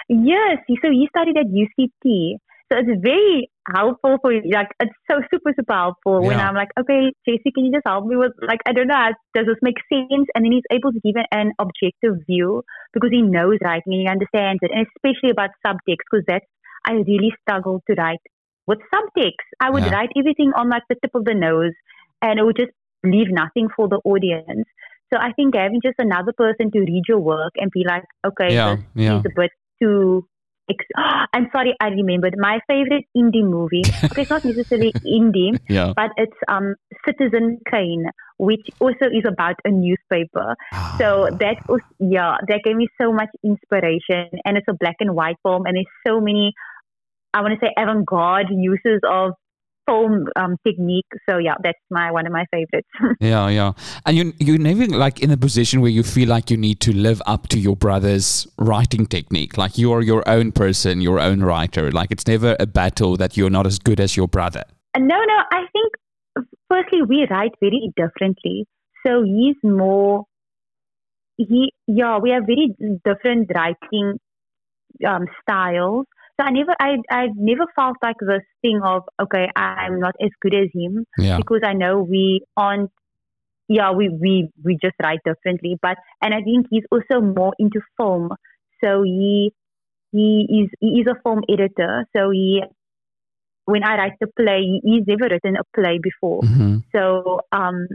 Yes, 0.09 0.59
so 0.83 0.91
he 0.91 1.09
studied 1.09 1.37
at 1.39 1.47
UCT. 1.47 2.37
So 2.73 2.79
it's 2.79 3.01
very 3.03 3.51
helpful 3.75 4.17
for 4.23 4.33
you. 4.33 4.43
like 4.53 4.69
it's 4.81 4.93
so 5.11 5.21
super 5.31 5.53
super 5.57 5.73
helpful 5.75 6.25
when 6.25 6.41
I'm 6.41 6.55
like, 6.55 6.71
okay, 6.81 7.13
JC, 7.29 7.53
can 7.55 7.65
you 7.67 7.73
just 7.73 7.87
help 7.87 8.07
me 8.07 8.17
with 8.17 8.33
like 8.43 8.61
I 8.67 8.73
don't 8.73 8.89
know, 8.89 9.11
does 9.35 9.47
this 9.47 9.61
make 9.63 9.77
sense? 9.93 10.27
And 10.35 10.45
then 10.45 10.53
he's 10.53 10.69
able 10.71 10.93
to 10.93 11.01
give 11.05 11.17
an, 11.17 11.27
an 11.33 11.53
objective 11.59 12.25
view 12.27 12.63
because 12.93 13.11
he 13.13 13.23
knows 13.23 13.59
writing 13.63 13.93
and 13.93 14.01
he 14.03 14.09
understands 14.09 14.61
it, 14.63 14.71
and 14.75 14.87
especially 14.97 15.31
about 15.31 15.51
subtext 15.67 16.05
because 16.11 16.25
that's 16.27 16.47
I 16.87 16.93
really 16.93 17.33
struggle 17.43 17.83
to 17.89 17.95
write 17.97 18.21
with 18.67 18.79
subtext. 18.93 19.47
I 19.61 19.71
would 19.71 19.85
Yeah. 19.85 19.93
write 19.93 20.11
everything 20.17 20.53
on 20.57 20.69
like 20.71 20.83
the 20.89 20.97
tip 21.03 21.15
of 21.15 21.25
the 21.25 21.35
nose, 21.35 21.73
and 22.23 22.39
it 22.39 22.45
would 22.45 22.57
just 22.57 22.73
leave 23.05 23.29
nothing 23.31 23.69
for 23.77 23.89
the 23.89 24.01
audience. 24.05 24.67
So 25.13 25.19
I 25.21 25.33
think 25.33 25.55
having 25.55 25.81
just 25.83 25.99
another 25.99 26.33
person 26.37 26.71
to 26.73 26.81
read 26.81 27.03
your 27.09 27.21
work 27.21 27.53
and 27.57 27.71
be 27.71 27.85
like, 27.87 28.05
okay, 28.27 28.55
Yeah, 28.55 28.77
this 28.77 28.85
yeah. 28.95 29.19
is 29.19 29.25
a 29.27 29.41
bit 29.41 29.51
too. 29.81 30.27
Ex- 30.71 30.87
I'm 31.35 31.49
sorry, 31.53 31.75
I 31.81 31.89
remembered 31.89 32.37
my 32.39 32.59
favorite 32.67 33.05
indie 33.17 33.45
movie. 33.45 33.83
Okay, 34.05 34.23
it's 34.23 34.31
not 34.31 34.45
necessarily 34.45 34.93
indie, 35.07 35.59
Yeah. 35.69 35.93
but 35.97 36.11
it's 36.17 36.37
um 36.49 36.75
Citizen 37.07 37.59
Kane, 37.71 38.07
which 38.39 38.67
also 38.81 39.07
is 39.13 39.25
about 39.27 39.57
a 39.65 39.71
newspaper. 39.71 40.57
So 40.99 41.29
that 41.41 41.57
was 41.69 41.81
yeah, 41.99 42.37
that 42.49 42.61
gave 42.65 42.77
me 42.77 42.89
so 43.01 43.13
much 43.13 43.29
inspiration, 43.45 44.29
and 44.45 44.57
it's 44.57 44.69
a 44.69 44.75
black 44.75 44.97
and 45.01 45.15
white 45.15 45.37
film, 45.43 45.67
and 45.67 45.77
there's 45.77 45.87
so 46.07 46.21
many, 46.21 46.53
I 47.33 47.41
want 47.43 47.59
to 47.59 47.67
say 47.67 47.73
avant-garde 47.77 48.49
uses 48.51 49.01
of 49.09 49.33
film 49.87 50.27
um, 50.37 50.57
technique. 50.67 51.07
So 51.29 51.39
yeah, 51.39 51.55
that's 51.63 51.79
my 51.91 52.11
one 52.11 52.27
of 52.27 52.33
my 52.33 52.45
favorites. 52.51 52.89
Yeah, 53.21 53.49
yeah. 53.49 53.73
And 54.07 54.17
you 54.17 54.33
you're 54.39 54.59
never 54.59 54.87
like 54.87 55.21
in 55.21 55.31
a 55.31 55.37
position 55.37 55.81
where 55.81 55.91
you 55.91 56.03
feel 56.03 56.29
like 56.29 56.51
you 56.51 56.57
need 56.57 56.81
to 56.81 56.93
live 56.95 57.23
up 57.27 57.49
to 57.49 57.59
your 57.59 57.77
brother's 57.77 58.47
writing 58.59 59.07
technique. 59.07 59.57
Like 59.57 59.79
you 59.79 59.93
are 59.93 60.03
your 60.03 60.23
own 60.29 60.53
person, 60.53 61.01
your 61.01 61.21
own 61.21 61.41
writer. 61.41 61.91
Like 61.91 62.11
it's 62.11 62.27
never 62.27 62.57
a 62.61 62.67
battle 62.67 63.17
that 63.17 63.37
you're 63.37 63.51
not 63.51 63.67
as 63.67 63.79
good 63.79 64.01
as 64.01 64.17
your 64.17 64.29
brother. 64.29 64.65
No, 64.97 65.17
no. 65.17 65.39
I 65.53 65.63
think 65.73 66.47
firstly 66.69 67.03
we 67.09 67.27
write 67.31 67.53
very 67.61 67.93
differently. 67.97 68.67
So 69.07 69.23
he's 69.23 69.57
more. 69.63 70.25
He 71.37 71.73
yeah, 71.87 72.19
we 72.19 72.31
have 72.31 72.45
very 72.47 72.75
different 73.05 73.51
writing 73.55 74.19
um, 75.07 75.27
styles. 75.43 76.07
So 76.39 76.47
I 76.47 76.51
never, 76.51 76.75
I, 76.81 76.97
I 77.11 77.27
never 77.37 77.65
felt 77.77 77.97
like 78.03 78.17
this 78.21 78.43
thing 78.61 78.81
of 78.85 79.03
okay, 79.23 79.49
I'm 79.55 80.01
not 80.01 80.15
as 80.21 80.31
good 80.41 80.55
as 80.55 80.69
him 80.75 81.05
Yeah. 81.19 81.37
because 81.37 81.61
I 81.65 81.75
know 81.75 82.03
we 82.03 82.43
aren't 82.57 82.91
yeah, 83.69 83.93
we, 83.93 84.09
we, 84.09 84.51
we 84.63 84.79
just 84.83 84.95
write 85.03 85.21
differently. 85.25 85.79
But, 85.81 85.97
and 86.21 86.35
I 86.35 86.43
think 86.43 86.67
he's 86.71 86.85
also 86.91 87.21
more 87.21 87.55
into 87.59 87.81
film. 87.97 88.31
So 88.83 89.03
he, 89.03 89.53
he 90.13 90.47
is, 90.65 90.71
he 90.81 91.01
is 91.01 91.07
a 91.07 91.21
film 91.23 91.43
editor. 91.49 92.07
So 92.15 92.31
he, 92.31 92.63
when 93.65 93.83
I 93.83 93.97
write 93.97 94.13
the 94.21 94.27
play, 94.39 94.81
he's 94.85 95.05
never 95.07 95.29
written 95.31 95.57
a 95.57 95.65
play 95.75 95.99
before. 96.03 96.43
Mm-hmm. 96.43 96.79
So, 96.95 97.41
um, 97.53 97.87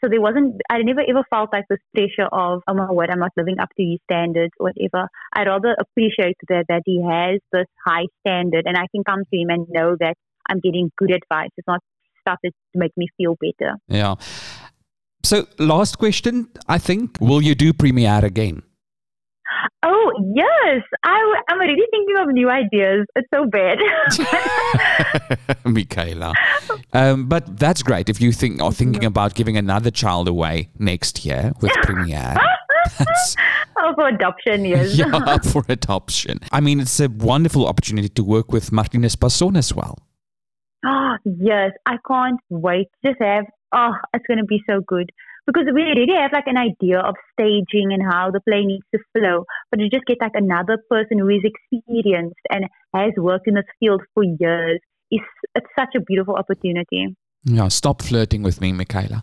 so 0.00 0.08
there 0.08 0.20
wasn't, 0.20 0.60
I 0.70 0.78
never 0.82 1.00
ever 1.00 1.24
felt 1.30 1.50
like 1.52 1.64
this 1.68 1.78
pressure 1.94 2.28
of, 2.32 2.62
oh 2.66 2.74
my 2.74 2.90
word, 2.90 3.10
I'm 3.10 3.18
not 3.18 3.32
living 3.36 3.58
up 3.58 3.70
to 3.76 3.82
his 3.82 3.98
standards 4.10 4.52
or 4.58 4.70
whatever. 4.70 5.08
I 5.34 5.44
rather 5.44 5.76
appreciate 5.78 6.36
that, 6.48 6.64
that 6.68 6.82
he 6.84 7.02
has 7.02 7.40
this 7.52 7.66
high 7.86 8.06
standard 8.20 8.64
and 8.66 8.76
I 8.76 8.86
can 8.94 9.04
come 9.04 9.24
to 9.24 9.36
him 9.36 9.50
and 9.50 9.66
know 9.68 9.96
that 10.00 10.14
I'm 10.48 10.60
getting 10.60 10.90
good 10.96 11.10
advice. 11.10 11.50
It's 11.56 11.66
not 11.66 11.80
stuff 12.20 12.38
that 12.42 12.52
make 12.74 12.92
me 12.96 13.08
feel 13.16 13.36
better. 13.40 13.76
Yeah. 13.88 14.14
So, 15.24 15.46
last 15.58 15.98
question, 15.98 16.48
I 16.68 16.78
think. 16.78 17.18
Will 17.20 17.42
you 17.42 17.54
do 17.54 17.72
Premiere 17.72 18.24
again? 18.24 18.62
Oh, 19.82 20.12
yes. 20.34 20.82
I, 21.04 21.42
I'm 21.48 21.58
already 21.58 21.84
thinking 21.90 22.16
of 22.18 22.28
new 22.28 22.50
ideas. 22.50 23.06
It's 23.14 23.28
so 23.32 23.46
bad. 23.46 23.78
Michaela. 25.64 26.32
Um, 26.92 27.26
but 27.28 27.58
that's 27.58 27.82
great 27.82 28.08
if 28.08 28.20
you 28.20 28.32
think 28.32 28.60
are 28.60 28.72
thinking 28.72 29.04
about 29.04 29.34
giving 29.34 29.56
another 29.56 29.90
child 29.90 30.28
away 30.28 30.70
next 30.78 31.24
year 31.24 31.52
with 31.60 31.72
Premiere. 31.82 32.34
That's, 32.98 33.36
oh, 33.78 33.94
for 33.94 34.08
adoption, 34.08 34.64
yes. 34.64 34.94
yeah, 34.96 35.38
for 35.38 35.64
adoption. 35.68 36.40
I 36.52 36.60
mean, 36.60 36.80
it's 36.80 37.00
a 37.00 37.08
wonderful 37.08 37.66
opportunity 37.66 38.08
to 38.08 38.24
work 38.24 38.52
with 38.52 38.72
Martinez 38.72 39.16
Passon 39.16 39.56
as 39.56 39.74
well. 39.74 39.98
Oh, 40.84 41.16
yes. 41.24 41.72
I 41.86 41.96
can't 42.06 42.40
wait 42.50 42.88
to 43.04 43.10
just 43.10 43.22
have, 43.22 43.44
oh, 43.74 43.92
it's 44.14 44.26
going 44.26 44.38
to 44.38 44.44
be 44.44 44.62
so 44.68 44.80
good. 44.86 45.10
Because 45.48 45.64
we 45.74 45.80
already 45.82 46.12
have 46.12 46.32
like 46.32 46.46
an 46.46 46.58
idea 46.58 47.00
of 47.00 47.14
staging 47.32 47.96
and 47.96 48.02
how 48.04 48.30
the 48.30 48.40
play 48.46 48.66
needs 48.66 48.84
to 48.94 49.00
flow. 49.16 49.46
But 49.70 49.80
to 49.80 49.88
just 49.88 50.04
get 50.04 50.18
like 50.20 50.34
another 50.34 50.76
person 50.90 51.18
who 51.18 51.28
is 51.30 51.40
experienced 51.42 52.44
and 52.50 52.66
has 52.94 53.12
worked 53.16 53.48
in 53.48 53.54
this 53.54 53.64
field 53.80 54.02
for 54.12 54.24
years 54.24 54.80
is 55.10 55.24
it's 55.54 55.72
such 55.78 55.94
a 55.96 56.00
beautiful 56.00 56.36
opportunity. 56.36 57.16
Yeah, 57.44 57.68
stop 57.68 58.02
flirting 58.02 58.42
with 58.42 58.60
me, 58.60 58.72
Michaela. 58.72 59.22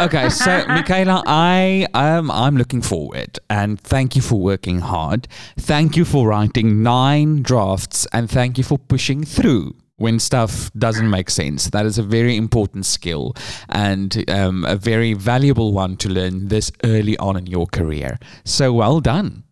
Okay, 0.00 0.30
so 0.30 0.64
Michaela, 0.68 1.22
I 1.26 1.86
um 1.94 2.30
I'm 2.30 2.56
looking 2.56 2.82
forward 2.82 3.38
and 3.48 3.80
thank 3.80 4.16
you 4.16 4.22
for 4.22 4.40
working 4.40 4.80
hard. 4.80 5.28
Thank 5.58 5.96
you 5.96 6.04
for 6.04 6.28
writing 6.28 6.82
nine 6.82 7.42
drafts 7.42 8.06
and 8.12 8.28
thank 8.28 8.58
you 8.58 8.64
for 8.64 8.78
pushing 8.78 9.24
through 9.24 9.76
when 10.02 10.18
stuff 10.18 10.72
doesn't 10.74 11.08
make 11.08 11.30
sense. 11.30 11.70
That 11.70 11.86
is 11.86 11.96
a 11.96 12.02
very 12.02 12.36
important 12.36 12.84
skill 12.86 13.34
and 13.68 14.28
um, 14.28 14.64
a 14.64 14.74
very 14.74 15.12
valuable 15.14 15.72
one 15.72 15.96
to 15.98 16.08
learn 16.08 16.48
this 16.48 16.72
early 16.82 17.16
on 17.18 17.36
in 17.36 17.46
your 17.46 17.66
career. 17.66 18.18
So 18.44 18.72
well 18.72 19.00
done. 19.00 19.44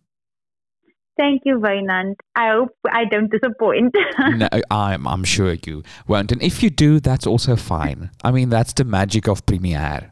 Thank 1.17 1.43
you, 1.45 1.59
Vainant. 1.59 2.15
I 2.35 2.49
hope 2.51 2.75
I 2.91 3.05
don't 3.05 3.31
disappoint. 3.31 3.95
no, 4.35 4.49
I'm, 4.69 5.07
I'm 5.07 5.23
sure 5.23 5.55
you 5.65 5.83
won't. 6.07 6.31
And 6.33 6.43
if 6.43 6.61
you 6.61 6.69
do, 6.69 6.99
that's 6.99 7.25
also 7.25 7.55
fine. 7.55 8.09
I 8.23 8.31
mean, 8.31 8.49
that's 8.49 8.73
the 8.73 8.83
magic 8.83 9.27
of 9.27 9.45
Premiere. 9.45 10.11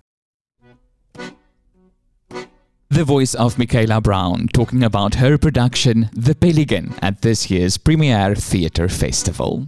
The 2.92 3.04
voice 3.04 3.36
of 3.36 3.60
Michaela 3.60 4.02
Brown 4.02 4.48
talking 4.54 4.84
about 4.84 5.16
her 5.16 5.38
production, 5.38 6.10
The 6.14 6.34
Pelican, 6.34 6.96
at 7.02 7.22
this 7.22 7.52
year's 7.52 7.78
Premiere 7.78 8.36
Theatre 8.36 8.88
Festival. 8.88 9.68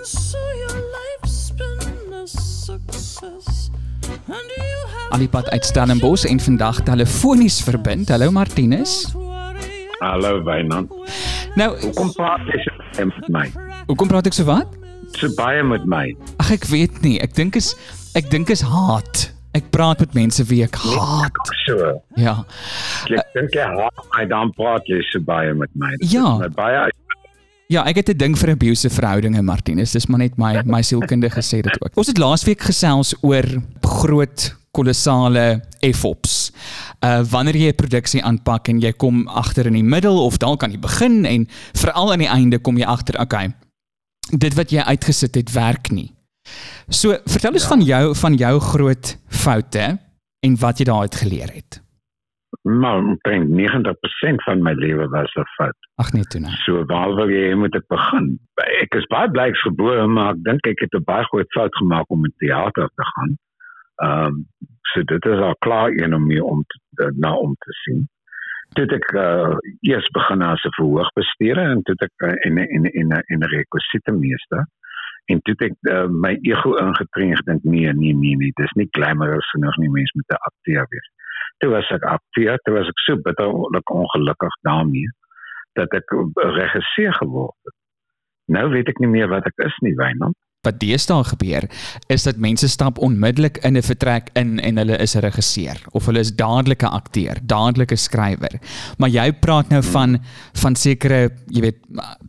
And 0.00 0.08
so 0.08 0.38
your 0.56 0.76
life's 0.96 1.50
been 1.60 2.12
a 2.14 2.26
success. 2.26 3.68
And 4.08 4.48
you 4.56 4.78
have 4.94 5.10
Alipad 5.12 5.50
uit 5.50 5.64
Stellenbosch 5.64 6.24
en 6.24 6.40
vandag 6.40 6.80
telefonies 6.82 7.60
verbind. 7.62 8.08
Hallo 8.08 8.30
Martinus. 8.30 9.12
Hallo 9.98 10.42
Wynand. 10.44 10.88
Nou, 11.54 11.76
Kom 11.94 12.12
praat 12.16 12.46
jy 12.48 12.62
so 12.64 12.72
baie 12.94 13.04
met 13.10 13.28
my? 13.28 13.44
hoekom 13.90 14.08
praat 14.08 14.30
ek 14.30 14.38
so 14.38 14.46
wat? 14.48 14.72
So 15.20 15.28
baie 15.36 15.60
met 15.68 15.84
my. 15.84 16.06
Ag 16.40 16.54
ek 16.56 16.64
weet 16.72 17.02
nie. 17.04 17.18
Ek 17.20 17.36
dink 17.36 17.58
is 17.60 17.74
ek 18.16 18.30
dink 18.32 18.48
is 18.56 18.64
haat. 18.64 19.26
Ek 19.52 19.68
praat 19.74 20.00
met 20.00 20.14
mense 20.16 20.44
wie 20.48 20.62
ek 20.64 20.78
haat. 20.80 21.36
So. 21.66 21.76
Ja. 22.16 22.38
Ek 23.10 23.36
dink 23.36 23.52
jy 23.58 23.68
haat 23.76 24.00
my 24.16 24.24
dan 24.32 24.54
praat 24.56 24.88
jy 24.88 25.02
so 25.12 25.20
baie 25.28 25.52
met 25.52 25.76
my. 25.76 25.92
Dit 26.00 26.14
Ja. 26.16 26.38
My 26.40 26.48
baie 26.48 26.88
Ja, 27.70 27.84
ek 27.86 28.00
het 28.02 28.08
'n 28.10 28.18
ding 28.18 28.38
vir 28.38 28.50
abusive 28.50 28.94
verhoudinge 28.94 29.42
Martinus. 29.42 29.92
Dis 29.92 30.06
maar 30.06 30.18
net 30.18 30.36
my 30.36 30.62
my 30.64 30.82
sielkundige 30.82 31.40
sê 31.40 31.62
dit 31.62 31.82
ook. 31.82 31.96
Ons 31.96 32.06
het 32.06 32.18
laasweek 32.18 32.60
gesels 32.60 33.14
oor 33.22 33.46
groot 33.80 34.56
kolossale 34.72 35.62
F-ops. 35.80 36.50
Uh 37.00 37.22
wanneer 37.22 37.56
jy 37.56 37.68
'n 37.68 37.74
produksie 37.74 38.22
aanpak 38.22 38.68
en 38.68 38.80
jy 38.80 38.92
kom 38.92 39.28
agter 39.28 39.66
in 39.66 39.72
die 39.72 39.84
middel 39.84 40.24
of 40.24 40.38
dalk 40.38 40.62
aan 40.62 40.70
die 40.70 40.78
begin 40.78 41.24
en 41.24 41.48
veral 41.72 42.12
aan 42.12 42.18
die 42.18 42.28
einde 42.28 42.58
kom 42.58 42.76
jy 42.76 42.84
agter, 42.84 43.20
okay. 43.20 43.54
Dit 44.30 44.54
wat 44.54 44.70
jy 44.70 44.80
uitgesit 44.80 45.34
het 45.34 45.52
werk 45.52 45.90
nie. 45.90 46.12
So, 46.88 47.18
vertel 47.26 47.52
ons 47.52 47.62
ja. 47.62 47.68
van 47.68 47.82
jou 47.82 48.14
van 48.14 48.34
jou 48.34 48.60
groot 48.60 49.16
foute 49.28 49.98
en 50.40 50.56
wat 50.56 50.78
jy 50.78 50.84
daaruit 50.84 51.14
geleer 51.14 51.50
het. 51.54 51.80
Maar 52.62 52.96
omtrent 52.96 53.48
90% 53.48 54.42
van 54.44 54.62
my 54.62 54.72
lewe 54.72 55.08
was 55.08 55.34
'n 55.34 55.44
fout. 55.56 55.76
Ag 55.94 56.12
nee 56.12 56.22
toe 56.22 56.40
nou. 56.40 56.54
So 56.54 56.84
waar 56.84 57.14
wil 57.14 57.30
jy 57.30 57.54
moet 57.54 57.74
ek 57.74 57.86
begin? 57.86 58.38
Ek 58.54 58.94
is 58.94 59.06
baie 59.06 59.30
blyk 59.30 59.56
gebore, 59.56 60.06
maar 60.06 60.32
ek 60.34 60.42
dink 60.42 60.66
ek 60.66 60.80
het 60.80 60.94
'n 60.94 61.04
baie 61.04 61.24
groot 61.24 61.50
fout 61.52 61.76
gemaak 61.76 62.10
om 62.10 62.24
in 62.24 62.34
teater 62.36 62.90
te 62.94 63.04
gaan. 63.12 63.38
Ehm 63.94 64.26
um, 64.26 64.46
so 64.82 65.02
dit 65.02 65.24
is 65.24 65.38
al 65.38 65.56
klaar 65.58 65.90
een 65.90 66.14
om 66.14 66.26
mee 66.26 66.44
om 66.44 66.64
te, 66.66 67.12
na 67.16 67.34
om 67.34 67.54
te 67.58 67.72
sien. 67.72 68.08
Toe 68.72 68.86
ek 68.86 69.12
uh, 69.12 69.56
eers 69.80 70.08
begin 70.10 70.42
as 70.42 70.64
'n 70.64 70.76
verhoogbestuurder 70.78 71.70
en 71.70 71.82
toe 71.82 71.94
ek 71.98 72.16
uh, 72.16 72.34
in 72.46 72.56
in 72.56 72.84
in 72.84 73.08
'n 73.08 73.22
in 73.26 73.38
'n 73.38 73.50
rekwisite 73.56 74.12
meester 74.12 74.66
en 75.30 75.40
toe 75.42 75.54
ek 75.58 75.76
uh, 75.90 76.06
my 76.08 76.38
ego 76.42 76.76
ingetree 76.76 77.30
en 77.30 77.36
gedink 77.36 77.62
nee 77.62 77.92
nee 77.92 78.14
nee 78.14 78.36
nee 78.36 78.52
dis 78.60 78.72
nie 78.72 78.88
glamorous 78.90 79.50
genoeg 79.50 79.76
nie 79.76 79.90
mens 79.90 80.12
moet 80.12 80.30
'n 80.30 80.44
akteur 80.50 80.86
wees. 80.88 81.08
Toe 81.60 81.70
was 81.70 81.88
ek 81.92 82.02
akteur, 82.08 82.58
toe 82.64 82.74
was 82.74 82.88
ek 82.88 82.98
so 83.06 83.16
bitterlik 83.16 83.90
ongelukkig 83.92 84.54
daarmee 84.64 85.08
dat 85.76 85.92
ek 85.94 86.04
'n 86.12 86.32
regisseur 86.56 87.12
geword 87.20 87.54
het. 87.64 87.74
Nou 88.48 88.70
weet 88.70 88.88
ek 88.88 88.98
nie 89.00 89.08
meer 89.08 89.28
wat 89.28 89.46
ek 89.46 89.58
is 89.66 89.76
nie, 89.82 89.94
Wynand. 89.94 90.34
wat 90.62 90.78
deesdae 90.80 91.24
gebeur 91.24 91.64
is 92.08 92.22
dat 92.24 92.36
mense 92.36 92.68
stap 92.68 92.98
onmiddellik 92.98 93.58
in 93.64 93.76
'n 93.76 93.82
vertrek 93.82 94.28
in 94.34 94.58
en 94.60 94.76
hulle 94.76 94.96
is 94.98 95.14
'n 95.16 95.20
regisseur 95.20 95.78
of 95.92 96.06
hulle 96.06 96.18
is 96.20 96.32
dadelike 96.36 96.86
akteur, 96.86 97.36
dadelike 97.46 97.96
skrywer. 97.96 98.60
Maar 98.98 99.08
jy 99.08 99.32
praat 99.32 99.68
nou 99.70 99.82
van 99.82 100.18
van 100.62 100.74
sekere, 100.76 101.30
jy 101.48 101.60
weet, 101.60 101.78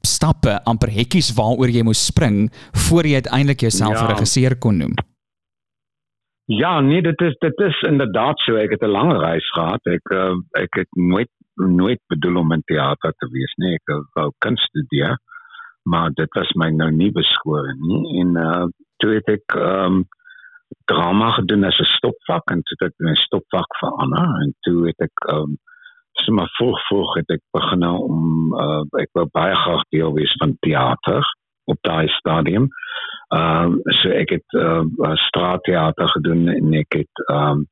stappe, 0.01 0.63
amper 0.63 0.89
hekkies 0.89 1.33
waaroor 1.35 1.69
jy 1.69 1.83
moes 1.83 2.05
spring 2.05 2.49
voor 2.73 3.03
jy 3.03 3.13
uiteindelik 3.15 3.59
jouself 3.61 3.99
'n 3.99 4.07
Ja. 4.07 4.13
regisseur 4.13 4.55
kon 4.57 4.77
noem. 4.77 4.93
Ja, 6.51 6.79
nee, 6.81 7.01
dit 7.01 7.21
is 7.21 7.35
dit 7.39 7.59
is 7.59 7.81
inderdaad 7.81 8.39
so. 8.39 8.55
Ek 8.55 8.69
het 8.69 8.81
'n 8.83 8.91
lang 8.91 9.11
reis 9.17 9.49
gehad. 9.49 9.85
Ek 9.85 10.11
uh, 10.11 10.35
ek 10.51 10.73
het 10.75 10.91
nooit 10.91 11.29
nooit 11.55 12.01
bedoel 12.07 12.37
om 12.37 12.51
in 12.51 12.63
teater 12.65 13.13
te 13.17 13.27
wees 13.31 13.53
nie. 13.55 13.73
Ek 13.73 13.93
wou 14.13 14.31
kuns 14.37 14.61
studeer, 14.61 15.17
maar 15.83 16.09
dit 16.13 16.33
was 16.33 16.51
my 16.53 16.69
nou 16.69 16.91
nie 16.91 17.11
beskore 17.11 17.75
nie. 17.79 18.19
En 18.21 18.35
uh 18.35 18.65
toe 18.97 19.13
het 19.13 19.27
ek 19.27 19.55
ehm 19.55 19.85
um, 19.85 20.03
drama 20.85 21.31
gedoen 21.31 21.63
as 21.63 21.79
'n 21.79 21.93
stopvak 21.97 22.51
en 22.51 22.61
toe 22.63 22.75
het 22.79 22.87
ek 22.87 22.99
my 22.99 23.15
stopvak 23.15 23.77
verander 23.79 24.29
en 24.43 24.53
toe 24.61 24.87
het 24.87 24.99
ek 24.99 25.25
ehm 25.29 25.37
um, 25.37 25.57
sommer 26.23 26.49
vroeg 26.57 26.79
vroeg 26.87 27.15
het 27.15 27.29
ek 27.29 27.43
begin 27.51 27.83
om 27.87 28.53
uh 28.53 28.83
ek 28.99 29.09
wou 29.13 29.25
baie 29.31 29.55
graag 29.55 29.83
deel 29.89 30.13
wees 30.13 30.35
van 30.39 30.57
teater 30.59 31.23
op 31.73 31.81
daai 31.87 32.07
stadium. 32.19 32.69
Ehm 33.31 33.77
um, 33.77 33.79
so 33.99 34.09
ek 34.09 34.29
het 34.37 34.57
uh, 34.59 34.83
straatteater 35.27 36.09
gedoen 36.15 36.47
en 36.51 36.73
ek 36.83 36.99
het 37.01 37.23
ehm 37.27 37.61
um, 37.61 37.67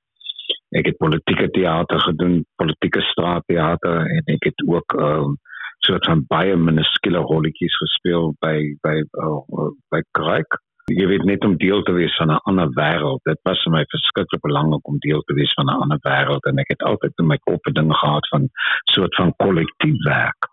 ek 0.80 0.86
het 0.86 0.98
politieke 1.02 1.50
teater 1.52 2.00
gedoen, 2.00 2.46
politieke 2.56 3.02
straatteater 3.02 4.06
en 4.16 4.34
ek 4.36 4.50
het 4.52 4.66
ook 4.68 4.98
ehm 4.98 5.30
um, 5.30 5.38
soort 5.80 6.06
van 6.06 6.26
baie 6.28 6.56
minuskule 6.56 7.22
rolletjies 7.32 7.76
gespeel 7.84 8.34
by 8.44 8.56
by 8.86 8.98
uh, 9.24 9.70
by 9.94 10.02
Kruik. 10.12 10.60
Jy 10.90 11.06
weet 11.08 11.26
net 11.30 11.46
om 11.46 11.58
deel 11.62 11.84
te 11.86 11.94
wees 11.94 12.16
van 12.18 12.32
'n 12.34 12.42
ander 12.50 12.70
wêreld. 12.80 13.22
Dit 13.24 13.40
was 13.44 13.64
vir 13.64 13.74
my 13.78 13.84
verskriklik 13.94 14.42
belangrik 14.42 14.88
om 14.88 14.98
deel 15.06 15.22
te 15.22 15.34
wees 15.34 15.54
van 15.54 15.70
'n 15.70 15.82
ander 15.84 16.00
wêreld 16.08 16.50
en 16.50 16.60
ek 16.60 16.74
het 16.76 16.84
altyd 16.92 17.14
in 17.16 17.28
my 17.28 17.38
kop 17.44 17.68
'n 17.68 17.74
ding 17.74 17.94
gehad 17.96 18.28
van 18.28 18.50
soort 18.96 19.16
van 19.16 19.34
kollektief 19.38 20.04
werk. 20.04 20.49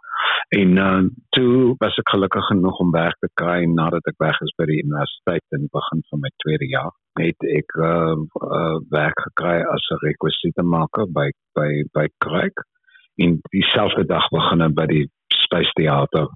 En 0.49 0.77
uh, 0.77 1.03
toe 1.29 1.75
was 1.79 1.97
ek 1.99 2.13
gelukkig 2.15 2.47
genoeg 2.47 2.79
om 2.79 2.93
werk 2.95 3.17
te 3.19 3.29
kry 3.35 3.65
nadat 3.67 4.07
ek 4.07 4.21
weg 4.23 4.39
is 4.47 4.55
by 4.61 4.69
die 4.71 4.79
universiteit 4.85 5.57
in 5.57 5.67
die 5.67 5.75
begin 5.75 6.03
van 6.11 6.23
my 6.23 6.31
tweede 6.45 6.69
jaar. 6.71 6.95
Het 7.19 7.47
ek 7.51 7.75
uh, 7.83 8.15
uh, 8.15 8.77
werk 8.95 9.21
gekry 9.27 9.59
as 9.75 9.91
'n 9.91 10.03
rekwisitemaker 10.05 11.11
by 11.19 11.29
by 11.59 11.69
by 11.99 12.07
Kruik 12.25 12.63
en 13.17 13.41
dieselfde 13.51 14.07
dag 14.07 14.29
begin 14.31 14.75
by 14.75 14.87
die 14.87 15.05
Space 15.43 15.73
Theater. 15.75 16.31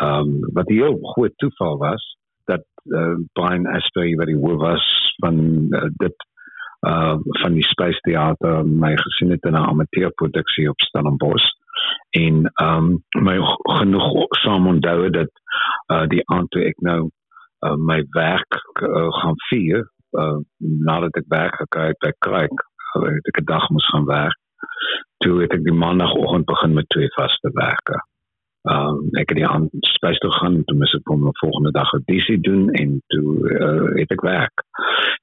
Ehm 0.00 0.30
um, 0.30 0.54
wat 0.54 0.70
'n 0.70 0.78
heel 0.78 0.98
groot 1.12 1.36
toeval 1.36 1.78
was 1.78 2.02
dat 2.46 2.64
uh, 2.86 3.18
Brian 3.32 3.66
Asprey 3.66 4.14
wat 4.14 4.30
die 4.30 4.38
hoof 4.38 4.60
was 4.60 4.84
van 5.18 5.36
uh, 5.74 5.88
dit 5.98 6.16
uh 6.86 7.16
van 7.42 7.52
die 7.52 7.66
Space 7.66 8.00
Theater 8.00 8.64
my 8.64 8.96
gesien 8.96 9.30
het 9.30 9.44
in 9.44 9.58
'n 9.58 9.68
amateurproduksie 9.74 10.68
op 10.70 10.80
Stellenbosch 10.80 11.48
en 12.10 12.44
ehm 12.44 12.90
um, 12.90 13.24
my 13.26 13.38
genoeg 13.78 14.26
saam 14.42 14.66
onthou 14.66 15.10
dat 15.10 15.30
uh 15.92 16.06
die 16.08 16.22
aand 16.34 16.50
toe 16.50 16.64
ek 16.64 16.78
nou 16.86 17.00
uh, 17.66 17.76
my 17.76 18.02
werk 18.16 18.60
uh, 18.82 19.08
gaan 19.20 19.38
vier 19.48 19.86
uh, 20.18 20.38
nadat 20.58 21.16
ek 21.22 21.28
werk 21.28 21.56
gekry 21.62 21.86
het 21.92 22.02
by 22.04 22.12
Kruik 22.18 22.68
het 22.94 23.26
ek 23.30 23.40
'n 23.40 23.44
dag 23.44 23.68
moes 23.70 23.88
gaan 23.88 24.06
werk. 24.06 24.38
Toe 25.22 25.40
het 25.40 25.52
ek 25.52 25.62
die 25.64 25.76
maandagooggend 25.82 26.46
begin 26.46 26.72
met 26.74 26.88
twee 26.88 27.10
vaste 27.14 27.50
werke 27.54 28.00
Ehm 28.68 28.88
um, 28.88 28.96
ek 29.16 29.30
het 29.32 29.38
die 29.38 29.46
aand 29.48 29.72
spesiaal 29.88 30.20
toe 30.20 30.32
gaan 30.36 30.56
toe 30.68 30.76
mis 30.76 30.92
ek 30.98 31.10
om 31.12 31.22
die 31.24 31.38
volgende 31.40 31.70
dag 31.72 31.92
audisie 31.96 32.36
doen 32.44 32.66
en 32.76 32.98
toe 33.12 33.30
uh, 33.56 33.86
het 33.96 34.10
ek 34.12 34.24
werk. 34.26 34.64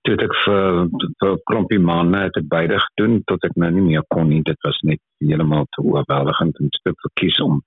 Toe 0.01 0.15
het 0.15 0.23
ek 0.25 0.33
vir 0.45 0.79
vir 1.21 1.35
klompie 1.51 1.79
maande 1.79 2.23
het 2.23 2.39
ek 2.41 2.47
beide 2.49 2.79
gedoen 2.87 3.19
tot 3.29 3.45
ek 3.45 3.53
nou 3.61 3.69
nie 3.75 3.85
meer 3.91 4.05
kon 4.15 4.25
nie. 4.33 4.41
Dit 4.41 4.57
was 4.65 4.81
net 4.89 5.03
heeltemal 5.21 5.69
te 5.77 5.85
oorweldigend 5.85 6.57
en 6.63 6.73
te 6.79 6.95
verkies 7.05 7.37
om 7.45 7.61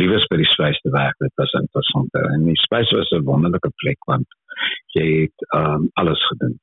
liewes 0.00 0.24
by 0.32 0.40
die 0.40 0.48
spesiaal 0.48 0.80
te 0.88 0.96
werk. 0.96 1.20
Dit 1.20 1.36
was 1.44 1.56
interessant 1.60 2.20
en 2.22 2.48
die 2.48 2.58
spesiaal 2.64 3.04
was 3.04 3.12
'n 3.12 3.28
wonderlike 3.28 3.72
plek 3.84 4.00
want 4.08 4.28
jy 4.96 5.08
het 5.26 5.48
um, 5.52 5.90
alles 6.00 6.24
gedoen. 6.32 6.56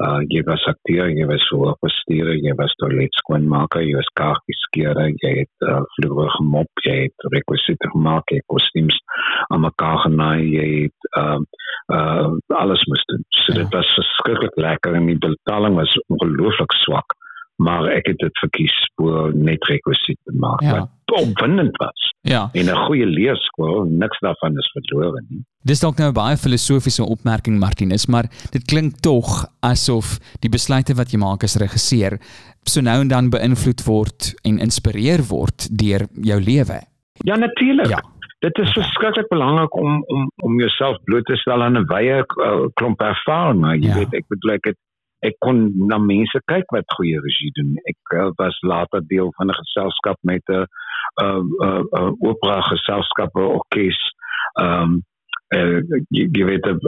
Uh, 0.00 0.22
jy 0.32 0.40
was 0.48 0.62
akteur, 0.64 1.10
jy 1.12 1.26
was 1.28 1.42
voorbestuurder, 1.52 2.38
jy 2.40 2.54
was 2.56 2.72
toilet 2.80 3.16
skoonmaker, 3.20 3.82
jy 3.84 3.98
was 3.98 4.08
kaartjies 4.16 4.62
skeer, 4.64 4.96
jy 5.20 5.32
het 5.42 5.66
uh, 5.68 5.82
vloere 5.96 6.30
gemop, 6.38 6.84
jy 6.86 6.94
het 7.02 7.26
rekwisiete 7.34 7.90
gemaak, 7.92 8.32
jy 8.32 8.40
het 8.40 8.48
kostuums 8.48 8.96
aan 9.52 9.66
mekaar 9.66 10.00
genaai, 10.06 10.46
jy 10.54 10.68
het 10.86 11.10
uh, 11.20 11.36
uh, 11.92 12.30
alles 12.62 12.86
moes 12.88 13.04
doen. 13.12 13.26
So 13.42 13.52
ja. 13.52 13.58
dit 13.60 13.76
was 13.76 13.92
verskriklik 13.98 14.56
lekker 14.64 14.96
en 14.96 15.10
die 15.10 15.18
betaling 15.20 15.76
was 15.76 15.92
ongelooflik 16.08 16.72
swak, 16.80 17.16
maar 17.60 17.88
ek 17.92 18.06
het 18.08 18.18
dit 18.22 18.38
verkies 18.40 18.76
voor 18.96 19.34
net 19.36 19.64
rekwisiete 19.68 20.32
maak. 20.40 20.62
Ja. 20.64 20.78
Wat 20.78 21.20
opwindend 21.20 21.76
was. 21.76 22.08
Ja. 22.22 22.48
En 22.52 22.66
'n 22.68 22.76
goeie 22.86 23.06
leerskool, 23.06 23.84
niks 23.88 24.18
daarvan 24.20 24.56
is 24.58 24.70
verlore 24.76 25.22
nie. 25.28 25.42
Dis 25.64 25.80
dalk 25.80 25.98
nou 25.98 26.08
'n 26.10 26.14
baie 26.14 26.36
filosofiese 26.36 27.04
opmerking 27.04 27.58
Martinus, 27.58 28.06
maar 28.06 28.26
dit 28.50 28.64
klink 28.64 29.00
tog 29.00 29.46
asof 29.60 30.18
die 30.40 30.50
besluite 30.50 30.94
wat 30.94 31.10
jy 31.12 31.18
maak 31.18 31.42
as 31.42 31.56
regisseur 31.56 32.18
so 32.64 32.80
nou 32.80 33.00
en 33.00 33.08
dan 33.08 33.30
beïnvloed 33.30 33.84
word 33.84 34.34
en 34.44 34.58
inspireer 34.58 35.20
word 35.28 35.68
deur 35.78 36.06
jou 36.22 36.40
lewe. 36.40 36.80
Ja, 37.24 37.36
natuurlik. 37.36 37.88
Ja. 37.88 38.00
Dit 38.38 38.58
is 38.58 38.72
verskriklik 38.72 39.28
belangrik 39.28 39.74
om 39.76 40.04
om 40.06 40.30
om 40.42 40.58
jouself 40.58 40.96
bloot 41.04 41.24
te 41.24 41.36
stel 41.36 41.62
aan 41.62 41.76
'n 41.76 41.86
wye 41.86 42.24
uh, 42.26 42.66
klomp 42.74 43.00
ervaring, 43.00 43.60
maar 43.60 43.76
jy 43.76 43.88
Ja. 43.88 43.94
weet 43.94 44.14
ek 44.14 44.24
bedoel 44.28 44.52
ek 44.52 44.64
het 44.64 44.76
ek 45.22 45.36
kon 45.44 45.58
na 45.88 45.98
mense 45.98 46.40
kyk 46.50 46.72
wat 46.72 46.96
goeie 46.96 47.20
regie 47.20 47.52
doen. 47.58 47.76
Ek 47.90 48.14
uh, 48.16 48.30
was 48.38 48.56
later 48.62 49.02
deel 49.06 49.32
van 49.36 49.48
'n 49.50 49.58
geselskap 49.62 50.18
met 50.22 50.42
'n 50.48 50.66
uh 51.22 51.42
uh, 51.66 51.82
uh 51.98 52.12
opera 52.30 52.60
geselskap, 52.60 53.30
'n 53.34 53.40
orkes. 53.58 54.00
Ehm 54.60 54.82
um, 54.82 55.02
uh, 55.54 55.80
jy, 56.10 56.28
jy 56.32 56.44
weet 56.44 56.66
'n 56.66 56.78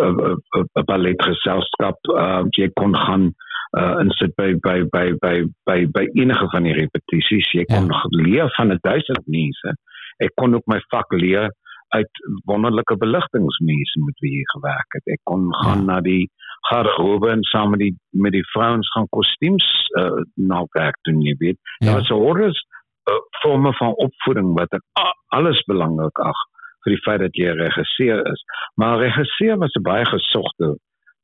'n 0.79 0.85
balletgeselskap, 0.85 1.99
uh, 2.17 2.45
jy 2.59 2.69
kon 2.75 2.97
gaan 2.97 3.33
uh 3.79 4.01
insit 4.05 4.35
by 4.37 4.53
by 4.65 4.85
by 4.93 5.13
by 5.21 5.37
by 5.65 5.87
by 5.87 6.05
enige 6.15 6.47
van 6.53 6.63
die 6.63 6.77
repetisies. 6.77 7.53
Jy 7.53 7.65
kon 7.65 7.89
Ja. 7.89 8.01
ja. 8.03 8.23
leer 8.23 8.53
van 8.57 8.73
'n 8.73 8.79
duisend 8.81 9.27
mense. 9.27 9.77
Ek 10.19 10.33
kon 10.35 10.55
ook 10.55 10.67
my 10.67 10.81
vak 10.91 11.13
leer 11.13 11.51
uit 11.93 12.13
wonderlike 12.45 12.97
beligtingsmense 12.97 14.01
met 14.05 14.19
wie 14.21 14.37
jy 14.39 14.45
gewerk 14.55 14.91
het. 14.97 15.07
Ek 15.07 15.21
kon 15.25 15.55
gaan 15.55 15.79
Ja. 15.79 15.85
na 15.85 16.01
die 16.01 16.31
gaat 16.67 16.85
erover. 16.85 17.29
En 17.29 17.43
samen 17.43 17.79
die, 17.79 17.99
met 18.09 18.33
die 18.33 18.47
vrouwen 18.47 18.85
gaan 18.85 19.09
kostuums 19.09 19.89
uh, 19.89 20.11
naar 20.35 20.67
werk 20.69 20.99
doen, 21.03 21.21
je 21.21 21.35
weet. 21.39 21.59
Ja. 21.79 21.93
Dat 21.93 22.03
is 22.03 22.11
uh, 22.11 23.15
een 23.15 23.23
vormen 23.31 23.75
van 23.75 23.95
opvoeding, 23.95 24.59
wat 24.59 24.73
ik 24.73 24.83
alles 25.27 25.65
belangrijk 25.65 26.19
acht. 26.19 26.51
Voor 26.81 26.93
die 26.93 27.01
feit 27.01 27.21
dat 27.21 27.37
je 27.37 27.51
regisseur 27.51 28.27
is. 28.27 28.45
Maar 28.75 28.99
regisseur 28.99 29.59
was 29.59 29.75
een 29.75 29.83
baie 29.83 30.05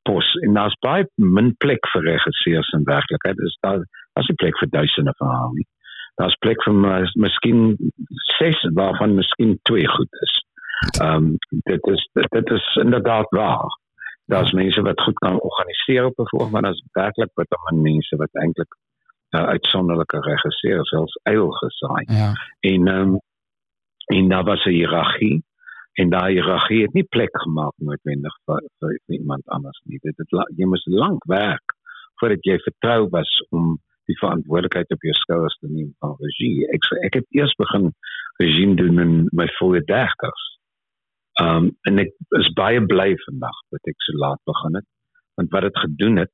post. 0.02 0.42
En 0.42 0.52
dat 0.52 0.66
is 0.66 0.76
bij 0.78 1.08
mijn 1.14 1.56
plek 1.56 1.88
voor 1.88 2.04
regisseurs 2.04 2.68
in 2.68 2.84
werkelijkheid. 2.84 3.36
Dus 3.36 3.56
daar, 3.60 3.78
is 4.12 4.28
een 4.28 4.34
plek 4.34 4.58
voor 4.58 4.68
duizenden 4.68 5.14
verhalen. 5.16 5.66
Dat 6.14 6.28
is 6.28 6.34
plek 6.34 6.62
voor 6.62 6.74
misschien 7.12 7.92
zes, 8.38 8.68
waarvan 8.72 9.14
misschien 9.14 9.58
twee 9.62 9.88
goed 9.88 10.12
is. 10.20 10.46
Um, 11.02 11.36
dit, 11.48 11.86
is 11.86 12.10
dit 12.12 12.50
is 12.50 12.74
inderdaad 12.74 13.28
waar. 13.28 13.77
Daar's 14.28 14.52
mense 14.52 14.82
wat 14.84 15.00
goed 15.00 15.18
kan 15.18 15.40
organiseer 15.40 16.04
op 16.04 16.18
'n 16.18 16.28
voorhand, 16.28 16.52
maar 16.52 16.62
daar's 16.62 16.84
werklik 16.92 17.32
baie 17.34 17.58
min 17.70 17.82
mense 17.82 18.16
wat 18.16 18.32
eintlik 18.32 18.72
uh, 19.30 19.46
uitsonderlike 19.54 20.20
regisseurs 20.20 20.88
selfs 20.88 21.20
eil 21.22 21.50
gesaai. 21.50 22.04
Ja. 22.06 22.32
En 22.60 22.88
um, 22.88 23.20
en 24.06 24.28
daar 24.28 24.44
was 24.44 24.64
'n 24.64 24.70
hiërargie 24.70 25.44
en 25.92 26.10
daai 26.10 26.32
hiërargie 26.32 26.82
het 26.82 26.92
nie 26.92 27.04
plek 27.04 27.40
gemaak 27.40 27.74
noodwendig 27.76 28.34
vir, 28.44 28.62
vir, 28.78 29.00
vir 29.06 29.16
iemand 29.16 29.46
anders 29.46 29.80
nie. 29.84 29.98
Dit 30.02 30.16
het 30.16 30.56
jy 30.56 30.66
moes 30.66 30.84
lank 30.86 31.24
werk 31.24 31.76
voordat 32.20 32.44
jy 32.44 32.58
vertrou 32.58 33.08
was 33.10 33.32
om 33.48 33.78
die 34.04 34.18
verantwoordelikheid 34.18 34.90
op 34.90 35.02
jou 35.02 35.14
skouers 35.14 35.58
te 35.58 35.68
neem 35.70 35.94
van 35.98 36.16
regie. 36.20 36.66
Ek 36.74 36.88
ek 37.04 37.20
het 37.20 37.26
eers 37.36 37.54
begin 37.60 37.92
regie 38.40 38.74
doen 38.74 38.98
in 38.98 39.28
my 39.32 39.46
volle 39.58 39.82
30s. 39.90 40.44
Ehm 41.42 41.56
um, 41.56 41.70
en 41.88 41.98
ek 42.02 42.12
is 42.40 42.52
baie 42.58 42.80
bly 42.86 43.12
vandag 43.24 43.58
dat 43.70 43.90
ek 43.92 44.06
so 44.06 44.18
laat 44.18 44.40
begin 44.50 44.80
het 44.80 44.86
want 45.38 45.50
wat 45.54 45.62
dit 45.68 45.78
gedoen 45.78 46.16
het 46.16 46.32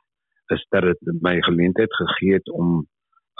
is 0.55 0.67
dat 0.73 0.83
dit 0.83 1.23
my 1.23 1.35
geleentheid 1.45 1.93
gegee 2.01 2.33
het 2.39 2.49
om 2.51 2.87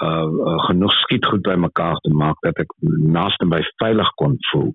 uh, 0.03 0.29
uh 0.51 0.59
genoeg 0.69 0.93
skietgoed 1.05 1.43
bymekaar 1.43 1.97
te 2.05 2.11
maak 2.11 2.37
dat 2.45 2.59
ek 2.65 2.73
naaste 3.17 3.47
by 3.49 3.63
veilig 3.83 4.11
kon 4.21 4.37
voel 4.51 4.75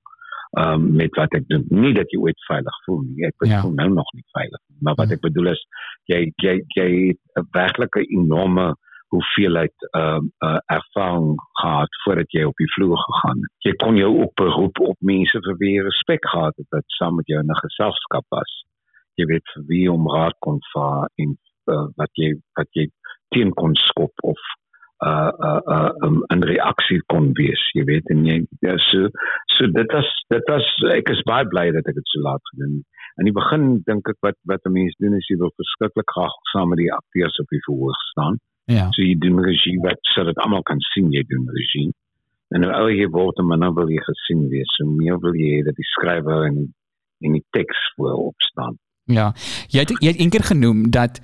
um 0.57 0.95
met 0.97 1.13
wat 1.15 1.33
ek 1.37 1.45
doen. 1.47 1.65
Nie 1.69 1.93
dat 1.93 2.09
jy 2.09 2.17
ooit 2.25 2.45
veilig 2.47 2.77
voel 2.85 3.01
nie. 3.05 3.25
Ek 3.27 3.45
Ja. 3.45 3.61
voel 3.61 3.73
nou 3.77 3.89
nog 3.89 4.13
nie 4.13 4.25
veilig. 4.33 4.61
nie. 4.69 4.77
Maar 4.81 4.95
wat 4.95 5.11
ek 5.11 5.21
bedoel 5.21 5.51
is 5.53 5.61
jy 6.05 6.31
jy 6.41 6.55
jy 6.75 6.89
het 7.07 7.19
'n 7.37 7.47
werklike 7.51 8.01
enorme 8.09 8.75
hoeveelheid 9.15 9.85
uh, 9.97 10.21
uh 10.47 10.59
ervaring 10.77 11.35
gehad 11.61 11.99
voordat 12.03 12.31
jy 12.31 12.43
op 12.49 12.61
die 12.61 12.71
vloer 12.75 12.97
gegaan 12.97 13.41
het. 13.45 13.53
Jy 13.67 13.73
kon 13.83 13.97
jou 13.97 14.11
ook 14.21 14.33
beroep 14.41 14.79
op 14.91 14.97
mense 15.11 15.41
vir 15.47 15.59
wie 15.61 15.73
jy 15.75 15.83
respek 15.87 16.29
gehad 16.33 16.55
het 16.61 16.69
wat 16.75 16.97
saam 16.99 17.15
met 17.19 17.27
jou 17.27 17.41
in 17.41 17.51
'n 17.51 17.63
geselskap 17.65 18.25
was. 18.29 18.53
Jy 19.15 19.25
weet 19.25 19.53
vir 19.53 19.63
wie 19.71 19.91
om 19.91 20.09
raad 20.15 20.37
kon 20.39 20.59
vra 20.73 21.07
en 21.15 21.37
uh, 21.73 21.87
wat 21.95 22.11
jy 22.13 22.33
wat 22.59 22.69
jy 22.71 22.89
teen 23.35 23.53
kon 23.53 23.75
skop 23.75 24.13
of 24.23 24.41
uh 24.99 25.31
uh 25.47 25.61
uh 25.75 25.91
um, 26.03 26.23
'n 26.27 26.43
reaksie 26.43 27.01
kon 27.11 27.31
wees, 27.39 27.61
jy 27.73 27.83
weet 27.87 28.09
en 28.11 28.25
jy 28.25 28.37
ja, 28.65 28.75
so 28.89 29.07
so 29.55 29.67
dit 29.79 29.93
was 29.95 30.09
dit 30.33 30.51
was 30.51 30.65
ek 30.95 31.11
is 31.13 31.21
baie 31.29 31.47
bly 31.53 31.69
dat 31.71 31.87
ek 31.87 31.95
dit 31.95 32.11
so 32.11 32.19
laat 32.25 32.43
gedoen 32.51 32.73
het. 32.79 32.87
In 33.19 33.29
die 33.29 33.35
begin 33.35 33.63
dink 33.87 34.11
ek 34.11 34.19
wat 34.27 34.35
wat 34.51 34.67
'n 34.67 34.75
mens 34.75 34.95
doen 34.99 35.15
is 35.15 35.29
jy 35.31 35.37
wil 35.39 35.55
verskriklik 35.55 36.11
graag 36.15 36.35
saam 36.51 36.69
met 36.69 36.83
die 36.83 36.91
akteurs 36.91 37.39
op 37.39 37.47
die 37.55 37.63
verhoog 37.67 38.01
staan. 38.11 38.39
Ja. 38.69 38.87
So 38.93 39.01
jy 39.01 39.15
doen 39.17 39.39
regie 39.43 39.79
wat 39.83 39.97
sodat 40.13 40.37
almal 40.43 40.61
kan 40.69 40.79
sien 40.93 41.09
jy 41.11 41.23
doen 41.27 41.47
regie. 41.57 41.89
En 42.53 42.61
nou 42.61 42.71
ouer 42.73 42.93
jy 42.97 43.07
word, 43.13 43.37
maar 43.45 43.57
nou 43.61 43.73
wil 43.77 43.89
jy 43.89 44.01
gesien 44.05 44.47
wees. 44.49 44.69
So 44.77 44.85
meer 44.85 45.17
wil 45.21 45.33
jy 45.37 45.63
dat 45.65 45.75
die 45.77 45.89
skrywer 45.95 46.45
en 46.49 46.59
en 47.25 47.33
die 47.35 47.43
teks 47.51 47.79
voorop 47.97 48.35
staan. 48.47 48.77
Ja. 49.11 49.33
Jy 49.73 49.79
het 49.83 49.89
jy 49.99 50.07
het 50.13 50.19
eendag 50.21 50.47
genoem 50.47 50.89
dat 50.91 51.19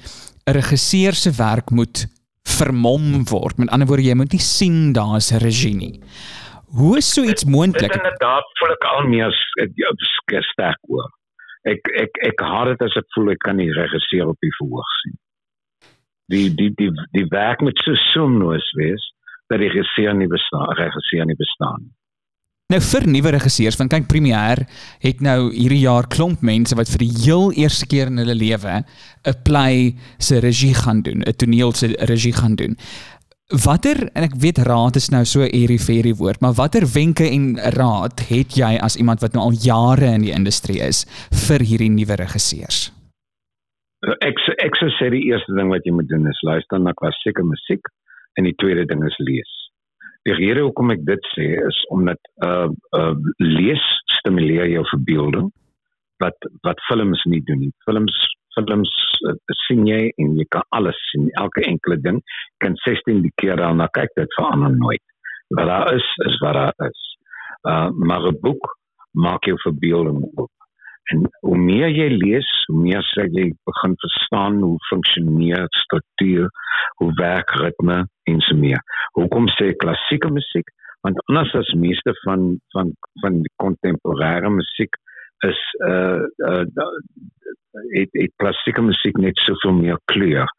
'n 0.48 0.52
regisseur 0.58 1.14
se 1.14 1.32
werk 1.38 1.72
moet 1.72 2.06
vermom 2.44 3.24
word. 3.30 3.58
Met 3.58 3.70
ander 3.70 3.88
woorde, 3.88 4.04
jy 4.04 4.14
moet 4.16 4.32
nie 4.32 4.42
sien 4.42 4.94
daar's 4.94 5.32
'n 5.32 5.40
regie 5.44 5.76
nie. 5.76 6.00
Hoe 6.76 6.98
is 6.98 7.14
so 7.14 7.22
iets 7.24 7.44
Dit 7.44 7.54
moontlik? 7.54 7.96
inderdaad 7.96 8.44
voel 8.60 8.72
ek 8.72 8.84
al 8.84 9.08
meer 9.08 9.32
s- 9.32 9.54
eh, 9.62 9.70
ja, 9.76 9.88
sterk 10.42 10.80
oor. 10.90 11.10
Ek 11.64 11.80
ek 12.02 12.10
ek 12.28 12.40
haat 12.40 12.68
dit 12.68 12.82
as 12.82 12.96
ek 12.98 13.06
voel 13.16 13.32
ek 13.32 13.40
kan 13.40 13.56
nie 13.56 13.72
regisseur 13.72 14.28
op 14.28 14.38
die 14.42 14.52
verhoog 14.60 14.90
sien. 15.04 15.18
Die 16.32 16.50
die 16.56 16.72
die 16.76 16.90
die 17.14 17.26
werk 17.30 17.62
moet 17.62 17.78
so 17.86 17.94
soemloos 18.14 18.72
wees 18.80 19.04
dat 19.50 19.60
die 19.60 19.70
regisseur 19.70 20.14
nie 20.18 20.28
bestaan, 20.28 20.72
regisseur 20.78 21.26
nie 21.26 21.36
bestaan. 21.38 21.92
Nou 22.74 22.80
vir 22.82 23.04
nuwe 23.08 23.30
regisseurs, 23.36 23.76
want 23.78 23.92
kyk 23.94 24.08
Premier 24.10 24.64
het 25.04 25.20
nou 25.22 25.52
hierdie 25.54 25.84
jaar 25.84 26.08
klomp 26.10 26.42
mense 26.42 26.74
wat 26.76 26.90
vir 26.90 26.98
die 27.04 27.12
heel 27.26 27.52
eerste 27.54 27.86
keer 27.86 28.08
in 28.10 28.18
hulle 28.18 28.34
lewe 28.34 28.84
'n 29.28 29.36
play 29.44 29.94
se 30.18 30.40
regie 30.40 30.74
gaan 30.74 31.02
doen, 31.02 31.22
'n 31.22 31.34
toneel 31.38 31.74
se 31.74 31.94
regie 32.00 32.34
gaan 32.34 32.56
doen. 32.56 32.76
Watter 33.64 34.10
en 34.16 34.24
ek 34.24 34.34
weet 34.42 34.58
raad 34.58 34.96
is 34.96 35.10
nou 35.12 35.24
so 35.26 35.42
'n 35.42 35.54
eerie 35.54 35.78
fairy 35.80 36.14
woord, 36.16 36.42
maar 36.42 36.54
watter 36.54 36.88
wenke 36.94 37.30
en 37.30 37.56
raad 37.78 38.20
het 38.30 38.56
jy 38.58 38.80
as 38.82 38.96
iemand 38.98 39.22
wat 39.22 39.34
nou 39.34 39.44
al 39.46 39.54
jare 39.62 40.06
in 40.16 40.22
die 40.22 40.34
industrie 40.34 40.82
is 40.82 41.06
vir 41.32 41.60
hierdie 41.62 41.90
nuwe 41.92 42.16
regisseurs? 42.16 42.92
Ek 44.02 44.16
sou- 44.18 44.35
ek 44.66 44.78
sou 44.80 44.90
sê 44.98 45.10
die 45.14 45.26
eerste 45.32 45.54
ding 45.58 45.70
wat 45.74 45.86
jy 45.86 45.94
moet 45.96 46.10
doen 46.10 46.28
is 46.30 46.42
luister 46.48 46.80
na 46.80 46.94
klassieke 46.94 47.44
musiek 47.44 47.88
en 48.38 48.48
die 48.48 48.56
tweede 48.62 48.86
ding 48.90 49.04
is 49.08 49.18
lees. 49.20 49.52
Die 50.26 50.34
rede 50.34 50.64
hoekom 50.66 50.92
ek 50.96 51.04
dit 51.08 51.28
sê 51.34 51.48
is 51.68 51.82
omdat 51.94 52.20
uh 52.46 52.70
uh 52.98 53.14
lees 53.40 53.84
stimuleer 54.20 54.72
jou 54.74 54.84
verbeelding 54.92 55.52
wat 56.24 56.50
wat 56.68 56.82
films 56.90 57.22
nie 57.30 57.42
doen 57.48 57.62
nie. 57.66 57.74
Films 57.86 58.16
films 58.56 58.92
uh, 59.28 59.36
sien 59.66 59.84
jy 59.88 60.02
en 60.22 60.38
jy 60.40 60.46
kan 60.56 60.64
alles 60.78 61.00
sien, 61.12 61.28
elke 61.42 61.66
enkele 61.68 62.00
ding. 62.02 62.22
Kan 62.64 62.78
16 62.86 63.22
die 63.26 63.34
keer 63.42 63.60
daarna 63.60 63.90
kyk, 63.98 64.14
dit 64.16 64.38
verander 64.40 64.74
nooit. 64.76 65.04
Wat 65.58 65.68
daar 65.70 65.94
is, 65.94 66.08
is 66.26 66.40
wat 66.44 66.58
daar 66.60 66.90
is. 66.90 67.02
Uh 67.70 67.90
maar 68.08 68.28
'n 68.32 68.40
boek 68.42 68.76
maak 69.12 69.46
jou 69.46 69.58
verbeelding 69.64 70.24
oop. 70.36 70.52
En 71.14 71.22
hoe 71.40 71.58
meer 71.58 71.92
jy 71.94 72.08
lees, 72.14 72.48
hoe 72.68 72.80
meer 72.82 73.04
sê 73.12 73.28
jy 73.30 73.50
begin 73.70 73.94
verstaan 74.02 74.62
hoe 74.64 74.78
funksioneer 74.90 75.68
struktuur, 75.84 76.50
hoe 77.02 77.12
werk 77.20 77.54
ritme 77.62 78.00
en 78.32 78.42
so 78.48 78.58
meer. 78.58 78.82
Hoekom 79.20 79.50
sê 79.58 79.74
klassieke 79.84 80.32
musiek? 80.34 80.72
Want 81.06 81.22
anders 81.30 81.54
as 81.54 81.74
meeste 81.78 82.16
van 82.24 82.56
van 82.74 82.94
van 83.22 83.42
die 83.46 83.54
kontemporêre 83.62 84.50
musiek 84.50 84.98
is 85.46 85.62
uh 85.88 86.26
uh 86.50 86.64
dit 87.94 88.10
dit 88.12 88.34
klassieke 88.42 88.82
musiek 88.82 89.18
net 89.22 89.38
soveel 89.46 89.76
meer 89.82 90.00
kleur 90.12 90.50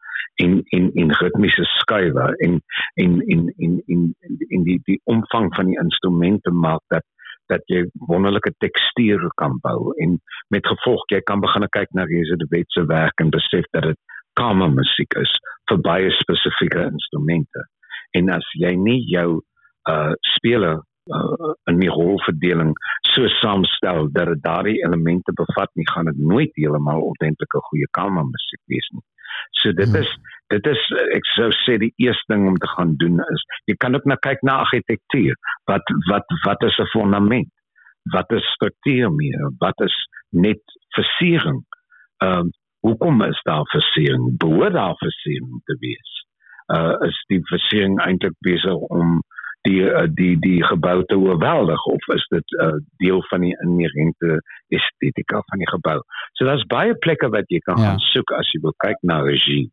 in 0.43 0.61
in 0.77 0.91
in 0.93 1.11
ritmiese 1.19 1.65
skuwe 1.79 2.27
en 2.45 2.61
in 3.03 3.21
in 3.33 3.53
in 3.57 3.81
in 3.85 4.15
in 4.47 4.63
die 4.63 4.79
die 4.85 4.99
omvang 5.03 5.49
van 5.55 5.71
die 5.71 5.79
instrumente 5.83 6.51
maak 6.51 6.83
dat 6.93 7.05
dat 7.51 7.63
jy 7.71 7.85
wonderlike 8.09 8.53
tekstuur 8.63 9.27
kan 9.41 9.57
bou 9.63 9.93
en 10.03 10.17
met 10.53 10.67
gevolg 10.67 11.05
jy 11.11 11.21
kan 11.25 11.43
begin 11.43 11.67
kyk 11.77 11.93
na 11.97 12.07
Reza 12.09 12.35
de 12.35 12.47
Wet 12.53 12.69
se 12.75 12.85
werk 12.85 13.23
en 13.23 13.33
besef 13.33 13.65
dat 13.71 13.89
dit 13.91 13.99
kamermusiek 14.39 15.17
is 15.21 15.33
vir 15.69 15.81
baie 15.81 16.11
spesifieke 16.19 16.83
instrumente. 16.91 17.65
En 18.17 18.29
as 18.29 18.45
jy 18.61 18.75
nie 18.77 19.01
jou 19.11 19.41
uh 19.89 20.13
speler 20.35 20.77
uh, 21.15 21.53
in 21.71 21.79
die 21.79 21.91
rolverdeling 21.91 22.73
so 23.13 23.27
saamstel 23.39 24.09
dat 24.11 24.27
dit 24.33 24.41
daardie 24.43 24.79
elemente 24.83 25.33
bevat 25.33 25.71
nie 25.79 25.87
gaan 25.91 26.09
dit 26.11 26.19
nooit 26.31 26.51
heeltemal 26.59 27.05
ordentlike 27.11 27.61
goeie 27.69 27.87
kamermusiek 27.99 28.61
wees 28.73 28.89
nie 28.91 29.05
so 29.61 29.71
dit 29.71 29.87
hmm. 29.87 30.01
is 30.01 30.11
dit 30.53 30.67
is 30.71 30.83
ek 31.15 31.25
sou 31.35 31.49
sê 31.63 31.77
die 31.81 31.93
eerste 32.03 32.33
ding 32.33 32.47
om 32.47 32.57
te 32.61 32.69
gaan 32.75 32.95
doen 33.01 33.19
is 33.33 33.45
jy 33.69 33.75
kan 33.83 33.95
ook 33.97 34.05
na 34.07 34.15
kyk 34.27 34.43
na 34.47 34.59
argitektuur. 34.63 35.35
Wat 35.71 35.95
wat 36.11 36.37
wat 36.45 36.63
is 36.69 36.77
'n 36.79 36.91
fondament? 36.93 37.51
Wat 38.15 38.31
is 38.31 38.53
struktuur 38.55 39.11
meer? 39.11 39.51
Wat 39.59 39.81
is 39.87 39.95
net 40.31 40.61
versiering? 40.95 41.63
Ehm 42.23 42.39
um, 42.39 42.51
hoekom 42.79 43.23
is 43.23 43.39
daar 43.43 43.65
versiering? 43.71 44.37
Behoort 44.37 44.73
daar 44.73 44.95
versiering 44.95 45.61
te 45.65 45.75
wees? 45.79 46.11
Uh 46.77 46.95
is 47.07 47.23
die 47.27 47.41
versiering 47.51 47.99
eintlik 47.99 48.35
besig 48.39 48.75
om 48.75 49.21
die 49.61 49.81
uh, 49.81 50.05
die 50.09 50.35
die 50.39 50.63
gebou 50.63 51.03
te 51.05 51.17
oorweldig 51.17 51.85
of 51.85 52.07
is 52.15 52.25
dit 52.29 52.55
'n 52.57 52.65
uh, 52.65 52.79
deel 53.03 53.23
van 53.29 53.41
die 53.41 53.55
inherente 53.65 54.41
estetika 54.67 55.41
van 55.49 55.57
die 55.57 55.69
gebou? 55.69 55.99
So 56.33 56.45
daar's 56.45 56.65
baie 56.65 56.95
plekke 56.95 57.29
wat 57.29 57.47
jy 57.47 57.59
kan 57.59 57.77
ja. 57.77 57.83
gaan 57.83 57.99
soek 57.99 58.31
as 58.31 58.51
jy 58.51 58.61
wil 58.61 58.75
kyk 58.85 58.97
na 59.01 59.21
regie 59.21 59.71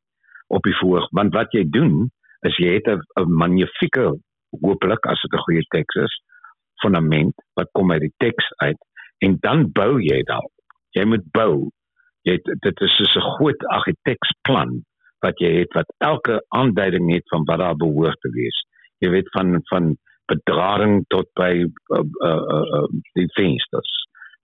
op 0.49 0.63
die 0.63 0.77
voor 0.81 1.09
want 1.11 1.35
wat 1.35 1.53
jy 1.53 1.65
doen 1.69 2.11
is 2.41 2.57
jy 2.57 2.75
het 2.75 2.89
'n 2.89 3.31
magnifieke 3.31 4.19
hopelik 4.61 5.07
as 5.07 5.21
dit 5.21 5.33
'n 5.33 5.45
goeie 5.47 5.65
teks 5.69 5.95
is 5.95 6.23
fundament 6.83 7.35
wat 7.55 7.69
kom 7.73 7.93
uit 7.93 8.01
die 8.01 8.15
teks 8.17 8.53
uit 8.57 8.81
en 9.19 9.37
dan 9.41 9.73
bou 9.73 10.01
jy 10.01 10.23
daarop 10.23 10.55
jy 10.95 11.07
moet 11.11 11.25
bou. 11.35 11.71
Jy 12.25 12.39
het, 12.39 12.51
dit 12.65 12.83
is 12.87 12.97
soos 12.99 13.17
'n 13.17 13.31
groot 13.37 13.67
argiteksplan 13.77 14.83
wat 15.25 15.39
jy 15.41 15.51
het 15.61 15.73
wat 15.75 15.91
elke 15.99 16.45
aanduiding 16.49 17.13
het 17.13 17.29
van 17.33 17.45
wat 17.45 17.59
daar 17.59 17.77
behoort 17.77 18.21
te 18.21 18.31
wees 18.31 18.59
jy 19.05 19.13
weet 19.13 19.31
van 19.37 19.61
van 19.71 19.95
bedrading 20.33 21.05
tot 21.13 21.29
by 21.37 21.53
uh, 21.65 22.01
uh, 22.01 22.43
uh, 22.57 22.87
die 23.19 23.29
vensters. 23.37 23.93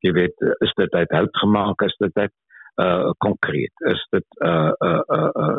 Jy 0.05 0.13
weet 0.17 0.47
is 0.65 0.73
dit 0.77 0.93
uit 0.93 1.17
hout 1.17 1.43
gemaak 1.43 1.89
is 1.89 1.97
dit 2.05 2.25
uit 2.25 2.37
uh 2.81 3.11
konkreet 3.19 3.83
is 3.91 4.01
dit 4.15 4.37
uh 4.47 4.73
uh 4.87 5.03
uh, 5.17 5.31
uh 5.45 5.57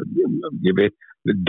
jy 0.66 0.74
weet 0.78 0.96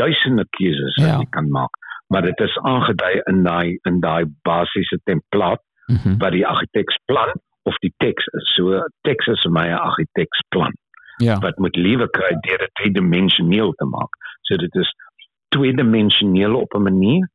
duisende 0.00 0.44
keuses 0.58 0.96
wat 1.00 1.08
ja. 1.08 1.18
jy 1.20 1.28
kan 1.36 1.48
maak. 1.50 1.78
Maar 2.12 2.26
dit 2.28 2.40
is 2.44 2.56
aangedui 2.68 3.14
in 3.30 3.42
daai 3.46 3.78
in 3.88 4.00
daai 4.00 4.24
basiese 4.48 4.98
template 5.04 5.62
mm 5.86 5.96
-hmm. 5.96 6.18
wat 6.18 6.32
die 6.32 6.46
argiteksplan 6.46 7.32
of 7.62 7.78
die 7.84 7.92
teks 7.96 8.26
is. 8.26 8.54
So 8.56 8.82
teks 9.08 9.26
is 9.26 9.44
vir 9.46 9.52
my 9.52 9.66
'n 9.68 9.80
argiteksplan. 9.88 10.74
Ja. 11.16 11.38
Wat 11.38 11.58
moet 11.58 11.76
liewe 11.76 12.10
kry 12.10 12.32
deur 12.40 12.58
dit 12.58 12.74
tweedimensioneel 12.80 13.72
te 13.72 13.84
maak. 13.84 14.12
So 14.40 14.56
dit 14.56 14.74
is 14.74 14.92
tweedimensioneel 15.48 16.54
op 16.54 16.74
'n 16.74 16.82
manier 16.82 17.28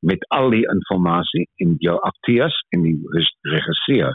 met 0.00 0.24
al 0.28 0.50
die 0.50 0.64
inligting 0.64 1.48
in 1.56 1.74
jou 1.78 1.98
akteurs 2.00 2.64
en 2.70 2.82
die 2.82 2.98
regisseur 3.42 4.14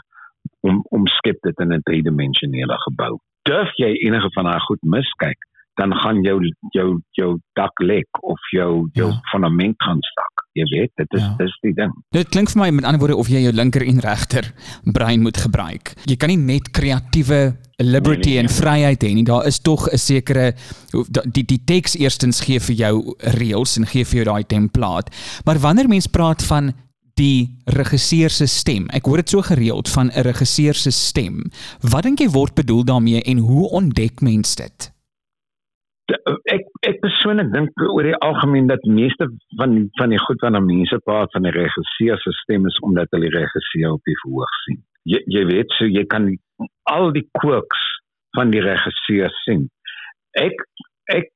om 0.60 0.84
omskep 0.90 1.40
dit 1.42 1.58
in 1.60 1.72
'n 1.72 1.82
driedimensionele 1.82 2.76
gebou 2.88 3.18
durf 3.48 3.74
jy 3.80 3.92
enige 4.06 4.30
van 4.36 4.48
daai 4.48 4.60
goed 4.66 4.82
miskyk, 4.96 5.48
dan 5.80 5.94
gaan 6.02 6.22
jou 6.22 6.38
jou 6.76 6.88
jou 7.18 7.30
dak 7.58 7.82
lek 7.82 8.22
of 8.22 8.40
jou 8.56 8.88
jou 8.92 9.10
ja. 9.10 9.20
fundament 9.30 9.76
gaan 9.86 10.00
stak. 10.00 10.33
Jy 10.54 10.64
weet, 10.70 10.92
dit 10.94 11.14
is 11.18 11.22
ja. 11.22 11.32
dis 11.38 11.54
die 11.64 11.72
ding. 11.74 11.92
Dit 12.14 12.28
klink 12.30 12.52
vir 12.52 12.60
my 12.60 12.68
met 12.76 12.84
ander 12.86 13.00
woorde 13.02 13.16
of 13.18 13.30
jy 13.30 13.40
jou 13.42 13.52
linker 13.54 13.82
en 13.82 13.98
regter 14.04 14.46
brein 14.86 15.24
moet 15.24 15.40
gebruik. 15.42 15.96
Jy 16.06 16.16
kan 16.20 16.30
nie 16.30 16.38
net 16.38 16.70
kreatiewe 16.70 17.56
liberty 17.82 18.36
nee, 18.36 18.36
nee, 18.36 18.44
nee. 18.44 18.44
en 18.44 18.54
vryheid 18.54 19.02
hê 19.02 19.10
nie. 19.16 19.26
Daar 19.26 19.48
is 19.50 19.58
tog 19.58 19.88
'n 19.90 19.98
sekere 19.98 20.54
die 21.26 21.42
die 21.42 21.58
teks 21.64 21.98
eerstens 21.98 22.40
gee 22.46 22.60
vir 22.60 22.76
jou 22.76 23.16
reëls 23.34 23.76
en 23.78 23.86
gee 23.86 24.04
vir 24.04 24.22
jou 24.22 24.24
daai 24.30 24.46
template. 24.46 25.10
Maar 25.44 25.58
wanneer 25.58 25.88
mens 25.88 26.06
praat 26.06 26.42
van 26.42 26.72
die 27.14 27.58
regisseur 27.64 28.30
se 28.30 28.46
stem. 28.46 28.86
Ek 28.90 29.06
hoor 29.06 29.22
dit 29.22 29.30
so 29.30 29.42
gereeld 29.42 29.88
van 29.88 30.10
'n 30.10 30.22
regisseur 30.22 30.74
se 30.74 30.90
stem. 30.90 31.50
Wat 31.80 32.02
dink 32.02 32.20
jy 32.20 32.30
word 32.30 32.54
bedoel 32.54 32.84
daarmee 32.84 33.22
en 33.22 33.38
hoe 33.38 33.68
ontdek 33.70 34.20
mens 34.20 34.54
dit? 34.54 34.92
Ek 36.44 36.66
ek 36.88 37.00
persoonlik 37.02 37.50
dink 37.52 37.82
oor 37.86 38.06
die 38.06 38.16
algemeen 38.26 38.66
dat 38.68 38.84
meeste 38.88 39.28
van 39.58 39.76
van 39.98 40.12
die 40.12 40.20
goed 40.26 40.42
wat 40.44 40.56
aan 40.58 40.66
mense 40.68 40.98
praat 41.08 41.32
van 41.36 41.46
die 41.46 41.54
regisseur 41.54 42.18
se 42.20 42.32
stem 42.40 42.66
is 42.70 42.78
omdat 42.88 43.12
hulle 43.14 43.30
die 43.30 43.38
regisseur 43.38 43.94
op 43.96 44.10
die 44.10 44.16
verhoog 44.22 44.56
sien. 44.64 44.80
Jy 45.12 45.20
jy 45.36 45.44
weet 45.50 45.76
so 45.78 45.88
jy 45.88 46.04
kan 46.14 46.28
al 46.92 47.12
die 47.16 47.24
quirks 47.40 47.84
van 48.36 48.52
die 48.54 48.64
regisseur 48.64 49.32
sien. 49.44 49.68
Ek 50.40 50.66
ek 51.14 51.30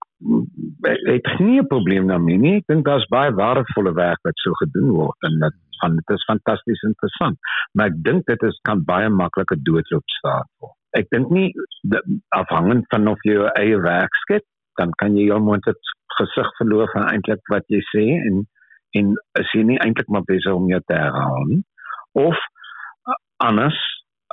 het 1.08 1.28
nie 1.38 1.60
'n 1.60 1.70
probleem 1.72 2.08
daarmee 2.08 2.38
nie. 2.44 2.56
Ek 2.58 2.66
dink 2.66 2.84
daar's 2.84 3.06
baie 3.08 3.32
waardevolle 3.32 3.94
werk 3.94 4.20
wat 4.24 4.44
so 4.44 4.52
gedoen 4.62 4.90
word 4.90 5.28
en 5.30 5.38
dat 5.38 5.54
van 5.80 5.94
dit 5.94 6.10
is 6.16 6.24
fantasties 6.26 6.82
interessant. 6.82 7.38
Maar 7.72 7.86
ek 7.86 8.02
dink 8.02 8.26
dit 8.26 8.42
is 8.42 8.58
kan 8.62 8.84
baie 8.84 9.08
maklike 9.08 9.56
doodloop 9.62 10.08
staat 10.18 10.48
word. 10.58 10.74
Ek 10.98 11.06
dink 11.10 11.30
nie 11.30 11.52
afhangend 12.28 12.84
van 12.88 13.08
of 13.08 13.22
jy 13.22 13.32
jou 13.32 13.50
eie 13.54 13.78
werk 13.80 14.14
skep, 14.24 14.44
dan 14.80 14.94
kan 15.00 15.16
jy 15.18 15.28
jou 15.28 15.40
mond 15.42 15.64
het 15.68 15.92
gesig 16.18 16.48
verloor 16.60 16.90
van 16.94 17.08
eintlik 17.10 17.42
wat 17.52 17.66
jy 17.74 17.82
sê 17.92 18.06
en 18.18 18.46
en 18.98 19.12
as 19.38 19.50
jy 19.54 19.64
nie 19.68 19.80
eintlik 19.84 20.08
maar 20.08 20.24
besig 20.28 20.54
om 20.54 20.68
jou 20.70 20.80
te 20.86 20.96
herhaal 20.96 21.44
nie. 21.50 21.62
Of 22.16 22.38
anders 23.44 23.78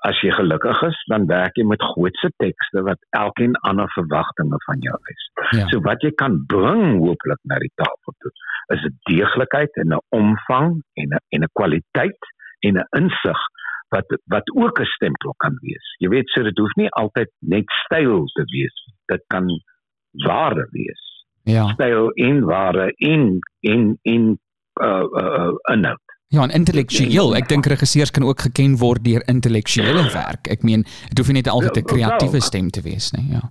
as 0.06 0.20
jy 0.24 0.32
gelukkig 0.36 0.82
is, 0.86 0.98
dan 1.12 1.26
werk 1.30 1.58
jy 1.58 1.66
met 1.68 1.84
grootse 1.94 2.30
tekste 2.42 2.84
wat 2.88 3.02
elkeen 3.18 3.56
ander 3.70 3.90
verwagtinge 3.96 4.60
van 4.68 4.84
jou 4.86 4.96
is. 5.14 5.26
Ja. 5.58 5.66
So 5.72 5.82
wat 5.88 6.06
jy 6.06 6.12
kan 6.22 6.38
bring 6.52 7.00
hooplik 7.02 7.42
na 7.50 7.58
die 7.64 7.74
tafel 7.82 8.16
toe, 8.22 8.32
is 8.76 8.86
'n 8.86 8.96
deeglikheid 9.10 9.82
en 9.84 9.94
'n 9.98 10.06
omvang 10.20 10.82
en 11.02 11.10
'n 11.16 11.22
en 11.36 11.44
'n 11.44 11.54
kwaliteit 11.60 12.32
en 12.68 12.78
'n 12.78 12.90
insig 13.02 13.42
wat 13.94 14.08
wat 14.34 14.48
ook 14.56 14.80
'n 14.80 14.94
stempel 14.96 15.34
kan 15.38 15.58
wees. 15.62 15.88
Jy 16.00 16.10
weet, 16.10 16.30
so 16.30 16.44
dit 16.44 16.58
hoef 16.58 16.76
nie 16.76 16.90
altyd 16.90 17.32
net 17.40 17.68
styl 17.84 18.26
te 18.38 18.44
wees. 18.56 18.78
Dit 19.06 19.24
kan 19.28 19.48
ware 20.24 20.68
wees. 20.72 21.04
Ja. 21.44 21.68
Styl 21.74 22.10
en 22.12 22.44
ware 22.46 22.94
in 22.96 23.40
in 23.60 23.98
in 24.02 24.40
uh 24.82 25.04
uh, 25.12 25.54
inhoud. 25.72 26.02
Ja, 26.28 26.42
en 26.42 26.50
intellektueel. 26.50 27.36
Ek 27.38 27.48
dink 27.48 27.66
regisseurs 27.70 28.12
kan 28.12 28.26
ook 28.26 28.42
geken 28.48 28.78
word 28.82 29.04
deur 29.06 29.24
intellektuele 29.32 30.08
werk. 30.14 30.50
Ek 30.52 30.66
meen, 30.68 30.84
dit 31.10 31.22
hoef 31.22 31.30
nie 31.30 31.42
net 31.42 31.52
altyd 31.52 31.78
'n 31.78 31.84
ja, 31.86 31.92
kreatiewe 31.94 32.42
stem 32.42 32.70
te 32.70 32.82
wees 32.82 33.12
nie, 33.12 33.28
ja. 33.38 33.44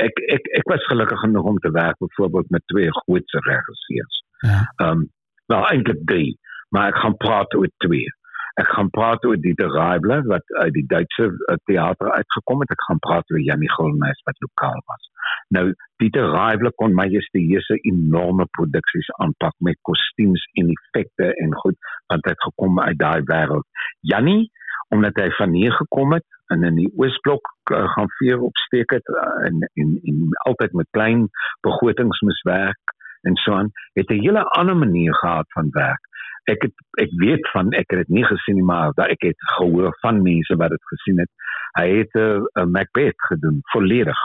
Ek 0.00 0.16
ek 0.36 0.46
ek 0.60 0.70
was 0.70 0.86
gelukkig 0.86 1.20
genoeg 1.20 1.44
om 1.44 1.58
te 1.58 1.70
werk 1.70 1.98
byvoorbeeld 1.98 2.50
met 2.50 2.62
twee 2.66 2.90
grootse 3.02 3.38
regisseurs. 3.48 4.22
Ja. 4.46 4.60
Ehm, 4.76 4.90
um, 4.90 5.10
wel 5.46 5.66
eintlik 5.66 6.00
drie, 6.06 6.38
maar 6.68 6.88
ek 6.88 6.96
gaan 7.02 7.16
praat 7.16 7.54
oor 7.54 7.68
twee. 7.76 8.06
Ek 8.58 8.66
gaan 8.74 8.90
praat 8.90 9.24
oor 9.24 9.36
die 9.36 9.54
Reibler 9.56 10.22
wat 10.26 10.44
uit 10.62 10.72
die 10.74 10.86
Duitse 10.86 11.28
uh, 11.30 11.56
teater 11.70 12.10
uitgekom 12.10 12.60
het. 12.60 12.70
Ek 12.74 12.84
gaan 12.88 12.98
praat 12.98 13.30
oor 13.30 13.40
Janie 13.40 13.70
Golmes 13.76 14.22
wat 14.26 14.40
lokaal 14.46 14.82
was. 14.90 15.10
Nou 15.54 15.64
Pieter 16.00 16.30
Reibler 16.32 16.72
kon 16.80 16.94
majestueuse 16.94 17.78
enorme 17.92 18.46
produksies 18.58 19.10
aanpak 19.22 19.54
met 19.58 19.78
kostuums 19.82 20.46
en 20.62 20.72
effekte 20.74 21.30
en 21.44 21.54
goed 21.62 21.78
want 22.10 22.24
hy 22.26 22.34
het 22.34 22.46
gekom 22.48 22.80
uit 22.80 22.98
daai 22.98 23.22
wêreld. 23.30 23.66
Janie 24.00 24.50
omdat 24.90 25.18
hy 25.22 25.28
van 25.38 25.52
hier 25.54 25.72
gekom 25.72 26.16
het 26.16 26.26
en 26.50 26.64
in 26.66 26.78
die 26.80 26.90
Oosblok 26.98 27.46
uh, 27.70 27.84
gaan 27.94 28.10
veer 28.18 28.40
opsteek 28.42 28.96
het 28.96 29.12
uh, 29.14 29.26
en 29.46 29.62
en 29.74 29.92
en 30.12 30.24
altyd 30.50 30.72
met 30.80 30.90
klein 30.96 31.28
begrotings 31.66 32.22
moes 32.26 32.42
werk 32.48 32.96
en 33.28 33.36
so 33.44 33.54
aan 33.54 33.70
het 33.98 34.10
'n 34.10 34.22
hele 34.26 34.42
ander 34.58 34.76
manier 34.76 35.14
gehad 35.14 35.46
van 35.52 35.70
werk 35.70 36.09
ek 36.44 36.62
het 36.62 36.74
ek 37.02 37.10
weet 37.20 37.48
van 37.52 37.72
ek 37.72 37.90
het 37.90 37.98
dit 38.04 38.08
nie 38.08 38.24
gesien 38.24 38.54
nie 38.54 38.64
maar 38.64 38.92
dat 38.94 39.08
ek 39.08 39.22
het 39.30 39.48
gehoor 39.56 39.96
van 40.00 40.22
mense 40.22 40.56
wat 40.56 40.70
dit 40.70 40.84
gesien 40.92 41.18
het 41.18 41.30
hy 41.78 41.88
het 41.98 42.14
'n 42.14 42.46
uh, 42.54 42.64
Macbeth 42.64 43.20
gedoen 43.28 43.60
volledig 43.72 44.18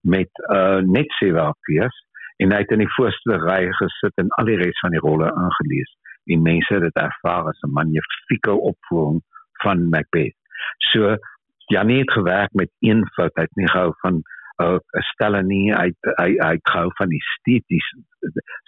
met 0.00 0.30
uh 0.50 0.80
net 0.80 1.10
sewe 1.18 1.40
akteurs 1.40 1.96
en 2.38 2.52
hy 2.52 2.60
het 2.62 2.74
in 2.74 2.84
die 2.84 2.94
voorste 2.96 3.38
ry 3.42 3.62
gesit 3.80 4.22
en 4.22 4.30
al 4.38 4.50
die 4.50 4.58
res 4.60 4.82
van 4.84 4.94
die 4.94 5.02
rolle 5.02 5.30
ingelees. 5.32 5.90
En 6.30 6.44
mense 6.44 6.74
het 6.74 6.84
dit 6.86 7.00
ervaar 7.02 7.50
as 7.50 7.62
'n 7.66 7.72
magnifieke 7.78 8.54
opvoering 8.70 9.22
van 9.62 9.88
Macbeth. 9.88 10.36
So 10.90 11.16
Janie 11.66 11.98
het 11.98 12.12
gewerk 12.12 12.52
met 12.52 12.70
eenvoud, 12.78 13.34
hy 13.34 13.42
het 13.42 13.56
nie 13.56 13.68
gehou 13.68 13.92
van 14.00 14.22
uh, 14.62 14.78
stelle 15.12 15.42
nie 15.46 15.72
hy 15.72 15.90
hy 16.18 16.30
hy 16.42 16.54
hou 16.72 16.86
van 16.98 17.14
esteties 17.18 17.88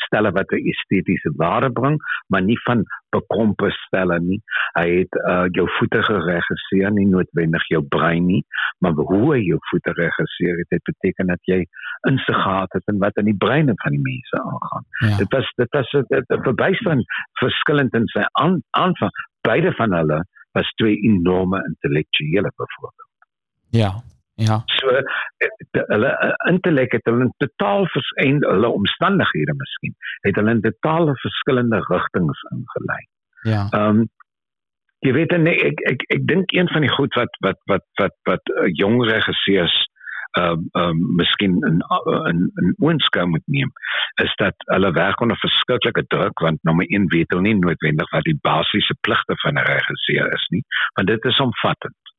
stelle 0.07 0.31
wat 0.37 0.53
'n 0.55 0.67
estetiese 0.73 1.33
waarde 1.43 1.71
bring 1.79 1.97
maar 2.29 2.43
nie 2.43 2.59
van 2.67 2.85
bekrompe 3.11 3.71
stelle 3.71 4.21
nie. 4.21 4.39
Hy 4.79 4.89
het 5.01 5.15
uh, 5.31 5.47
jou 5.59 5.67
voete 5.79 6.03
geregisseer 6.03 6.93
nie 6.95 7.07
noodwendig 7.07 7.67
jou 7.69 7.83
brein 7.83 8.27
nie 8.27 8.45
maar 8.79 8.93
hoe 8.93 9.35
hy 9.35 9.41
jou 9.49 9.59
voete 9.71 9.93
regisseer 9.99 10.59
het 10.63 10.71
dit 10.71 10.85
beteken 10.93 11.27
dat 11.27 11.43
jy 11.53 11.61
insig 12.09 12.43
gehad 12.43 12.73
het 12.73 12.87
in 12.87 12.99
wat 12.99 13.17
in 13.17 13.31
die 13.33 13.41
breine 13.47 13.75
van 13.83 13.93
die 13.97 14.05
mense 14.07 14.37
aangaan. 14.43 14.85
Ja. 15.01 15.17
dit 15.17 15.31
was 15.35 15.53
dit 15.57 15.71
was 15.71 15.93
'n 15.93 16.43
verbuisterend 16.49 17.05
verskillend 17.43 17.95
in 17.95 18.07
sy 18.07 18.25
aan 18.33 18.63
aanvang. 18.71 19.13
Beide 19.43 19.73
van 19.73 19.93
hulle 19.93 20.25
was 20.53 20.73
twee 20.77 20.97
enorme 21.03 21.59
intellektuele 21.67 22.51
byvoorbeeld 22.57 23.09
ja 23.71 23.91
Ja. 24.41 24.63
So 24.67 24.89
eh, 24.89 25.83
hulle 25.93 26.09
eh, 26.09 26.33
intellek 26.53 26.93
het 26.97 27.05
hulle 27.09 27.29
totaal 27.45 27.85
verskyn 27.93 28.41
hulle 28.47 28.71
omstandighede 28.81 29.55
miskien 29.59 29.95
het 30.25 30.41
hulle 30.41 30.57
in 30.57 30.65
totale 30.65 31.17
verskillende 31.25 31.83
rigtings 31.89 32.41
ingelei. 32.55 33.03
Ja. 33.43 33.67
Ehm 33.71 34.03
um, 34.03 34.09
jy 35.01 35.13
weet 35.17 35.33
en 35.33 35.47
ek 35.49 35.81
ek 35.89 36.03
ek 36.17 36.27
dink 36.29 36.53
een 36.53 36.69
van 36.73 36.85
die 36.85 36.93
goed 36.93 37.15
wat 37.17 37.37
wat 37.45 37.61
wat 37.73 37.87
wat 38.01 38.17
wat 38.29 38.53
uh, 38.57 38.67
jong 38.81 38.99
regisseurs 39.09 39.77
ehm 40.39 40.53
um, 40.57 40.67
ehm 40.73 40.89
um, 40.89 41.15
miskien 41.21 41.57
in 41.69 41.81
in 42.33 42.43
in 42.63 42.75
oënskou 42.89 43.27
moet 43.29 43.47
neem 43.47 43.73
is 44.25 44.35
dat 44.43 44.69
hulle 44.73 44.93
werk 44.93 45.21
onder 45.21 45.41
verskriklike 45.45 46.05
druk 46.15 46.45
want 46.47 46.63
nommer 46.69 46.87
1 46.89 47.09
weet 47.13 47.33
hulle 47.33 47.49
nie 47.49 47.57
noodwendig 47.61 48.13
wat 48.17 48.29
die 48.29 48.39
basiese 48.49 48.97
pligte 49.01 49.37
van 49.45 49.61
'n 49.61 49.69
regisseur 49.73 50.33
is 50.39 50.47
nie 50.57 50.65
want 50.95 51.09
dit 51.09 51.25
is 51.33 51.41
omvattend 51.49 52.15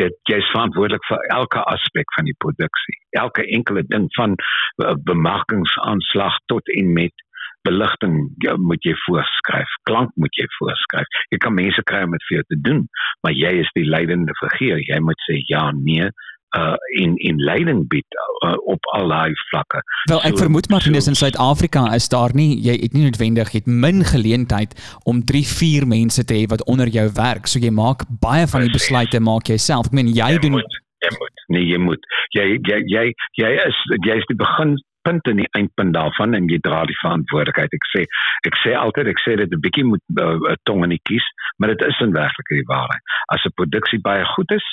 dit 0.00 0.16
jy's 0.30 0.50
verantwoordelik 0.54 1.04
vir 1.08 1.28
elke 1.34 1.62
aspek 1.72 2.16
van 2.16 2.28
die 2.28 2.36
produksie. 2.44 2.98
Elke 3.20 3.46
enkele 3.58 3.84
ding 3.92 4.08
van 4.16 4.36
uh, 4.36 4.94
bemarkingsaanslag 5.10 6.38
tot 6.52 6.74
en 6.76 6.92
met 6.96 7.24
beligting 7.66 8.18
jy 8.44 8.54
moet 8.62 8.84
jy 8.86 8.94
voorskryf. 9.06 9.72
Klank 9.88 10.12
moet 10.22 10.38
jy 10.38 10.46
voorskryf. 10.58 11.08
Jy 11.34 11.40
kan 11.42 11.56
mense 11.56 11.82
kry 11.90 12.04
om 12.06 12.14
dit 12.14 12.26
vir 12.28 12.38
jou 12.38 12.46
te 12.52 12.60
doen, 12.68 12.84
maar 13.26 13.34
jy 13.34 13.52
is 13.64 13.72
die 13.78 13.86
leidende 13.88 14.36
figuur. 14.40 14.82
Jy 14.86 15.00
moet 15.02 15.26
sê 15.26 15.40
ja, 15.50 15.64
nee, 15.74 16.10
uh 16.58 16.74
in 17.02 17.16
in 17.16 17.36
leiding 17.44 17.84
bied 17.88 18.16
uh, 18.46 18.54
op 18.72 18.86
al 18.96 19.08
daai 19.08 19.32
vlakke. 19.50 19.82
Wel 20.10 20.22
ek 20.22 20.36
so, 20.36 20.42
vermoed 20.44 20.68
maar 20.70 20.80
so, 20.80 20.92
in 20.92 21.18
Suid-Afrika 21.18 21.86
is 21.94 22.08
daar 22.08 22.34
nie 22.34 22.56
jy 22.64 22.78
het 22.82 22.96
nie 22.96 23.04
noodwendig 23.04 23.52
het 23.52 23.66
min 23.66 24.04
geleentheid 24.04 24.74
om 25.04 25.24
3 25.24 25.44
4 25.52 25.86
mense 25.86 26.24
te 26.24 26.34
hê 26.34 26.46
wat 26.52 26.64
onder 26.64 26.88
jou 26.88 27.06
werk. 27.14 27.46
So 27.46 27.58
jy 27.58 27.70
maak 27.70 28.06
baie 28.20 28.46
van 28.46 28.66
die 28.66 28.72
besluite 28.72 29.20
maak 29.20 29.52
jy 29.52 29.58
self. 29.60 29.90
Ek 29.90 29.96
meen 29.98 30.12
jy, 30.12 30.32
jy 30.32 30.42
doen 30.42 30.58
moet, 30.58 30.82
jy 31.04 31.14
moet 31.20 31.46
nee 31.54 31.64
jy 31.70 31.78
moet 31.78 32.12
jy 32.36 32.46
jy 32.70 32.82
jy 32.90 33.06
jy 33.42 33.54
is 33.68 33.80
jy 34.08 34.20
is 34.20 34.30
die 34.32 34.40
begin 34.42 34.76
punt 35.06 35.28
en 35.30 35.38
die 35.38 35.50
eindpunt 35.58 35.94
daarvan 35.94 36.34
en 36.34 36.48
jy 36.50 36.58
dra 36.64 36.82
die 36.88 36.98
verantwoordelikheid. 37.02 37.74
Ek 37.78 37.86
sê 37.92 38.02
ek 38.50 38.58
sê 38.62 38.74
altyd 38.78 39.12
ek 39.12 39.22
sê 39.22 39.36
dit 39.42 39.52
'n 39.54 39.62
bietjie 39.62 39.86
moet 39.86 40.02
uh, 40.18 40.56
tong 40.68 40.82
in 40.86 40.96
die 40.96 41.04
kies, 41.10 41.26
maar 41.58 41.70
dit 41.74 41.86
is 41.86 42.00
in 42.02 42.16
werklikheid 42.16 42.62
die 42.62 42.72
waarheid. 42.72 43.04
As 43.34 43.46
'n 43.46 43.54
produksie 43.60 44.00
baie 44.02 44.24
goed 44.34 44.50
is, 44.58 44.66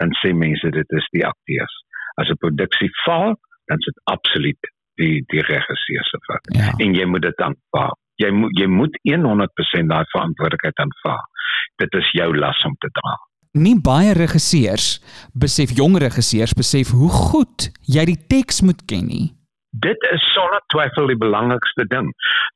dan 0.00 0.14
sê 0.20 0.32
mense 0.32 0.70
dit 0.70 0.96
is 0.98 1.06
die 1.12 1.26
akteurs. 1.26 1.74
As 2.20 2.28
'n 2.30 2.40
produksie 2.40 2.90
val, 3.04 3.36
dan 3.66 3.78
is 3.78 3.84
dit 3.84 4.00
absoluut 4.04 4.62
die 5.00 5.24
die 5.32 5.42
regisseur 5.42 6.04
se 6.04 6.18
fout. 6.26 6.44
Ja. 6.56 6.72
En 6.84 6.94
jy 6.94 7.04
moet 7.04 7.22
dit 7.22 7.38
aanvaar. 7.40 7.94
Jy 8.16 8.30
moet 8.30 8.52
jy 8.58 8.66
moet 8.66 8.98
100% 9.04 9.88
daai 9.92 10.04
verantwoordelikheid 10.12 10.78
aanvaar. 10.78 11.24
Dit 11.76 11.94
is 11.94 12.10
jou 12.10 12.36
las 12.36 12.64
om 12.64 12.74
te 12.78 12.88
dra. 12.92 13.16
Nie 13.52 13.80
baie 13.80 14.12
regisseurs 14.12 15.00
besef 15.32 15.70
jong 15.76 15.98
regisseurs 15.98 16.52
besef 16.52 16.90
hoe 16.90 17.08
goed 17.08 17.70
jy 17.82 18.04
die 18.04 18.26
teks 18.28 18.60
moet 18.60 18.84
ken 18.84 19.06
nie 19.06 19.35
dit 19.80 20.08
is 20.12 20.32
sonder 20.32 20.62
twyfel 20.72 21.06
die 21.06 21.18
belangrikste 21.20 21.86
ding. 21.92 22.12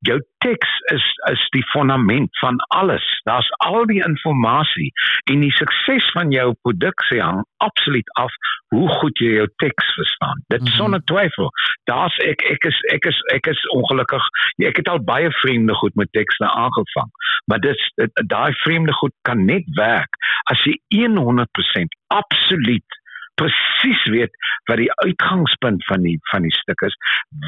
Jou 0.08 0.18
teks 0.44 0.70
is 0.94 1.04
is 1.30 1.42
die 1.54 1.64
fondament 1.72 2.38
van 2.38 2.56
alles. 2.68 3.04
Daar's 3.28 3.50
al 3.66 3.86
die 3.86 4.02
inligting 4.04 4.92
en 5.30 5.40
die 5.40 5.52
sukses 5.52 6.06
van 6.12 6.30
jou 6.30 6.54
produksie 6.62 7.20
hang 7.22 7.44
absoluut 7.56 8.08
af 8.18 8.32
hoe 8.74 8.88
goed 9.00 9.18
jy 9.18 9.34
jou 9.34 9.48
teks 9.62 9.94
verstaan. 9.94 10.44
Dit 10.46 10.60
mm 10.60 10.66
-hmm. 10.66 10.76
sonder 10.76 11.04
twyfel. 11.04 11.50
Daar's 11.84 12.16
ek 12.16 12.42
ek 12.42 12.64
is 12.64 12.78
ek 12.92 13.04
is 13.04 13.18
ek 13.34 13.46
is 13.46 13.68
ongelukkig. 13.68 14.24
Ek 14.56 14.76
het 14.76 14.88
al 14.88 15.04
baie 15.04 15.30
vreemde 15.30 15.74
goed 15.74 15.94
met 15.94 16.12
tekste 16.12 16.46
aangevang, 16.46 17.10
maar 17.44 17.58
dit 17.58 17.80
daai 18.26 18.52
vreemde 18.52 18.92
goed 18.92 19.14
kan 19.22 19.44
net 19.44 19.64
werk 19.74 20.14
as 20.50 20.64
jy 20.64 20.78
100% 20.88 21.98
absoluut 22.06 22.99
presies 23.40 24.02
weet 24.12 24.36
wat 24.68 24.80
die 24.80 24.90
uitgangspunt 25.02 25.84
van 25.88 26.04
die 26.06 26.16
van 26.30 26.44
die 26.46 26.52
stuk 26.54 26.80
is, 26.86 26.96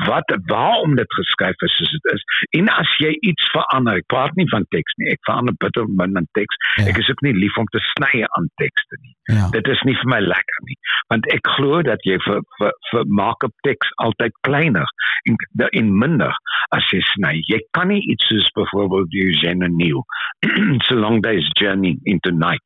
wat 0.09 0.33
waarom 0.51 0.97
dit 0.97 1.15
geskryf 1.19 1.65
is 1.67 1.77
soos 1.79 1.93
dit 1.97 2.09
is. 2.15 2.25
En 2.61 2.71
as 2.73 2.95
jy 3.03 3.13
iets 3.29 3.51
verander, 3.55 4.01
ek 4.01 4.09
praat 4.13 4.35
nie 4.41 4.49
van 4.53 4.67
teks 4.75 4.97
nie, 5.01 5.11
ek 5.13 5.23
verander 5.29 5.57
bitter 5.65 5.89
min 6.01 6.17
aan 6.19 6.29
teks. 6.39 6.61
Ja. 6.81 6.89
Ek 6.93 7.01
is 7.03 7.11
ook 7.13 7.23
nie 7.27 7.35
lief 7.37 7.59
om 7.61 7.69
te 7.75 7.83
sny 7.93 8.25
aan 8.25 8.49
tekste 8.63 8.99
nie. 9.03 9.15
Ja. 9.37 9.49
Dit 9.55 9.69
is 9.71 9.85
nie 9.89 9.97
vir 10.01 10.11
my 10.15 10.21
lekker 10.25 10.67
nie, 10.71 10.79
want 11.13 11.29
ek 11.37 11.53
glo 11.59 11.83
dat 11.87 12.03
jy 12.09 12.19
vir 12.27 12.43
vir, 12.59 12.75
vir 12.91 13.15
markup 13.23 13.55
teks 13.69 13.93
altyd 14.07 14.35
kleiner 14.49 14.89
en 15.31 15.39
in 15.79 15.93
minder 15.99 16.35
as 16.75 16.89
jy 16.91 17.03
sny. 17.13 17.37
Jy 17.53 17.61
kan 17.77 17.93
nie 17.93 18.03
iets 18.11 18.27
soos 18.31 18.49
byvoorbeeld 18.57 19.15
Eugene 19.15 19.69
Neil, 19.71 20.03
so 20.89 20.99
long 20.99 21.21
days 21.23 21.47
journey 21.61 21.99
into 22.05 22.33
night 22.33 22.65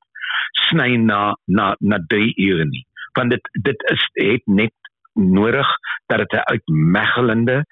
sny 0.68 0.96
na 0.96 1.34
na 1.48 1.74
na 1.80 1.98
drie 2.10 2.32
ure 2.48 2.64
nie 2.64 2.84
want 3.16 3.30
dit 3.34 3.48
dit 3.68 3.86
is 3.92 4.08
het 4.12 4.44
net 4.44 4.74
nodig 5.16 5.68
dat 6.06 6.18
dit 6.18 6.32
'n 6.32 6.48
uitmeggelende 6.52 7.64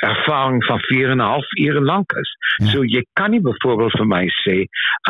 ervaring 0.00 0.64
van 0.64 0.80
4 0.80 1.10
en 1.10 1.16
'n 1.16 1.30
half 1.32 1.52
ure 1.52 1.80
lank 1.80 2.12
is. 2.12 2.30
Ja. 2.56 2.66
So 2.66 2.84
jy 2.84 3.06
kan 3.12 3.30
nie 3.30 3.40
byvoorbeeld 3.40 3.92
vir 3.92 4.06
my 4.06 4.24
sê 4.44 4.56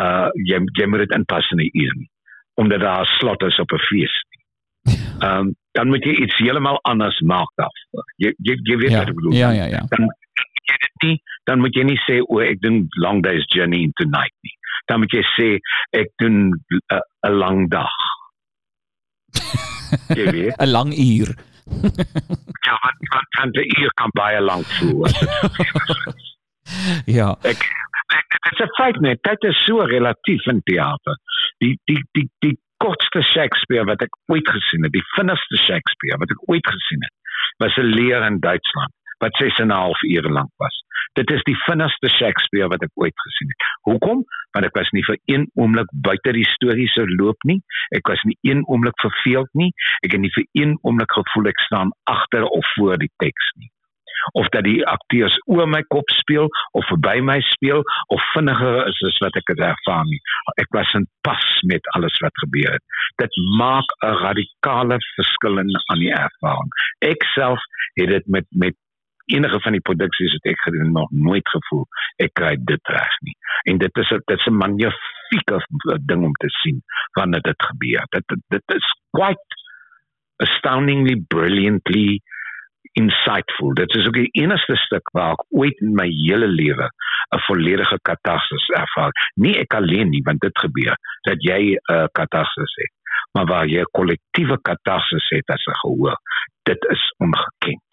uh 0.01 0.29
jy 0.33 0.59
jy 0.79 0.85
moet 0.85 0.99
dit 0.99 1.11
inpas 1.11 1.49
in 1.51 1.57
'n 1.57 1.69
uur 1.73 1.93
nie 1.95 2.09
omdat 2.57 2.79
daar 2.79 3.01
'n 3.01 3.05
slot 3.05 3.43
is 3.43 3.59
op 3.59 3.71
'n 3.71 3.79
fees. 3.79 4.25
Ehm 5.19 5.37
um, 5.37 5.55
dan 5.71 5.87
moet 5.87 6.03
jy 6.03 6.11
iets 6.11 6.37
heeltemal 6.37 6.79
anders 6.81 7.19
maak 7.19 7.51
daarvoor. 7.55 8.05
Jy 8.15 8.33
jy 8.37 8.59
jy 8.63 8.77
weet 8.77 8.91
ja. 8.91 8.97
wat 8.97 9.07
ek 9.07 9.15
bedoel. 9.15 9.33
Ja 9.33 9.49
ja 9.49 9.65
ja. 9.65 9.81
Dan 9.89 10.03
jy 10.69 10.77
dit 10.85 11.01
nie 11.09 11.21
dan 11.43 11.59
moet 11.59 11.75
jy 11.75 11.83
nie 11.83 11.99
sê 12.07 12.19
o 12.21 12.39
ek 12.39 12.61
doen 12.61 12.87
long 12.89 13.23
days 13.23 13.45
journey 13.53 13.81
into 13.87 14.03
night 14.03 14.35
nie. 14.41 14.55
Dan 14.85 14.99
moet 14.99 15.11
jy 15.11 15.23
sê 15.35 15.49
ek 15.91 16.09
doen 16.15 16.37
'n 16.49 16.95
uh, 16.97 17.31
lang 17.31 17.69
dag. 17.69 17.95
Jy 20.17 20.25
weet. 20.31 20.55
'n 20.61 20.71
lang 20.71 20.91
uur. 20.97 21.29
ja, 22.67 22.75
wat 22.83 22.97
wat 23.13 23.27
kan 23.37 23.51
die 23.51 23.67
uur 23.79 23.91
kan 23.93 24.11
baie 24.11 24.41
lank 24.41 24.65
voel. 24.79 25.07
ja. 27.17 27.29
Ek 27.41 27.59
dit 28.43 28.51
is 28.51 28.63
'n 28.65 28.75
feit 28.79 28.99
net, 28.99 29.23
dit 29.23 29.43
is 29.43 29.65
so 29.65 29.83
relatief 29.83 30.45
in 30.47 30.61
teater. 30.63 31.17
Die 31.59 31.75
die 31.85 32.03
die 32.11 32.29
die 32.39 32.57
kortste 32.77 33.21
Shakespeare 33.21 33.85
wat 33.85 34.01
ek 34.01 34.13
ooit 34.31 34.49
gesien 34.49 34.83
het, 34.83 34.93
die 34.93 35.07
vinnigste 35.15 35.57
Shakespeare 35.57 36.17
wat 36.17 36.31
ek 36.31 36.49
ooit 36.49 36.67
gesien 36.67 37.01
het, 37.03 37.15
was 37.57 37.77
'n 37.77 37.93
leer 37.99 38.21
in 38.25 38.39
Duitsland 38.39 38.93
wat 39.23 39.35
6 39.35 39.59
en 39.63 39.67
'n 39.67 39.79
half 39.83 40.01
ure 40.03 40.29
lank 40.29 40.51
was. 40.57 40.83
Dit 41.13 41.29
is 41.29 41.43
die 41.43 41.57
vinnigste 41.65 42.09
Shakespeare 42.09 42.67
wat 42.69 42.83
ek 42.85 42.91
ooit 42.93 43.21
gesien 43.25 43.53
het. 43.53 43.63
Hoekom? 43.89 44.25
Want 44.53 44.65
ek 44.65 44.75
was 44.77 44.91
nie 44.93 45.05
vir 45.07 45.17
een 45.25 45.47
oomblik 45.55 45.89
buite 45.91 46.33
die 46.35 46.45
storie 46.53 46.89
se 46.93 47.07
loop 47.21 47.47
nie. 47.49 47.61
Ek 47.97 48.07
was 48.11 48.21
nie 48.29 48.37
een 48.41 48.61
oomblik 48.67 48.99
verveeld 49.01 49.49
nie. 49.53 49.71
Ek 50.05 50.13
het 50.13 50.21
nie 50.21 50.33
vir 50.35 50.45
een 50.51 50.77
oomblik 50.81 51.17
gevoel 51.17 51.49
ek 51.53 51.65
staan 51.65 51.95
agter 52.03 52.45
of 52.45 52.69
voor 52.75 53.01
die 53.01 53.11
teks 53.23 53.51
nie. 53.55 53.71
Of 54.37 54.49
dat 54.53 54.65
die 54.65 54.81
akteurs 54.85 55.35
oor 55.45 55.67
my 55.69 55.81
kop 55.93 56.09
speel 56.19 56.49
of 56.77 56.87
verby 56.91 57.19
my 57.23 57.37
speel 57.49 57.83
of 58.13 58.23
vinniger 58.33 58.81
is 58.89 59.01
as 59.09 59.19
wat 59.23 59.37
ek 59.39 59.53
het 59.53 59.61
ervaar 59.69 60.07
nie. 60.09 60.19
Ek 60.61 60.73
was 60.75 60.93
in 60.99 61.05
pas 61.27 61.45
met 61.71 61.85
alles 61.97 62.17
wat 62.25 62.43
gebeur 62.43 62.77
het. 62.77 62.83
Dit 63.21 63.37
maak 63.57 63.93
'n 64.03 64.17
radikale 64.23 64.97
verskil 65.15 65.61
in 65.63 65.71
aan 65.85 66.01
die 66.01 66.11
ervaring. 66.11 66.73
Ek 66.99 67.23
self 67.33 67.61
het 67.95 68.09
dit 68.09 68.27
met 68.27 68.45
met 68.51 68.75
enige 69.35 69.59
van 69.65 69.75
die 69.75 69.83
produksies 69.89 70.35
wat 70.37 70.51
ek 70.51 70.61
gedoen 70.65 70.91
nog 70.95 71.11
nooit 71.11 71.49
gevoel 71.55 71.85
ek 72.23 72.33
kry 72.39 72.55
dit 72.71 72.93
reg 72.93 73.19
nie. 73.27 73.35
En 73.71 73.77
dit 73.83 74.01
is 74.03 74.09
dit 74.09 74.37
is 74.39 74.47
'n 74.47 74.61
magnifieke 74.63 75.59
ding 76.05 76.23
om 76.23 76.33
te 76.43 76.49
sien 76.61 76.81
wanneer 77.17 77.41
dit 77.41 77.67
gebeur. 77.69 78.05
Dit 78.15 78.39
dit 78.47 78.75
is 78.75 78.87
quite 79.11 79.61
astoundingly 80.37 81.23
brilliantly 81.27 82.19
insightful. 82.93 83.73
Dit 83.73 83.95
is 83.95 84.07
ook 84.07 84.13
die 84.13 84.41
enigste 84.41 84.75
stuk 84.75 85.09
waar 85.11 85.31
ek 85.31 85.45
ooit 85.49 85.77
in 85.81 85.93
my 85.93 86.09
hele 86.09 86.47
lewe 86.47 86.89
'n 87.35 87.39
volledige 87.47 87.99
katarsis 88.01 88.67
ervaar. 88.69 89.11
Nie 89.35 89.57
ek 89.57 89.73
alleen 89.73 90.09
nie, 90.09 90.21
want 90.23 90.39
dit 90.39 90.59
gebeur 90.59 90.95
dat 91.21 91.43
jy 91.43 91.75
'n 91.75 91.93
uh, 91.93 92.05
katarsis 92.11 92.73
het. 92.75 92.93
maar 93.37 93.45
waar 93.45 93.67
jy 93.67 93.81
'n 93.81 93.95
kollektiewe 93.99 94.57
katarsis 94.61 95.27
het 95.29 95.49
as 95.55 95.65
'n 95.65 95.79
gehoor. 95.83 96.17
Dit 96.63 96.81
is 96.89 97.13
ongekend. 97.17 97.86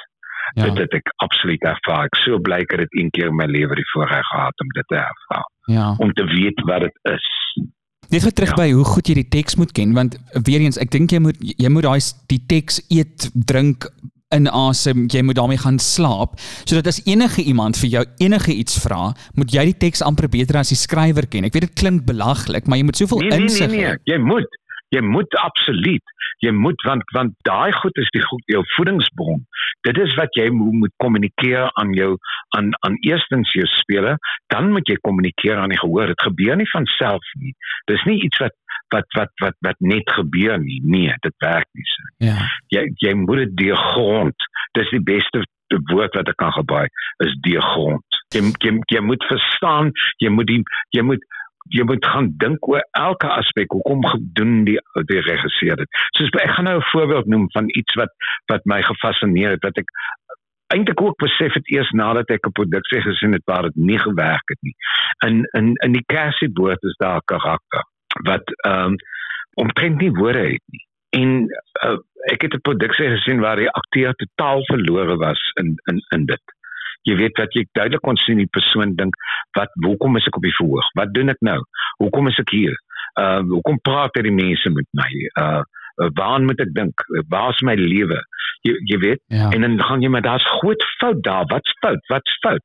Ja. 0.55 0.65
Dit 0.69 0.79
het 0.85 0.93
ek 1.01 1.13
absoluut 1.25 1.63
ervaar. 1.63 2.05
Ek 2.11 2.17
so 2.25 2.39
bly 2.39 2.61
ek 2.65 2.71
het 2.77 2.85
dit 2.85 2.99
een 3.03 3.11
keer 3.11 3.29
in 3.33 3.37
my 3.37 3.47
lewe 3.51 3.75
die 3.75 3.89
voorreg 3.93 4.27
gehad 4.33 4.61
om 4.61 4.69
dit 4.77 4.87
te 4.89 4.97
ervaar. 5.01 5.47
Ja. 5.73 5.95
Om 5.99 6.13
te 6.13 6.25
weet 6.29 6.61
wat 6.69 6.81
dit 6.87 6.97
is. 7.15 7.29
Net 8.11 8.23
weer 8.23 8.33
terug 8.33 8.51
Ja. 8.51 8.57
by 8.63 8.71
hoe 8.73 8.85
goed 8.85 9.09
jy 9.09 9.15
die 9.15 9.29
teks 9.29 9.57
moet 9.57 9.73
ken 9.73 9.93
want 9.97 10.19
weer 10.45 10.61
eens 10.61 10.77
ek 10.79 10.91
dink 10.91 11.11
jy 11.11 11.19
moet 11.25 11.37
jy 11.41 11.69
moet 11.73 11.83
daai 11.89 12.01
die 12.29 12.43
teks 12.47 12.83
eet, 12.93 13.31
drink 13.35 13.89
inasem, 14.35 15.07
jy 15.13 15.23
moet 15.23 15.37
daarmee 15.39 15.61
gaan 15.63 15.79
slaap 15.79 16.35
sodat 16.65 16.87
as 16.91 17.01
enige 17.07 17.43
iemand 17.43 17.79
vir 17.81 17.89
jou 17.89 18.05
enige 18.19 18.53
iets 18.55 18.79
vra, 18.83 19.13
moet 19.39 19.53
jy 19.55 19.65
die 19.71 19.77
teks 19.87 20.03
amper 20.03 20.29
beter 20.29 20.59
as 20.61 20.73
die 20.73 20.79
skrywer 20.81 21.27
ken. 21.31 21.45
Ek 21.49 21.55
weet 21.55 21.69
dit 21.69 21.75
klink 21.79 22.05
belaglik, 22.09 22.67
maar 22.67 22.79
jy 22.81 22.85
moet 22.89 22.97
soveel 23.01 23.19
Nee 23.23 23.31
nee 23.31 23.39
nee 23.39 23.47
insig 23.49 23.71
nee, 23.71 23.87
hê. 23.87 23.97
jy 24.11 24.19
moet 24.19 24.49
jy 24.95 25.03
moet 25.03 25.35
absoluut 25.43 26.13
jy 26.45 26.51
moet 26.53 26.81
want 26.87 27.03
want 27.17 27.33
daai 27.49 27.73
goed 27.81 27.97
is 28.03 28.09
die 28.13 28.23
goed 28.23 28.43
jou 28.53 28.63
voedingsbron. 28.77 29.45
Dit 29.87 29.99
is 30.03 30.15
wat 30.19 30.35
jy 30.37 30.49
mo- 30.53 30.73
moet 30.83 30.93
kommunikeer 31.03 31.71
aan 31.81 31.93
jou 31.97 32.17
aan 32.57 32.73
aan 32.87 32.97
eerstens 33.07 33.53
jou 33.57 33.65
spelers, 33.79 34.19
dan 34.53 34.71
moet 34.73 34.89
jy 34.89 34.97
kommunikeer 35.07 35.57
aan 35.63 35.73
die 35.73 35.79
gehoor. 35.81 36.11
Dit 36.13 36.23
gebeur 36.27 36.57
nie 36.61 36.69
van 36.73 36.87
self 36.99 37.25
nie. 37.41 37.55
Dis 37.91 38.05
nie 38.05 38.19
iets 38.27 38.39
wat 38.43 38.53
wat 38.93 39.07
wat 39.17 39.33
wat 39.43 39.57
wat 39.67 39.79
net 39.81 40.11
gebeur 40.19 40.59
nie. 40.61 40.81
Nee, 40.85 41.15
dit 41.25 41.35
werk 41.47 41.69
nie 41.73 41.87
so. 41.95 42.03
Ja. 42.29 42.37
Jy 42.75 42.85
jy 43.07 43.15
moet 43.15 43.45
dit 43.45 43.57
deurgrond. 43.63 44.49
Dis 44.79 44.91
die 44.91 45.03
beste 45.03 45.45
woord 45.91 46.15
wat 46.15 46.29
ek 46.29 46.37
kan 46.39 46.53
gebruik 46.53 46.93
is 47.25 47.33
deurgrond. 47.47 48.05
Jy 48.35 48.43
jy 48.67 48.75
jy 48.93 49.01
moet 49.07 49.25
verstaan, 49.31 49.91
jy 50.23 50.29
moet 50.35 50.47
die 50.51 50.61
jy 50.97 51.03
moet 51.03 51.25
jy 51.73 51.85
moet 51.89 52.05
gaan 52.05 52.33
dink 52.37 52.69
oor 52.69 52.83
elke 52.99 53.29
aspek 53.29 53.73
hoekom 53.73 54.05
gedoen 54.07 54.65
die 54.65 54.79
die 55.09 55.21
regisseur 55.21 55.77
dit. 55.77 55.89
Soos 56.17 56.35
ek 56.43 56.51
gaan 56.57 56.65
nou 56.65 56.77
'n 56.79 56.91
voorbeeld 56.93 57.27
noem 57.27 57.47
van 57.57 57.65
iets 57.69 57.95
wat 57.95 58.13
wat 58.53 58.65
my 58.65 58.83
gefascineer 58.83 59.51
het 59.51 59.63
wat 59.63 59.79
ek 59.79 59.89
eintlik 60.75 61.01
ook 61.01 61.17
besef 61.17 61.55
het 61.55 61.71
eers 61.71 61.91
nadat 61.91 62.31
ek 62.31 62.47
'n 62.47 62.59
produksie 62.59 63.01
gesien 63.01 63.33
het 63.33 63.45
waar 63.45 63.63
dit 63.63 63.77
nie 63.77 63.99
gewerk 63.99 64.49
het 64.53 64.63
nie. 64.63 64.77
In 65.27 65.45
in 65.53 65.75
in 65.75 65.93
die 65.93 66.05
Cassie 66.07 66.53
boord 66.53 66.83
is 66.83 66.97
daar 66.97 67.17
'n 67.17 67.31
karakter 67.33 67.83
wat 68.23 68.45
ehm 68.67 68.85
um, 68.85 68.97
omtrent 69.55 70.01
nie 70.01 70.11
woorde 70.11 70.39
het 70.39 70.63
nie. 70.67 70.87
En 71.11 71.29
uh, 71.87 71.99
ek 72.33 72.43
het 72.43 72.55
'n 72.55 72.67
produksie 72.69 73.09
gesien 73.09 73.41
waar 73.41 73.57
die 73.57 73.71
akteur 73.71 74.13
totaal 74.15 74.65
verlore 74.65 75.17
was 75.17 75.41
in 75.55 75.75
in 75.85 75.99
in 76.17 76.27
dit. 76.27 76.45
Jy 77.09 77.17
weet 77.21 77.39
wat 77.39 77.53
jy 77.57 77.65
duidelik 77.77 78.03
kon 78.03 78.17
sien 78.17 78.39
die 78.41 78.49
persoon 78.51 78.95
dink 78.97 79.15
wat 79.59 79.73
hoekom 79.85 80.17
is 80.17 80.27
ek 80.31 80.37
op 80.37 80.43
die 80.47 80.55
verhoog? 80.57 80.87
Wat 80.99 81.13
doen 81.15 81.29
ek 81.35 81.41
nou? 81.45 81.59
Hoekom 82.03 82.29
is 82.33 82.39
ek 82.41 82.51
hier? 82.57 82.77
Uh 83.21 83.41
hoekom 83.51 83.79
praat 83.87 84.15
hierdie 84.19 84.35
mense 84.35 84.71
met 84.75 84.89
my? 84.97 85.11
Uh 85.41 85.63
waaraan 86.19 86.47
moet 86.49 86.61
ek 86.65 86.73
dink? 86.75 87.05
Waar 87.31 87.53
is 87.55 87.61
my 87.63 87.75
lewe? 87.79 88.21
Jy 88.67 88.73
jy 88.91 88.99
weet 89.03 89.21
Ja. 89.29 89.51
en 89.53 89.61
dan 89.61 89.77
gaan 89.83 90.01
jy 90.03 90.09
maar 90.09 90.25
daar's 90.25 90.47
groot 90.61 90.83
fout 90.99 91.21
daar. 91.23 91.45
Wat's 91.53 91.75
fout? 91.81 92.01
Wat's 92.09 92.39
fout? 92.43 92.65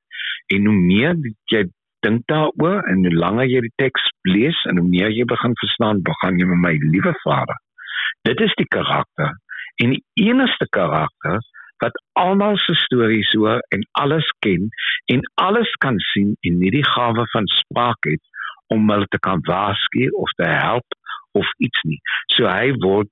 En 0.55 0.65
hoe 0.65 0.75
meer 0.75 1.15
jy 1.51 1.65
dink 2.01 2.23
daaroor 2.31 2.81
en 2.87 3.03
hoe 3.05 3.13
langer 3.13 3.45
jy 3.45 3.59
die 3.67 3.73
teks 3.75 4.07
lees 4.23 4.57
en 4.71 4.77
hoe 4.79 4.87
meer 4.87 5.11
jy 5.11 5.25
begin 5.27 5.53
verstaan, 5.59 5.99
begin 6.01 6.39
jy 6.39 6.45
met 6.47 6.61
my 6.63 6.71
liewe 6.93 7.13
Vader. 7.23 7.59
Dit 8.23 8.39
is 8.41 8.53
die 8.57 8.67
karakter 8.71 9.35
en 9.83 9.93
die 9.95 10.03
enigste 10.23 10.65
karakter 10.71 11.39
wat 11.83 11.99
almal 12.19 12.57
se 12.57 12.75
stories 12.75 13.31
hoor 13.31 13.61
en 13.75 13.85
alles 14.01 14.27
ken 14.45 14.69
en 15.13 15.21
alles 15.41 15.71
kan 15.83 15.99
sien 16.11 16.35
en 16.39 16.59
nie 16.59 16.71
die 16.71 16.85
gawe 16.85 17.25
van 17.31 17.47
spraak 17.47 18.09
het 18.09 18.23
om 18.73 18.89
hulle 18.91 19.07
te 19.09 19.19
kan 19.19 19.39
waarsku 19.47 20.09
of 20.23 20.31
te 20.37 20.47
help 20.47 20.97
of 21.31 21.47
iets 21.57 21.81
nie. 21.83 21.99
So 22.35 22.47
hy 22.47 22.73
word 22.83 23.09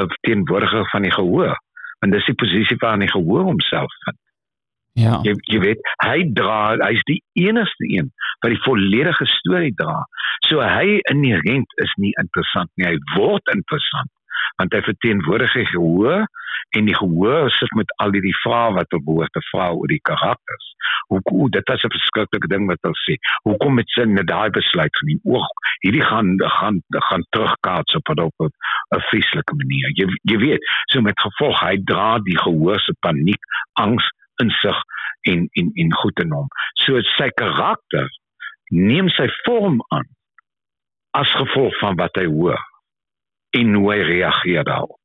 'n 0.00 0.08
teenwoordiger 0.20 0.88
van 0.90 1.02
die 1.02 1.12
gehoor. 1.12 1.56
En 2.00 2.10
dis 2.10 2.26
die 2.26 2.34
posisie 2.34 2.76
waarin 2.76 3.04
die 3.04 3.12
gehoor 3.12 3.42
homself 3.42 3.92
vind. 4.04 4.18
Ja. 4.92 5.18
Jy 5.22 5.34
jy 5.48 5.58
weet, 5.60 5.80
hy 6.04 6.24
dra, 6.36 6.76
hy's 6.76 7.04
die 7.08 7.22
enigste 7.32 7.86
een 7.88 8.10
wat 8.42 8.50
die 8.52 8.62
volledige 8.64 9.26
storie 9.26 9.74
dra. 9.74 10.02
So 10.48 10.60
hy 10.60 10.98
inherent 11.12 11.78
is 11.84 11.92
nie 11.96 12.12
interessant 12.20 12.70
nie. 12.76 12.86
Hy 12.86 12.98
word 13.16 13.54
interessant 13.54 14.10
want 14.60 14.74
hy 14.76 14.82
verteenwoordig 14.84 15.54
die 15.56 15.68
gehoor 15.70 16.26
en 16.70 16.84
die 16.84 16.96
gehoor 16.96 17.50
sit 17.50 17.72
met 17.78 17.92
al 17.96 18.12
hierdie 18.12 18.36
vrae 18.42 18.72
wat 18.76 18.88
behoort 18.88 19.32
te 19.32 19.42
vra 19.50 19.70
oor 19.72 19.88
die 19.88 20.00
karakters. 20.08 20.68
Hoe 21.08 21.20
hoe 21.24 21.50
dit 21.50 21.68
is 21.74 21.84
'n 21.84 21.94
verskriklike 21.96 22.48
ding 22.48 22.66
wat 22.66 22.78
hulle 22.80 23.02
sê. 23.06 23.14
Hoekom 23.42 23.78
het 23.78 23.88
sy 23.88 24.04
net 24.04 24.26
daai 24.26 24.50
besluit 24.50 24.96
geneem? 24.96 25.20
Oog, 25.24 25.46
hierdie 25.80 26.04
gaan 26.04 26.36
gaan 26.38 26.82
gaan 26.88 27.24
terugkaats 27.30 27.94
op 27.94 28.08
op 28.08 28.34
'n 28.40 29.00
vreeslike 29.10 29.54
manier. 29.54 29.90
Jy 29.94 30.06
jy 30.22 30.38
weet, 30.38 30.62
so 30.90 31.00
met 31.00 31.20
gevolg 31.20 31.60
hy 31.60 31.76
dra 31.84 32.18
die 32.18 32.38
gehoor 32.38 32.80
se 32.80 32.94
paniek, 33.00 33.42
angs, 33.72 34.08
insig 34.36 34.82
en 35.22 35.48
en 35.52 35.70
en 35.74 35.94
goed 35.94 36.20
in 36.20 36.30
hom. 36.30 36.48
So 36.74 37.00
sy 37.00 37.28
karakter 37.28 38.08
neem 38.70 39.08
sy 39.08 39.28
vorm 39.44 39.80
aan 39.88 40.08
as 41.10 41.32
gevolg 41.36 41.76
van 41.78 41.96
wat 41.96 42.16
hy 42.16 42.26
hoor 42.26 42.60
en 43.52 43.74
hoe 43.74 43.88
hy 43.92 44.00
reageer 44.08 44.64
daarop. 44.64 45.01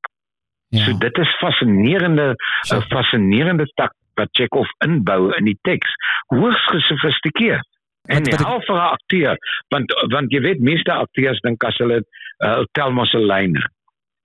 Ja. 0.69 0.83
So 0.85 0.97
dit 0.97 1.17
is 1.17 1.29
fascinerende 1.39 2.35
'n 2.73 2.81
fascinerende 2.91 3.65
tak 3.75 3.91
wat 4.15 4.27
Chekhov 4.31 4.67
inbou 4.85 5.31
in 5.37 5.45
die 5.45 5.57
teks. 5.61 5.89
Hoogs 6.27 6.65
gesofistikeerd. 6.73 7.67
En 8.09 8.23
Wat- 8.23 8.39
wat 8.41 8.57
ek- 8.57 8.65
vir 8.67 8.75
'n 8.75 8.91
akteur 8.97 9.35
want 9.69 9.85
want 10.11 10.31
jy 10.31 10.41
weet 10.41 10.59
meeste 10.59 10.91
akteurs 10.93 11.39
dink 11.41 11.63
as 11.63 11.77
hulle 11.77 12.03
uh, 12.45 12.63
tel 12.71 12.91
mos 12.91 13.13
'n 13.13 13.25
lyne 13.27 13.61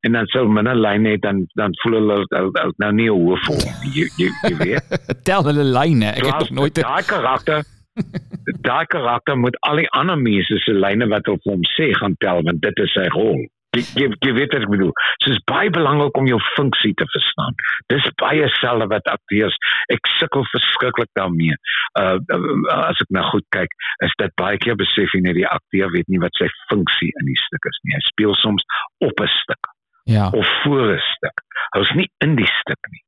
en 0.05 0.13
dan 0.13 0.27
sou 0.27 0.47
hulle 0.49 0.63
'n 0.75 0.81
lyn 0.81 1.05
het 1.05 1.21
dan 1.23 1.47
dan 1.55 1.71
voel 1.83 1.93
hulle 1.93 2.27
hulle 2.31 2.73
nou 2.77 2.93
nie 2.93 3.09
'n 3.11 3.27
hoof 3.27 3.41
voor 3.45 3.57
nie. 3.57 3.93
jy 3.95 4.07
jy, 4.19 4.29
jy 4.49 4.57
weet. 4.57 4.85
Tel 5.29 5.45
hulle 5.45 5.65
lyne. 5.65 6.07
Ek 6.11 6.25
het 6.25 6.39
nog 6.41 6.51
nooit 6.51 6.75
daai 6.75 7.03
karakter 7.05 7.63
daai 8.61 8.87
karakter 8.87 9.37
moet 9.39 9.57
al 9.61 9.77
die 9.77 9.89
ander 9.91 10.17
mense 10.19 10.59
se 10.59 10.73
lyne 10.73 11.07
wat 11.09 11.27
hulle 11.27 11.39
vir 11.45 11.53
hom 11.53 11.63
sê 11.79 11.93
gaan 11.99 12.15
tel 12.19 12.43
want 12.43 12.61
dit 12.63 12.79
is 12.79 12.93
sy 12.93 13.07
rol. 13.15 13.47
Jy, 13.73 13.83
jy, 13.97 14.33
weet 14.37 14.53
wat 14.53 14.67
ek 14.67 14.69
bedoel. 14.69 14.91
So 15.25 15.33
is 15.33 15.39
baie 15.49 15.71
belangrik 15.73 16.19
om 16.21 16.27
jou 16.29 16.37
funksie 16.53 16.93
te 17.01 17.07
verstaan. 17.09 17.55
Dis 17.89 18.05
baie 18.21 18.49
selde 18.59 18.85
wat 18.91 19.07
akteurs 19.09 19.57
ek 19.95 20.11
sukkel 20.19 20.45
verskriklik 20.53 21.09
daarmee. 21.17 21.57
Uh, 22.01 22.19
uh 22.37 22.75
as 22.77 23.01
ek 23.01 23.15
nou 23.17 23.25
goed 23.31 23.47
kyk, 23.57 23.73
is 24.05 24.13
dit 24.21 24.35
baie 24.41 24.61
keer 24.61 24.77
besef 24.77 25.15
jy 25.17 25.23
net 25.25 25.39
die 25.41 25.49
akteur 25.49 25.89
weet 25.95 26.11
nie 26.13 26.21
wat 26.21 26.37
sy 26.37 26.51
funksie 26.69 27.09
in 27.23 27.31
die 27.31 27.39
stuk 27.47 27.71
is 27.71 27.81
nie. 27.87 27.97
Hy 27.97 28.03
speel 28.11 28.37
soms 28.43 28.67
op 29.09 29.25
'n 29.25 29.33
stuk 29.41 29.73
Ja. 30.05 30.29
of 30.29 30.47
voor 30.65 30.93
'n 30.93 31.01
stuk. 31.17 31.41
Hy's 31.73 31.95
nie 31.97 32.11
in 32.21 32.37
die 32.37 32.51
stuk 32.61 32.93
nie. 32.93 33.05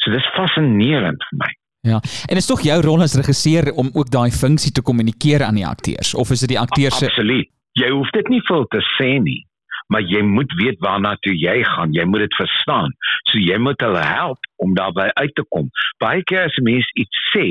So 0.00 0.10
dis 0.16 0.32
fascinerend 0.32 1.20
vir 1.28 1.38
my. 1.44 1.52
Ja. 1.80 2.00
En 2.28 2.36
is 2.36 2.46
tog 2.46 2.60
jou 2.60 2.80
rol 2.80 3.02
as 3.02 3.16
regisseur 3.16 3.72
om 3.72 3.90
ook 3.92 4.10
daai 4.10 4.30
funksie 4.30 4.72
te 4.72 4.82
kommunikeer 4.82 5.42
aan 5.42 5.54
die 5.54 5.66
akteurs 5.66 6.14
of 6.14 6.30
is 6.30 6.40
dit 6.40 6.48
die 6.48 6.60
akteurs 6.60 6.98
se 6.98 7.06
Absoluut. 7.06 7.48
Jy 7.72 7.88
hoef 7.88 8.10
dit 8.10 8.28
nie 8.28 8.40
veel 8.48 8.66
te 8.66 8.80
sê 8.98 9.20
nie, 9.22 9.46
maar 9.90 10.06
jy 10.06 10.22
moet 10.22 10.52
weet 10.62 10.78
waarna 10.78 11.16
toe 11.24 11.34
jy 11.34 11.56
gaan. 11.66 11.92
Jy 11.92 12.04
moet 12.06 12.24
dit 12.26 12.38
verstaan. 12.38 12.94
So 13.30 13.42
jy 13.42 13.58
moet 13.58 13.82
hulle 13.82 14.02
help 14.06 14.46
om 14.62 14.74
daarby 14.78 15.08
uit 15.18 15.34
te 15.34 15.44
kom. 15.48 15.70
Baie 15.98 16.22
keer 16.22 16.46
as 16.46 16.58
'n 16.58 16.68
mens 16.68 16.90
iets 16.94 17.18
sê, 17.34 17.46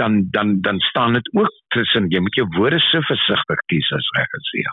dan 0.00 0.28
dan 0.30 0.60
dan 0.60 0.78
staan 0.80 1.12
dit 1.12 1.28
ook 1.34 1.52
tussen 1.68 2.08
jy 2.08 2.20
moet 2.20 2.34
jou 2.34 2.46
woorde 2.56 2.80
so 2.80 3.00
versigtig 3.00 3.60
kies 3.66 3.92
as 3.92 4.12
regisseur. 4.18 4.72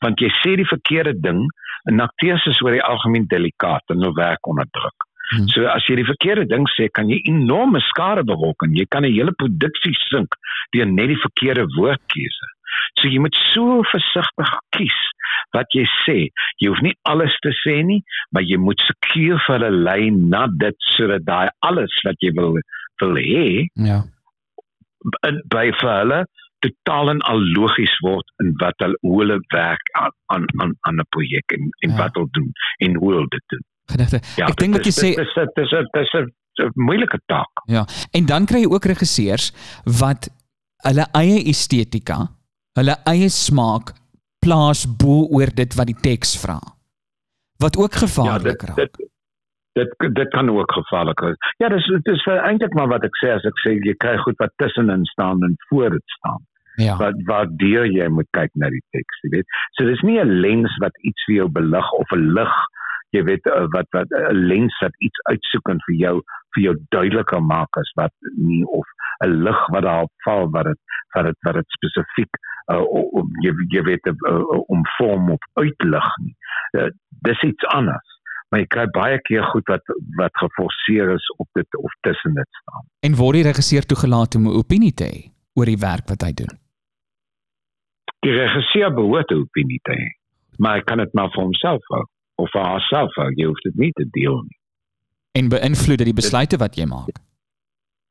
Want 0.00 0.20
jy 0.20 0.30
sê 0.40 0.56
die 0.56 0.72
verkeerde 0.74 1.20
ding 1.20 1.44
en 1.84 2.00
akteurs 2.00 2.46
is 2.46 2.62
oor 2.62 2.72
die 2.72 2.88
algemeen 2.92 3.26
delikaat 3.26 3.84
en 3.86 4.00
hulle 4.00 4.14
werk 4.14 4.46
onder 4.46 4.68
druk. 4.70 5.06
Hmm. 5.28 5.48
So 5.48 5.66
as 5.68 5.84
jy 5.86 5.96
die 6.00 6.08
verkeerde 6.08 6.46
ding 6.48 6.64
sê, 6.68 6.88
kan 6.88 7.08
jy 7.08 7.20
enorme 7.28 7.80
skade 7.80 8.24
berokken. 8.24 8.76
Jy 8.76 8.86
kan 8.88 9.04
'n 9.04 9.12
hele 9.12 9.32
produksie 9.32 9.96
sink 10.08 10.36
deur 10.70 10.86
net 10.86 11.08
die 11.08 11.24
verkeerde 11.26 11.64
woordkeuse. 11.76 12.48
So 12.98 13.08
jy 13.08 13.18
moet 13.18 13.36
so 13.54 13.82
versigtig 13.82 14.50
kies 14.76 15.00
wat 15.56 15.66
jy 15.74 15.84
sê. 16.06 16.18
Jy 16.60 16.68
hoef 16.68 16.80
nie 16.82 16.94
alles 17.02 17.34
te 17.42 17.50
sê 17.64 17.82
nie, 17.84 18.02
maar 18.32 18.42
jy 18.42 18.56
moet 18.56 18.80
sekuur 18.88 19.38
vir 19.46 19.58
hulle 19.58 19.70
lei 19.88 20.10
na 20.10 20.46
dit 20.46 20.76
sodat 20.96 21.24
daai 21.24 21.48
alles 21.62 21.94
wat 22.04 22.16
jy 22.20 22.30
wil 22.36 22.58
wil 23.00 23.14
hê 23.14 23.66
Ja. 23.76 24.02
in- 25.28 25.42
by 25.54 25.70
vir 25.80 25.90
hulle 26.00 26.20
totaal 26.64 27.10
en 27.10 27.20
al 27.30 27.40
logies 27.54 27.92
word 28.02 28.26
in 28.42 28.52
wat 28.60 28.74
hulle 28.82 28.96
hoe 29.02 29.20
hulle 29.22 29.38
werk 29.54 29.90
aan 30.00 30.10
aan 30.34 30.46
aan, 30.62 30.72
aan 30.88 30.96
'n 31.00 31.06
projek 31.14 31.52
en 31.56 31.68
en 31.84 31.90
Ja. 31.90 31.96
wat 31.96 32.14
hulle 32.14 32.28
doen 32.32 32.50
en 32.80 32.96
hoe 32.96 33.12
hulle 33.14 33.26
dit 33.28 33.44
doen. 33.46 33.62
Gedigte. 33.90 34.20
Ja, 34.36 34.46
Ek 34.46 34.56
dink 34.56 34.74
wat 34.74 34.84
jy 34.84 34.90
sê 34.92 35.14
dit 35.14 35.18
is 35.26 35.34
dit 35.34 35.58
is 35.64 35.70
dit 35.70 36.02
is 36.02 36.12
'n 36.14 36.24
dis 36.56 36.66
'n 36.66 36.70
moeilike 36.74 37.20
taak. 37.26 37.52
Ja. 37.66 37.84
En 38.12 38.26
dan 38.26 38.46
kry 38.46 38.60
jy 38.60 38.66
ook 38.74 38.84
regisseurs 38.84 39.52
wat 40.00 40.28
hulle 40.82 41.06
eie 41.14 41.44
estetika, 41.48 42.18
hulle 42.74 42.96
eie 43.06 43.28
smaak 43.28 43.92
plaas 44.38 44.86
bo 44.86 45.26
oor 45.34 45.50
dit 45.54 45.74
wat 45.74 45.86
die 45.86 46.00
teks 46.00 46.36
vra. 46.42 46.58
Wat 47.58 47.76
ook 47.76 47.94
gevaarlik 48.04 48.62
raak. 48.62 48.76
dit 48.76 49.08
dit 49.78 50.14
dit 50.14 50.28
kan 50.28 50.50
ook 50.50 50.72
gevaarlik 50.72 51.20
wees. 51.20 51.36
Ja, 51.62 51.68
dis 51.68 51.86
dit 51.86 52.06
is 52.14 52.26
eintlik 52.26 52.74
maar 52.74 52.88
wat 52.88 53.04
ek 53.06 53.18
sê 53.22 53.32
as 53.34 53.44
ek 53.46 53.58
sê 53.62 53.76
jy 53.78 53.94
kry 54.04 54.16
goed 54.24 54.38
wat 54.42 54.54
tussenin 54.62 55.04
staan 55.12 55.42
en 55.46 55.54
voor 55.68 55.90
dit 55.90 56.16
staan. 56.18 56.42
Ja. 56.78 56.94
wat 56.94 57.16
waardeur 57.26 57.88
jy 57.90 58.06
moet 58.06 58.28
kyk 58.36 58.52
na 58.54 58.68
die 58.70 58.82
teks, 58.94 59.22
jy 59.24 59.30
weet. 59.32 59.54
So 59.74 59.86
dis 59.88 60.02
nie 60.06 60.20
'n 60.22 60.40
lens 60.44 60.76
wat 60.78 60.94
iets 61.02 61.24
vir 61.26 61.34
jou 61.34 61.48
belig 61.48 61.88
of 61.92 62.12
'n 62.14 62.34
lig, 62.38 62.54
jy 63.16 63.22
weet 63.24 63.46
uh, 63.46 63.64
wat 63.74 63.88
wat 63.96 64.10
'n 64.10 64.36
lens 64.50 64.74
wat 64.84 64.94
iets 64.98 65.20
uitsoek 65.30 65.68
en 65.72 65.80
vir 65.86 65.94
jou 65.94 66.14
vir 66.56 66.62
jou 66.62 66.74
duideliker 66.88 67.42
maak 67.42 67.76
as 67.80 67.90
wat 68.00 68.12
nie 68.36 68.64
of 68.64 68.86
'n 69.24 69.42
lig 69.44 69.66
wat 69.74 69.82
daarop 69.82 70.12
val 70.24 70.50
wat 70.50 70.64
dit 70.64 70.80
wat 71.14 71.24
dit 71.24 71.38
wat 71.46 71.54
dit 71.54 71.76
spesifiek 71.78 72.40
uh, 72.72 72.84
om 73.20 73.32
jy 73.42 73.52
jy 73.74 73.82
weet 73.82 74.06
uh, 74.06 74.60
om 74.66 74.84
vorm 74.98 75.30
op 75.30 75.44
uitlig 75.54 76.08
nie. 76.24 76.36
Uh, 76.72 76.90
dis 77.08 77.42
iets 77.42 77.64
anders. 77.64 78.16
Maar 78.48 78.60
jy 78.60 78.66
kry 78.66 78.86
baie 78.92 79.18
keer 79.20 79.44
goed 79.52 79.66
wat 79.68 79.84
wat 80.16 80.32
geforseer 80.32 81.14
is 81.14 81.26
op 81.36 81.48
dit 81.52 81.76
of 81.76 81.92
tussen 82.00 82.34
dit 82.34 82.48
staan. 82.60 82.84
En 83.00 83.14
word 83.14 83.40
die 83.40 83.48
regisseur 83.48 83.86
toegelaat 83.86 84.34
om 84.34 84.48
'n 84.48 84.56
opinie 84.60 84.94
te 84.94 85.04
hê 85.04 85.32
oor 85.54 85.66
die 85.66 85.80
werk 85.80 86.08
wat 86.08 86.22
hy 86.22 86.32
doen? 86.32 86.52
Die 88.20 88.32
regisseur 88.32 88.94
behoort 88.94 89.30
'n 89.30 89.40
opinie 89.40 89.80
te 89.82 89.92
hê, 89.92 90.08
maar 90.58 90.76
hy 90.76 90.82
kan 90.82 90.98
dit 90.98 91.12
maar 91.14 91.30
vir 91.30 91.42
homself 91.42 91.84
hou 91.88 92.04
of 92.48 92.56
vir 92.56 92.64
haarself 92.64 93.14
hou. 93.20 93.28
Jy 93.36 93.52
hoef 93.52 93.62
dit 93.68 93.78
nie 93.84 93.92
te 94.00 94.08
deel 94.16 94.42
nie. 94.42 94.58
En 95.38 95.48
beïnvloed 95.52 96.00
dit 96.00 96.10
die 96.10 96.18
besluite 96.18 96.58
wat 96.60 96.76
jy 96.80 96.88
maak? 96.90 97.20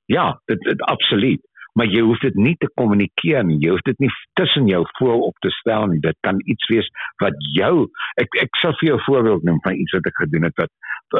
Ja, 0.07 0.31
dit, 0.47 0.61
dit 0.63 0.81
absoluut. 0.87 1.43
Maar 1.77 1.89
jy 1.93 2.01
hoef 2.01 2.21
dit 2.23 2.37
nie 2.41 2.55
te 2.57 2.69
kommunikeer 2.79 3.43
nie. 3.45 3.59
Jy 3.61 3.75
hoef 3.75 3.83
dit 3.85 3.99
nie 4.01 4.09
tussen 4.39 4.69
jou 4.69 4.81
voorop 4.97 5.35
te 5.45 5.51
stel 5.59 5.85
nie. 5.91 5.99
Dit 6.01 6.17
kan 6.25 6.39
iets 6.49 6.69
wees 6.71 6.87
wat 7.21 7.37
jou 7.53 7.85
ek 8.21 8.37
ek 8.41 8.61
sal 8.61 8.73
vir 8.79 8.87
jou 8.89 8.97
'n 8.97 9.05
voorbeeld 9.05 9.43
noem 9.45 9.59
van 9.65 9.77
iets 9.77 9.93
wat 9.97 10.09
ek 10.09 10.21
gedoen 10.23 10.47
het 10.49 10.57
wat 10.63 10.71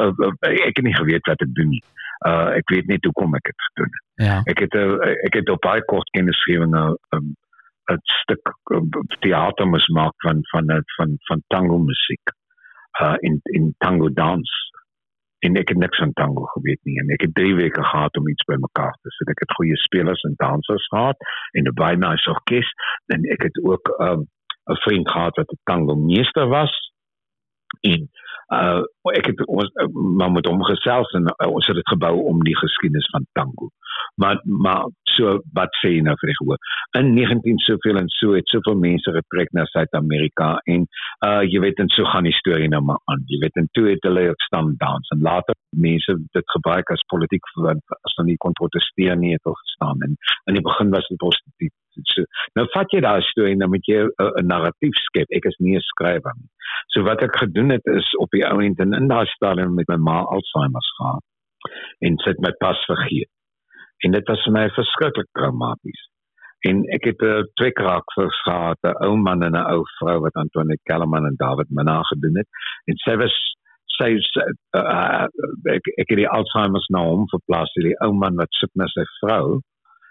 uh, 0.02 0.10
uh, 0.10 0.32
ek 0.66 0.80
het 0.80 0.84
nie 0.84 0.96
geweet 0.96 1.30
wat 1.30 1.44
ek 1.46 1.52
doen 1.54 1.70
nie. 1.74 1.82
Uh 2.26 2.58
ek 2.58 2.74
weet 2.74 2.90
net 2.90 3.04
hoekom 3.06 3.38
ek 3.38 3.46
dit 3.50 3.66
gedoen 3.68 3.92
het. 3.98 4.04
Ja. 4.26 4.40
Ek 4.50 4.64
het 4.64 4.74
uh, 4.74 4.98
ek 5.28 5.38
het 5.38 5.54
op 5.54 5.62
baie 5.62 5.84
kort 5.84 6.10
kennisgewing 6.16 6.74
'n 6.74 6.96
um, 7.14 7.28
'n 7.92 8.00
stuk 8.22 8.50
um, 8.74 8.90
teater 9.20 9.66
moes 9.66 9.86
maak 9.94 10.16
van 10.26 10.42
van 10.50 10.66
van 10.66 10.82
van, 10.96 11.16
van 11.28 11.42
tango 11.46 11.78
musiek. 11.78 12.34
Uh 13.02 13.14
in 13.20 13.40
in 13.42 13.74
tango 13.78 14.12
dans. 14.12 14.50
En 15.38 15.56
ek 15.56 15.68
het 15.68 15.78
niks 15.78 15.98
van 15.98 16.12
tango 16.12 16.44
geweet 16.44 16.80
nie. 16.82 16.98
En 16.98 17.08
ek 17.14 17.20
het 17.20 17.34
3 17.34 17.54
weke 17.54 17.84
gehad 17.84 18.16
om 18.16 18.28
iets 18.28 18.44
bymekaar 18.44 18.96
te 19.02 19.10
sit. 19.10 19.28
Ek 19.28 19.44
het 19.44 19.54
goeie 19.54 19.76
spelers 19.76 20.22
en 20.22 20.34
dansers 20.36 20.86
gehad 20.86 21.16
en 21.52 21.68
'n 21.68 21.74
baie 21.74 21.96
nice 21.96 22.30
orkes 22.30 22.72
en 23.06 23.24
ek 23.24 23.42
het 23.42 23.64
ook 23.64 23.94
'n 23.98 24.02
um, 24.08 24.26
'n 24.70 24.80
vriend 24.84 25.10
gehad 25.10 25.36
wat 25.36 25.52
'n 25.52 25.60
tango 25.64 25.94
meester 25.94 26.46
was 26.48 26.72
en 27.80 28.08
uh 28.48 28.80
ek 29.12 29.26
het 29.30 29.40
ons 29.46 29.68
uh, 29.82 29.86
maar 30.16 30.30
met 30.32 30.46
hom 30.48 30.62
gesels 30.64 31.10
en 31.16 31.28
uh, 31.28 31.48
ons 31.52 31.66
het 31.68 31.76
dit 31.76 31.90
gebou 31.92 32.14
om 32.30 32.40
die 32.44 32.56
geskiedenis 32.56 33.08
van 33.12 33.26
tango. 33.36 33.68
Maar 34.16 34.40
maar 34.44 34.86
so 35.16 35.34
wat 35.58 35.74
sê 35.80 35.90
jy 35.96 36.02
nou 36.06 36.14
vir 36.20 36.32
die 36.32 36.36
gehoor? 36.38 36.60
In 37.00 37.12
19 37.14 37.60
soveel 37.66 38.00
en 38.00 38.08
so 38.16 38.36
het 38.36 38.48
soveel 38.48 38.78
mense 38.80 39.12
getrek 39.18 39.52
na 39.52 39.66
Suid-Amerika 39.72 40.48
en 40.74 40.86
uh 41.28 41.42
jy 41.44 41.60
weet 41.66 41.82
en 41.84 41.92
so 41.92 42.08
gaan 42.08 42.28
die 42.28 42.36
storie 42.40 42.70
nou 42.72 42.80
maar 42.90 43.02
aan. 43.12 43.26
Jy 43.32 43.42
weet 43.44 43.60
en 43.60 43.68
toe 43.76 43.88
het 43.90 44.08
hulle 44.08 44.28
ook 44.30 44.46
stam 44.48 44.72
dans 44.80 45.12
en 45.16 45.24
later 45.28 45.56
mense 45.76 46.16
dit 46.38 46.56
gebruik 46.56 46.94
as 46.96 47.04
politiek 47.12 47.52
want 47.56 47.98
as 48.00 48.16
hulle 48.16 48.30
nie 48.30 48.40
kon 48.44 48.56
protesteer 48.56 49.16
nie 49.16 49.34
het 49.36 49.44
hulle 49.44 49.60
gestaan 49.64 50.08
en 50.08 50.16
in 50.48 50.56
die 50.56 50.64
begin 50.70 50.94
was 50.96 51.08
dit 51.12 51.20
prostituut. 51.20 51.74
So, 52.04 52.24
nou 52.54 52.66
vat 52.74 52.92
jy 52.92 53.00
daai 53.00 53.22
storie 53.22 53.52
en 53.52 53.64
dan 53.64 53.70
moet 53.70 53.86
jy 53.86 54.04
'n 54.04 54.46
narratief 54.46 54.94
skep. 55.06 55.30
Ek 55.30 55.44
is 55.44 55.56
nie 55.58 55.76
'n 55.76 55.80
skrywer 55.92 56.34
nie. 56.36 56.50
So 56.92 57.02
wat 57.02 57.22
ek 57.22 57.36
gedoen 57.36 57.70
het 57.70 57.86
is 57.86 58.08
op 58.18 58.30
die 58.30 58.44
ou 58.46 58.60
end 58.64 58.80
en 58.80 58.94
in 58.94 59.08
daai 59.08 59.26
stadium 59.26 59.74
met 59.74 59.88
my 59.88 59.96
ma 59.96 60.18
Alzheimer 60.22 60.86
gehad 60.98 61.24
en 62.00 62.18
sit 62.18 62.38
my 62.40 62.52
pas 62.58 62.84
vergeet. 62.86 63.30
En 64.04 64.12
dit 64.12 64.28
was 64.28 64.44
vir 64.44 64.52
my 64.52 64.68
verskriklik 64.70 65.28
traumaties. 65.32 66.02
En 66.66 66.82
ek 66.94 67.04
het 67.04 67.20
uh, 67.22 67.42
twee 67.54 67.72
karakters 67.72 68.42
gehad, 68.42 68.78
'n 68.82 68.94
ou 69.06 69.16
man 69.16 69.42
en 69.42 69.54
'n 69.54 69.70
ou 69.74 69.84
vrou 69.98 70.18
wat 70.20 70.34
Antoine 70.34 70.78
Kellerman 70.82 71.26
en 71.26 71.36
David 71.36 71.70
Minna 71.70 72.02
gedoen 72.02 72.36
het. 72.36 72.48
En 72.86 72.96
sy 72.96 73.16
was 73.16 73.34
sy 73.98 74.10
uh, 74.78 75.26
ek, 75.74 75.86
ek 75.98 76.08
het 76.08 76.18
die 76.18 76.28
Alzheimer 76.28 76.84
na 76.88 77.02
hom 77.02 77.26
verplaas, 77.28 77.72
die 77.74 77.98
ou 78.06 78.12
man 78.12 78.36
wat 78.36 78.50
soek 78.50 78.70
na 78.74 78.86
sy 78.86 79.04
vrou 79.20 79.60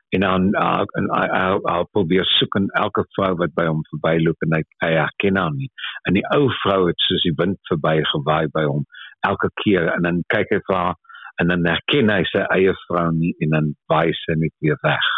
en 0.10 0.20
dan 0.20 0.43
uh, 0.55 0.84
en 0.99 1.10
hy 1.12 1.26
hy 1.32 1.47
hy 1.68 1.80
probeer 1.91 2.28
soek 2.38 2.55
in 2.60 2.70
elke 2.82 3.03
vrou 3.16 3.34
wat 3.41 3.55
by 3.60 3.66
hom 3.68 3.82
verbyloop 3.91 4.45
en 4.45 4.55
hy 4.55 4.62
hy 4.84 4.91
herken 4.95 5.39
haar 5.39 5.55
nie. 5.55 5.68
En 6.08 6.16
die 6.16 6.24
ou 6.36 6.47
vrou 6.62 6.80
het 6.88 7.08
soos 7.08 7.26
die 7.28 7.36
wind 7.41 7.60
verby 7.72 7.97
gewaai 8.14 8.47
by 8.53 8.64
hom 8.70 8.86
elke 9.28 9.49
keer 9.64 9.91
en 9.95 10.08
dan 10.08 10.22
kyk 10.34 10.53
hy 10.55 10.62
vir 10.70 10.78
haar 10.80 10.95
en 11.41 11.51
dan 11.51 11.68
herken 11.68 12.14
hy 12.14 12.22
sy 12.32 12.45
eie 12.55 12.76
vrou 12.86 13.10
nie 13.18 13.34
en 13.43 13.58
dan 13.58 13.74
waai 13.91 14.16
sy 14.24 14.38
net 14.39 14.55
weer 14.64 14.80
weg. 14.86 15.12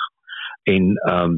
En 0.74 0.96
ehm 0.98 1.36
um, 1.36 1.38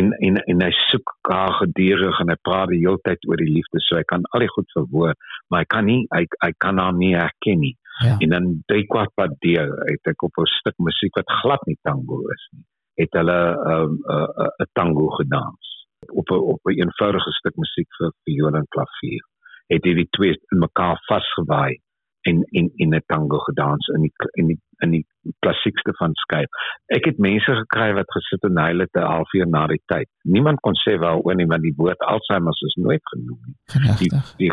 en 0.00 0.08
en 0.24 0.36
en 0.48 0.62
hy 0.64 0.70
soek 0.88 1.10
haar 1.28 1.52
gedurig 1.58 2.20
en 2.20 2.30
hy 2.32 2.36
praat 2.48 2.70
die 2.72 2.80
hele 2.80 3.00
tyd 3.08 3.24
oor 3.28 3.40
die 3.40 3.52
liefde 3.52 3.80
so 3.84 3.96
hy 3.96 4.04
kan 4.08 4.24
al 4.32 4.44
die 4.44 4.48
goed 4.52 4.68
verwoord 4.72 5.20
maar 5.52 5.64
hy 5.64 5.68
kan 5.74 5.88
nie 5.88 6.00
hy 6.12 6.22
hy 6.44 6.50
kan 6.64 6.80
haar 6.80 6.96
nie 6.96 7.14
herken 7.16 7.64
nie. 7.64 7.76
Ja. 8.02 8.16
En 8.24 8.32
dan 8.32 8.46
drie 8.72 8.86
kwart 8.88 9.12
pad 9.20 9.34
deur 9.44 9.72
het 9.88 10.12
ek 10.12 10.24
op 10.28 10.40
'n 10.40 10.52
stuk 10.58 10.76
musiek 10.88 11.16
wat 11.16 11.34
glad 11.40 11.64
nie 11.68 11.78
tango 11.88 12.20
is 12.36 12.46
nie 12.52 12.64
het 12.94 13.12
hulle 13.18 13.40
'n 13.52 13.70
um, 13.72 13.92
'n 14.06 14.52
'n 14.62 14.68
tango 14.72 15.06
gedans 15.18 15.86
op 16.08 16.28
'n 16.30 16.34
op 16.34 16.60
'n 16.64 16.70
een 16.70 16.78
eenvoudige 16.78 17.32
stuk 17.32 17.56
musiek 17.56 17.90
vir 17.98 18.12
viool 18.24 18.54
en 18.54 18.66
klavier. 18.68 19.24
Het 19.66 19.82
die 19.82 20.08
twee 20.10 20.38
in 20.52 20.58
mekaar 20.58 20.98
vasgewaai 21.06 21.78
en 22.22 22.42
in 22.50 22.72
in 22.74 22.94
'n 22.94 23.02
tango 23.06 23.38
gedans 23.38 23.86
in 23.86 24.00
die 24.00 24.12
in 24.32 24.46
die 24.46 24.60
in 24.78 24.90
die 24.90 25.06
klassiekste 25.38 25.92
van 25.94 26.14
skyp. 26.14 26.50
Ek 26.86 27.04
het 27.04 27.18
mense 27.18 27.54
gekry 27.54 27.92
wat 27.94 28.10
gesit 28.10 28.42
en 28.42 28.58
hulle 28.58 28.86
te 28.90 29.00
halfuur 29.00 29.48
na 29.48 29.66
die 29.66 29.82
tyd. 29.86 30.08
Niemand 30.22 30.60
kon 30.60 30.74
sê 30.74 30.98
waaroor 30.98 31.34
nie 31.34 31.46
want 31.46 31.62
die 31.62 31.74
woord 31.76 31.98
Alzheimer 31.98 32.52
is 32.66 32.74
nooit 32.74 33.04
genoem 33.14 33.40
nie. 33.46 33.56
Die 33.98 34.10
die 34.36 34.52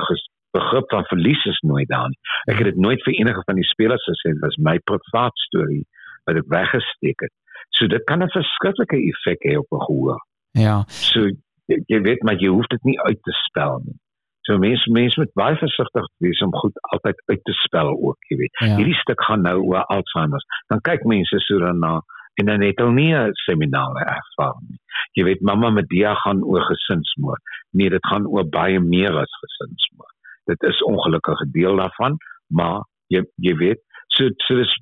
begrip 0.51 0.89
van 0.89 1.05
verlies 1.05 1.45
is 1.45 1.59
nooit 1.59 1.87
daar 1.87 2.09
nie. 2.09 2.19
Ek 2.45 2.57
het 2.57 2.65
dit 2.71 2.77
nooit 2.85 3.03
vir 3.03 3.13
enige 3.13 3.41
van 3.45 3.55
die 3.55 3.69
spelers 3.69 4.05
gesê, 4.09 4.33
dit 4.33 4.41
was 4.41 4.57
my 4.57 4.79
privaat 4.91 5.37
storie 5.47 5.85
wat 6.25 6.35
ek 6.41 6.49
weggesteek 6.53 7.25
het. 7.25 7.33
So 7.69 7.87
dit 7.87 8.03
kan 8.03 8.23
'n 8.23 8.29
verskriklike 8.29 8.97
effek 9.11 9.41
hê 9.47 9.57
op 9.57 9.71
'n 9.71 9.85
gehoor. 9.87 10.19
Ja. 10.51 10.83
So 10.87 11.19
jy, 11.65 11.77
jy 11.87 12.01
weet 12.01 12.23
maar 12.23 12.35
jy 12.35 12.47
hoef 12.47 12.67
dit 12.67 12.83
nie 12.83 12.99
uit 13.01 13.21
te 13.23 13.31
spel 13.31 13.81
nie. 13.85 13.97
So 14.41 14.57
mense 14.57 14.91
mense 14.91 15.19
moet 15.19 15.33
baie 15.33 15.55
versigtig 15.55 16.05
wees 16.17 16.41
om 16.41 16.53
goed 16.55 16.77
altyd 16.81 17.21
uit 17.25 17.43
te 17.43 17.53
spel 17.65 17.89
ook, 17.93 18.17
jy 18.29 18.37
weet. 18.37 18.55
Ja. 18.59 18.75
Hierdie 18.75 18.97
stuk 19.01 19.21
gaan 19.23 19.41
nou 19.41 19.57
oor 19.61 19.83
Alzheimer. 19.93 20.41
Dan 20.67 20.81
kyk 20.81 21.03
mense 21.03 21.39
so 21.45 21.59
daarna 21.59 21.99
en 22.39 22.45
dan 22.45 22.61
het 22.61 22.79
hulle 22.79 22.93
nie 22.93 23.13
'n 23.13 23.33
seminare 23.45 23.99
ervaring 24.05 24.69
nie. 24.69 24.79
Jy 25.13 25.23
weet 25.23 25.41
mamma 25.41 25.69
Medea 25.69 26.13
gaan 26.13 26.43
oor 26.43 26.61
gesinsmoord. 26.61 27.41
Nee, 27.71 27.89
dit 27.89 28.05
gaan 28.07 28.27
oor 28.27 28.49
baie 28.49 28.79
meer 28.79 29.17
as 29.17 29.33
gesinsmoord. 29.43 30.15
Dit 30.45 30.63
is 30.63 30.83
ongelukkige 30.83 31.51
deel 31.51 31.75
daarvan, 31.75 32.17
maar 32.47 32.85
jy 33.07 33.23
jy 33.35 33.55
weet 33.55 33.81
so 34.15 34.27
so 34.45 34.55
dis 34.55 34.73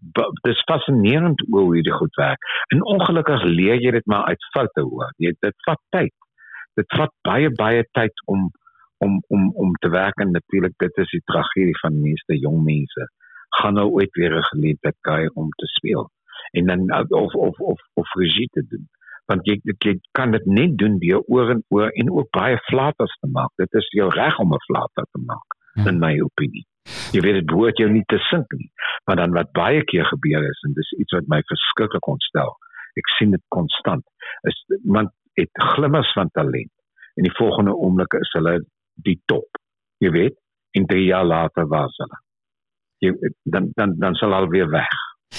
dis 0.48 0.62
fascinerend 0.70 1.42
hoe 1.52 1.76
hierdie 1.76 1.94
goed 2.00 2.16
werk. 2.16 2.40
En 2.74 2.84
ongelukkig 2.84 3.44
leer 3.44 3.82
jy 3.82 3.92
dit 3.92 4.06
maar 4.06 4.26
uit 4.32 4.44
foute 4.54 4.82
hoor. 4.82 5.12
Jy 5.18 5.34
dit 5.40 5.56
vat 5.68 5.82
tyd. 5.96 6.14
Dit 6.76 6.86
vat 6.98 7.12
baie 7.28 7.50
baie 7.50 7.84
tyd 7.98 8.14
om 8.26 8.50
om 9.06 9.22
om 9.28 9.52
om 9.64 9.74
te 9.82 9.90
werk 9.90 10.20
en 10.24 10.32
natuurlik 10.32 10.74
dit 10.78 10.98
is 10.98 11.12
die 11.12 11.22
tragedie 11.32 11.78
van 11.82 12.02
meeste 12.02 12.38
jong 12.40 12.64
mense. 12.66 13.08
Gaan 13.60 13.74
nou 13.74 13.88
ooit 13.90 14.14
weer 14.20 14.36
'n 14.38 14.44
geleentheid 14.52 14.98
kry 15.02 15.28
om 15.34 15.50
te 15.58 15.68
speel 15.78 16.10
en 16.52 16.66
dan 16.66 17.08
of 17.10 17.34
of 17.34 17.60
of 17.60 17.80
of 17.94 18.14
regie 18.16 18.50
te 18.52 18.64
doen. 18.70 18.88
Want 19.26 19.46
jy 19.46 19.60
jy 19.64 20.00
kan 20.12 20.32
dit 20.32 20.46
net 20.46 20.78
doen 20.78 20.98
deur 21.00 21.22
oor 21.28 21.50
en 21.50 21.64
oor 21.70 21.90
en 21.90 22.12
ook 22.12 22.30
baie 22.32 22.58
flaters 22.58 23.18
te 23.20 23.28
maak. 23.28 23.52
Dit 23.56 23.74
is 23.74 23.88
jou 23.90 24.10
reg 24.10 24.40
om 24.40 24.54
'n 24.54 24.66
flater 24.68 25.06
te 25.12 25.22
maak 25.26 25.56
Ja. 25.76 25.86
in 25.90 26.00
my 26.00 26.20
opinie. 26.20 26.66
Jy 27.16 27.22
weet 27.26 27.40
dit 27.42 27.50
behoort 27.50 27.80
jou 27.82 27.90
nie 27.92 28.04
te 28.12 28.20
sink 28.30 28.52
nie. 28.58 28.70
Maar 29.08 29.22
dan 29.22 29.36
wat 29.36 29.52
baie 29.58 29.84
keer 29.90 30.08
gebeur 30.10 30.48
is 30.50 30.64
en 30.68 30.76
dis 30.78 30.94
iets 31.02 31.16
wat 31.18 31.30
my 31.32 31.42
verskriklik 31.52 32.08
ontstel. 32.08 32.56
Ek 32.98 33.14
sien 33.18 33.36
dit 33.36 33.44
konstant. 33.54 34.06
Is 34.50 34.58
iemand 34.84 35.14
het 35.38 35.64
glimmers 35.76 36.12
van 36.18 36.30
talent 36.34 36.74
en 37.18 37.26
die 37.26 37.36
volgende 37.38 37.74
oomblik 37.74 38.14
is 38.20 38.32
hulle 38.38 38.60
die 39.06 39.18
top. 39.30 39.60
Jy 40.02 40.12
weet, 40.14 40.38
en 40.78 40.86
3 40.90 41.04
jaar 41.06 41.26
later 41.26 41.68
was 41.70 41.94
hulle. 42.02 42.20
Jy 43.04 43.14
dan 43.54 43.70
dan 43.78 43.94
dan 44.02 44.18
sal 44.18 44.34
hulle 44.34 44.50
weer 44.54 44.70
weg 44.74 44.94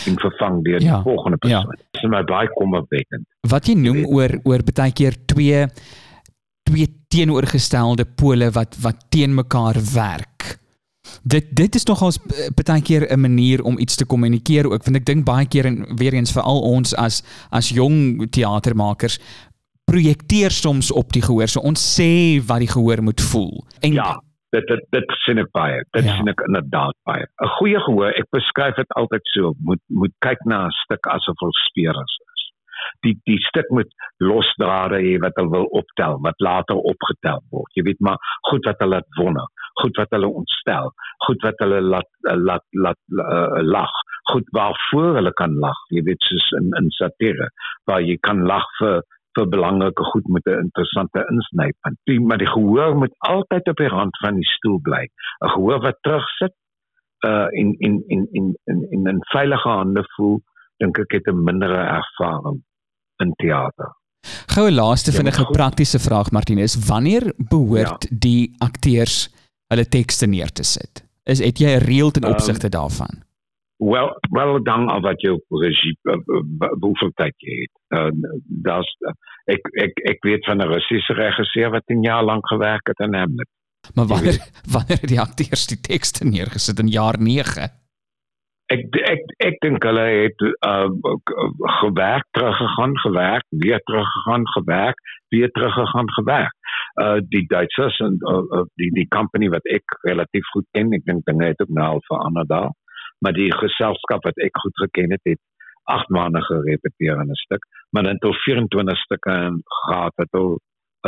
en 0.06 0.18
vervang 0.20 0.60
deur 0.64 0.80
Ja, 0.82 0.94
die 0.94 1.02
volgende 1.02 1.38
ja. 1.40 1.62
persoon. 1.62 1.80
Dit 1.90 2.02
is 2.02 2.10
my 2.10 2.22
baie 2.24 2.50
kommerwekkend. 2.54 3.26
Wat 3.50 3.66
jy 3.66 3.74
noem 3.78 4.04
oor 4.06 4.34
oor 4.44 4.62
baie 4.72 4.92
keer 4.92 5.16
twee 5.26 5.66
twee 6.68 6.88
teenoorgestelde 7.08 8.04
pole 8.04 8.50
wat 8.54 8.76
wat 8.84 9.06
teen 9.10 9.34
mekaar 9.34 9.80
werk. 9.94 10.37
Dit 11.24 11.44
dit 11.56 11.74
is 11.74 11.84
nogals 11.84 12.18
baie 12.54 12.82
keer 12.82 13.06
'n 13.12 13.20
manier 13.20 13.62
om 13.64 13.78
iets 13.78 13.96
te 13.96 14.06
kommunikeer 14.06 14.66
ook 14.70 14.84
want 14.84 14.96
ek 14.96 15.04
dink 15.06 15.24
baie 15.24 15.46
keer 15.46 15.66
en 15.66 15.96
weer 15.96 16.12
eens 16.14 16.32
veral 16.32 16.60
ons 16.60 16.94
as 16.94 17.22
as 17.50 17.68
jong 17.68 18.30
teatermakers 18.30 19.18
projekteer 19.84 20.50
soms 20.50 20.92
op 20.92 21.12
die 21.12 21.22
gehoor. 21.22 21.48
So 21.48 21.60
ons 21.60 21.80
sê 22.00 22.44
wat 22.46 22.58
die 22.58 22.68
gehoor 22.68 23.02
moet 23.02 23.20
voel. 23.20 23.64
En 23.80 23.92
Ja, 23.92 24.20
dit 24.50 24.66
dit 24.66 24.84
dit 24.90 25.04
sien 25.24 25.38
ek 25.38 25.50
baie. 25.52 25.82
Dit 25.92 26.04
Ja. 26.04 26.16
sien 26.16 26.28
ek 26.28 26.40
inderdaad 26.46 26.94
baie. 27.04 27.24
'n 27.42 27.48
Goeie 27.58 27.80
gehoor, 27.80 28.10
ek 28.12 28.26
beskryf 28.30 28.74
dit 28.76 28.88
altyd 28.96 29.20
so, 29.34 29.54
moet 29.60 29.80
moet 29.88 30.12
kyk 30.20 30.38
na 30.44 30.66
'n 30.66 30.70
stuk 30.84 31.06
asof 31.06 31.36
dit 31.40 31.54
speurings 31.68 32.12
is. 32.20 32.27
Die 33.06 33.14
die 33.28 33.38
stuk 33.48 33.68
moet 33.74 33.90
losdrade 34.18 35.00
hê 35.04 35.16
wat 35.22 35.36
hulle 35.40 35.54
wil 35.54 35.68
optel 35.80 36.18
wat 36.26 36.40
later 36.44 36.80
opgetel 36.92 37.42
word. 37.54 37.70
Jy 37.76 37.84
weet 37.88 38.00
maar 38.04 38.18
goed 38.50 38.66
wat 38.68 38.80
hulle 38.82 38.98
laat 38.98 39.18
wonder, 39.20 39.46
goed 39.82 40.00
wat 40.00 40.14
hulle 40.16 40.30
ontstel, 40.40 40.92
goed 41.26 41.46
wat 41.46 41.62
hulle 41.64 41.80
laat 41.94 42.10
laat 42.22 42.66
laat 42.86 43.00
uh, 43.24 43.60
lag, 43.62 43.92
goed 44.32 44.48
waarvoor 44.56 45.20
hulle 45.20 45.34
kan 45.40 45.54
lag. 45.64 45.78
Jy 45.94 46.04
weet 46.10 46.28
soos 46.30 46.50
in 46.60 46.72
in 46.80 46.90
satire 46.98 47.50
waar 47.90 48.04
jy 48.04 48.18
kan 48.28 48.44
lag 48.52 48.66
vir 48.80 49.02
vir 49.38 49.50
belangrike 49.50 50.04
goed 50.12 50.28
met 50.34 50.46
'n 50.46 50.62
interessante 50.66 51.24
insnypunt. 51.30 51.98
Die 52.10 52.20
maar 52.20 52.38
die 52.38 52.52
gehoor 52.54 52.96
moet 52.96 53.14
altyd 53.18 53.68
op 53.68 53.76
die 53.76 53.92
rand 53.96 54.16
van 54.24 54.34
die 54.34 54.50
stoel 54.56 54.80
bly. 54.82 55.04
'n 55.44 55.48
Gehoor 55.54 55.80
wat 55.80 56.02
terugsit 56.02 56.54
uh 57.26 57.48
in 57.50 57.74
in 57.78 58.02
in 58.06 58.28
in 58.32 58.56
in 58.64 58.86
in 58.90 59.08
'n 59.08 59.20
veilige 59.34 59.68
hande 59.68 60.04
voel, 60.16 60.40
dink 60.78 60.98
ek 60.98 61.12
het 61.12 61.26
'n 61.26 61.44
mindere 61.44 61.82
ervaring 61.98 62.62
in 63.24 63.32
teater. 63.36 63.94
Goue 64.54 64.72
laaste 64.72 65.12
vinnige 65.12 65.36
maar 65.36 65.46
goed. 65.46 65.56
praktiese 65.56 65.98
vraag 65.98 66.30
Martinus, 66.30 66.74
wanneer 66.86 67.32
behoort 67.36 68.06
ja. 68.08 68.16
die 68.18 68.54
akteurs 68.58 69.28
hulle 69.72 69.88
tekste 69.88 70.26
neer 70.26 70.52
te 70.52 70.62
sit? 70.62 71.04
Is 71.24 71.38
het 71.44 71.58
jy 71.58 71.76
'n 71.76 71.84
reël 71.84 72.10
ten 72.10 72.22
Ehm, 72.22 72.32
opsigte 72.32 72.68
daarvan? 72.68 73.22
Wel, 73.76 74.08
wel 74.30 74.62
dan 74.62 74.88
af 74.88 75.02
wat 75.02 75.20
jou 75.20 75.40
regie 75.48 75.98
uh, 76.02 76.14
uh, 76.14 76.72
hoeveel 76.80 77.10
tyd 77.14 77.34
jy 77.36 77.54
het. 77.60 77.74
Uh, 77.88 78.32
daar's 78.44 78.96
uh, 79.00 79.12
ek 79.44 79.68
ek 79.84 79.92
ek 80.12 80.22
weet 80.22 80.44
van 80.44 80.58
'n 80.58 80.70
Russiese 80.72 81.12
regisseur 81.12 81.70
wat 81.70 81.86
10 81.86 82.02
jaar 82.02 82.24
lank 82.24 82.48
gewerk 82.48 82.86
het 82.86 82.98
aan 83.00 83.14
Hamlet. 83.14 83.48
Maar 83.94 84.06
wanneer 84.06 84.38
wanneer 84.74 85.00
het 85.00 85.08
die 85.08 85.20
akteurs 85.20 85.66
die 85.66 85.80
tekste 85.80 86.24
neergesit 86.24 86.78
in 86.78 86.88
jaar 86.88 87.20
9? 87.20 87.70
Ek 88.68 88.82
ek 89.08 89.30
ek 89.40 89.54
dink 89.64 89.84
hulle 89.88 90.04
het 90.04 90.42
uh, 90.44 90.88
gewerk 91.80 92.26
teruggegaan, 92.36 92.98
gewerk, 93.04 93.46
weer 93.64 93.80
teruggegaan, 93.88 94.44
gewerk, 94.56 95.00
weer 95.32 95.50
teruggegaan, 95.50 96.10
gewerk. 96.18 96.54
Uh 97.00 97.16
die 97.32 97.46
Duitsers 97.48 97.98
en 98.04 98.18
uh, 98.28 98.42
uh, 98.58 98.64
die 98.80 98.90
die 98.92 99.06
company 99.08 99.48
wat 99.48 99.64
ek 99.72 99.96
relatief 100.04 100.50
goed 100.52 100.66
ken, 100.76 100.92
ek 100.92 101.06
dink 101.08 101.24
dinge 101.24 101.48
het 101.48 101.64
ook 101.64 101.72
nou 101.80 101.88
al 101.94 102.04
verander 102.10 102.46
daar. 102.46 102.70
Maar 103.24 103.32
die 103.32 103.48
geselskap 103.56 104.28
wat 104.28 104.44
ek 104.44 104.60
goed 104.60 104.76
geken 104.84 105.16
het, 105.16 105.24
het 105.24 105.40
8 105.88 106.12
maande 106.12 106.42
gerepeteer 106.44 107.22
in 107.24 107.32
'n 107.32 107.42
stuk, 107.44 107.64
maar 107.90 108.02
dan 108.04 108.18
tot 108.18 108.36
24 108.44 108.98
stukke 108.98 109.36
gehad 109.84 110.12
wat 110.20 110.32
hulle 110.36 110.58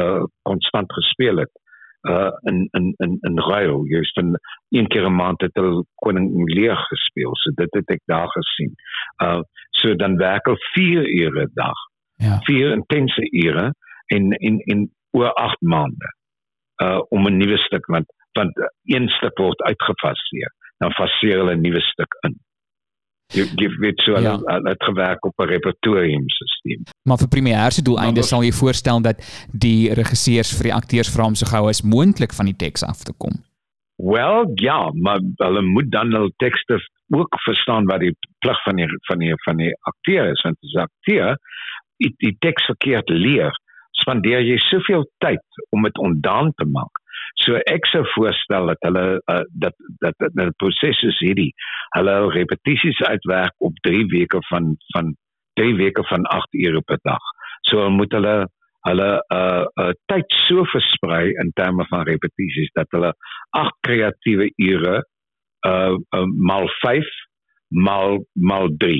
uh 0.00 0.24
konstant 0.48 0.92
gespeel 0.92 1.44
het 1.44 1.52
uh 2.08 2.32
in 2.40 2.68
in 2.70 2.94
in 2.96 3.18
in 3.20 3.38
ruil 3.38 3.84
juist 3.84 4.12
van 4.12 4.38
een 4.68 4.86
keer 4.86 5.06
'n 5.06 5.14
maand 5.14 5.40
het 5.40 5.54
hulle 5.54 5.84
koning 5.94 6.54
leer 6.54 6.76
gespeel 6.76 7.36
so 7.36 7.50
dit 7.54 7.74
het 7.74 7.90
ek 7.90 8.00
daar 8.04 8.28
gesien. 8.28 8.74
Uh 9.22 9.40
so 9.70 9.94
dan 9.94 10.16
werk 10.16 10.44
hulle 10.44 10.68
4 10.72 11.08
ure 11.20 11.42
'n 11.42 11.50
dag. 11.54 11.78
Ja. 12.16 12.38
4 12.40 12.70
intense 12.70 13.28
ure 13.30 13.74
in 14.06 14.30
in 14.30 14.58
in 14.58 14.90
oor 15.10 15.32
8 15.32 15.60
maande. 15.60 16.14
Uh 16.82 17.00
om 17.08 17.26
'n 17.26 17.36
nuwe 17.36 17.58
stuk 17.58 17.86
want 17.86 18.06
want 18.32 18.52
een 18.84 19.08
stuk 19.08 19.38
word 19.38 19.60
uitgefaseer. 19.62 20.54
Dan 20.78 20.92
faseer 20.92 21.36
hulle 21.36 21.54
'n 21.54 21.60
nuwe 21.60 21.80
stuk 21.80 22.16
in. 22.20 22.38
Jy 23.34 23.44
jy 23.56 23.68
weet 23.78 24.00
so 24.04 24.14
hulle 24.14 24.38
Ja. 24.46 24.60
het 24.70 24.82
gewerk 24.84 25.24
op 25.24 25.38
'n 25.38 25.46
repertoriumstelsel. 25.48 26.82
Maar 27.02 27.18
vir 27.18 27.70
se 27.72 27.82
doeleinde 27.82 28.20
Maar- 28.20 28.28
sal 28.28 28.42
jy 28.42 28.52
voorstel 28.52 29.02
dat 29.02 29.46
die 29.52 29.92
regisseurs 29.94 30.56
vir 30.56 30.62
die 30.64 30.74
akteurs 30.74 31.08
vra 31.14 31.24
om 31.26 31.34
so 31.34 31.46
gou 31.46 31.68
as 31.68 31.82
moontlik 31.82 32.32
van 32.32 32.44
die 32.46 32.56
teks 32.56 32.82
af 32.82 33.02
te 33.02 33.12
kom. 33.18 33.32
Wel 33.96 34.50
ja, 34.54 34.90
maar 34.94 35.20
hulle 35.36 35.62
moet 35.62 35.90
dan 35.90 36.12
hul 36.12 36.30
tekste 36.36 36.80
ook 37.10 37.34
verstaan 37.44 37.84
wat 37.84 38.00
die 38.00 38.16
plig 38.38 38.62
van 38.62 38.76
die 38.76 38.86
van 39.08 39.18
die 39.18 39.34
van 39.44 39.56
die 39.56 39.72
akteur 39.80 40.30
is 40.30 40.40
want 40.42 40.56
as 40.62 40.74
akteur 40.74 41.36
die, 41.98 42.14
die 42.16 42.36
teks 42.38 42.64
verkeerd 42.64 43.08
leer, 43.08 43.50
spandeer 44.00 44.40
jy 44.40 44.56
soveel 44.56 45.04
tyd 45.18 45.42
om 45.70 45.82
dit 45.82 45.98
ondaan 45.98 46.52
te 46.56 46.64
maak. 46.64 46.94
So 47.34 47.58
ek 47.70 47.86
sou 47.90 48.02
voorstel 48.14 48.72
dat 48.72 48.86
hulle 48.86 49.04
uh, 49.32 49.42
dat 49.62 49.76
dat 50.02 50.16
dat 50.18 50.34
die 50.36 50.50
proses 50.62 51.02
is 51.06 51.18
hierdie. 51.24 51.50
Hulle 51.96 52.16
hul 52.20 52.32
repetisies 52.34 53.00
uitwerk 53.02 53.54
op 53.58 53.76
3 53.86 54.06
weke 54.12 54.42
van 54.48 54.74
van 54.94 55.14
3 55.60 55.76
weke 55.76 56.04
van 56.08 56.26
8 56.36 56.58
ure 56.64 56.82
per 56.86 56.98
dag. 57.02 57.30
So 57.68 57.88
moet 57.90 58.12
hulle 58.12 58.34
hulle 58.88 59.08
uh, 59.34 59.64
uh 59.80 59.92
tyd 60.08 60.36
so 60.46 60.64
versprei 60.72 61.34
in 61.42 61.50
terme 61.54 61.84
van 61.90 62.06
repetisies 62.08 62.70
dat 62.78 62.88
hulle 62.96 63.12
agt 63.56 63.76
kreatiewe 63.86 64.50
ure 64.56 65.02
uh, 65.68 65.96
uh 66.16 66.26
maal 66.50 66.68
5 66.80 67.10
maal 67.68 68.24
maal 68.32 68.72
3 68.84 68.96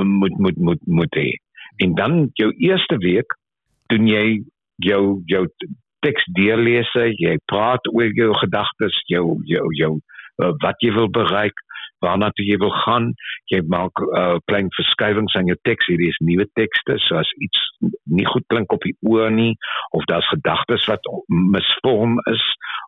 uh, 0.00 0.04
moet 0.04 0.38
moet 0.38 0.56
moet 0.56 0.82
moet 0.86 1.16
hê. 1.16 1.30
En 1.76 1.94
dan 1.94 2.30
jou 2.40 2.52
eerste 2.56 2.96
week 2.96 3.38
doen 3.92 4.06
jy 4.08 4.42
jou 4.84 5.22
jou 5.26 5.46
teks 6.06 6.26
deurlese, 6.38 7.10
jy 7.18 7.36
praat 7.50 7.86
oor 7.92 8.12
jou 8.14 8.32
gedagtes, 8.42 8.98
jou 9.10 9.38
jou 9.50 9.66
jou 9.80 9.94
uh, 9.96 10.52
wat 10.62 10.84
jy 10.84 10.92
wil 10.94 11.10
bereik, 11.10 11.58
waarna 12.04 12.30
toe 12.36 12.46
jy 12.46 12.58
wil 12.62 12.72
gaan. 12.84 13.10
Jy 13.52 13.62
maak 13.72 14.02
uh, 14.04 14.38
klein 14.50 14.68
verskywings 14.76 15.36
aan 15.38 15.50
jou 15.50 15.56
teks. 15.68 15.88
Hierdie 15.90 16.10
is 16.12 16.20
nuwe 16.24 16.46
tekste, 16.58 16.98
so 17.06 17.18
as 17.20 17.30
iets 17.44 17.62
nie 18.04 18.26
goed 18.28 18.46
klink 18.52 18.72
op 18.72 18.84
die 18.86 18.94
oor 19.08 19.30
nie 19.32 19.54
of 19.96 20.06
daar's 20.10 20.28
gedagtes 20.32 20.86
wat 20.90 21.04
misvorm 21.28 22.16
is 22.32 22.42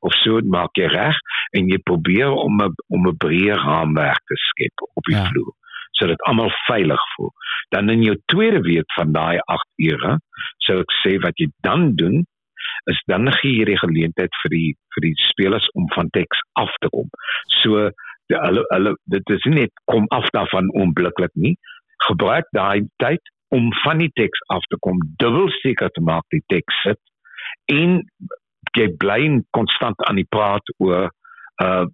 of 0.07 0.15
so, 0.23 0.41
maak 0.47 0.79
jy 0.79 0.89
reg 0.93 1.17
en 1.59 1.69
jy 1.71 1.79
probeer 1.91 2.31
om 2.31 2.63
'n 2.63 2.75
om 2.95 3.09
'n 3.09 3.17
breë 3.25 3.57
raamwerk 3.65 4.23
te 4.31 4.37
skep 4.49 4.87
op 4.95 5.05
die 5.11 5.17
ja. 5.17 5.27
vloer 5.31 5.55
sodat 5.99 6.21
almal 6.31 6.51
veilig 6.69 7.03
voel. 7.17 7.33
Dan 7.75 7.91
in 7.91 8.03
jou 8.03 8.17
tweede 8.31 8.61
week 8.63 8.93
van 8.95 9.13
daai 9.13 9.39
8 9.51 9.67
ure, 9.91 10.19
sou 10.63 10.79
ek 10.85 10.93
sê 11.03 11.17
wat 11.25 11.35
jy 11.43 11.49
dan 11.67 11.97
doen 11.99 12.23
is 12.85 13.01
dan 13.07 13.33
gee 13.41 13.59
jy 13.59 13.65
die 13.71 13.81
geleentheid 13.81 14.39
vir 14.43 14.55
die 14.55 14.69
vir 14.95 15.07
die 15.09 15.15
spelers 15.23 15.67
om 15.75 15.89
van 15.95 16.11
teks 16.17 16.45
af 16.61 16.73
te 16.83 16.91
kom. 16.95 17.11
So 17.63 17.89
die, 18.29 18.39
hulle 18.39 18.65
hulle 18.75 18.95
dit 19.15 19.35
is 19.37 19.49
nie 19.49 19.65
net 19.65 19.83
kom 19.91 20.07
af 20.15 20.31
daarvan 20.37 20.71
onmiddellik 20.75 21.35
nie. 21.35 21.57
Gebruik 22.07 22.49
daai 22.57 22.87
tyd 23.03 23.35
om 23.55 23.71
van 23.83 24.03
die 24.03 24.13
teks 24.15 24.43
af 24.55 24.65
te 24.69 24.77
kom, 24.85 25.01
dubbel 25.23 25.49
seker 25.61 25.91
te 25.95 26.05
maak 26.05 26.25
die 26.35 26.45
teks 26.53 26.83
sit 26.85 27.01
en 27.73 28.03
jy 28.77 28.89
bly 29.01 29.23
konstant 29.57 30.01
aan 30.09 30.21
die 30.21 30.29
praat 30.31 30.75
oor 30.79 31.09
uh 31.63 31.85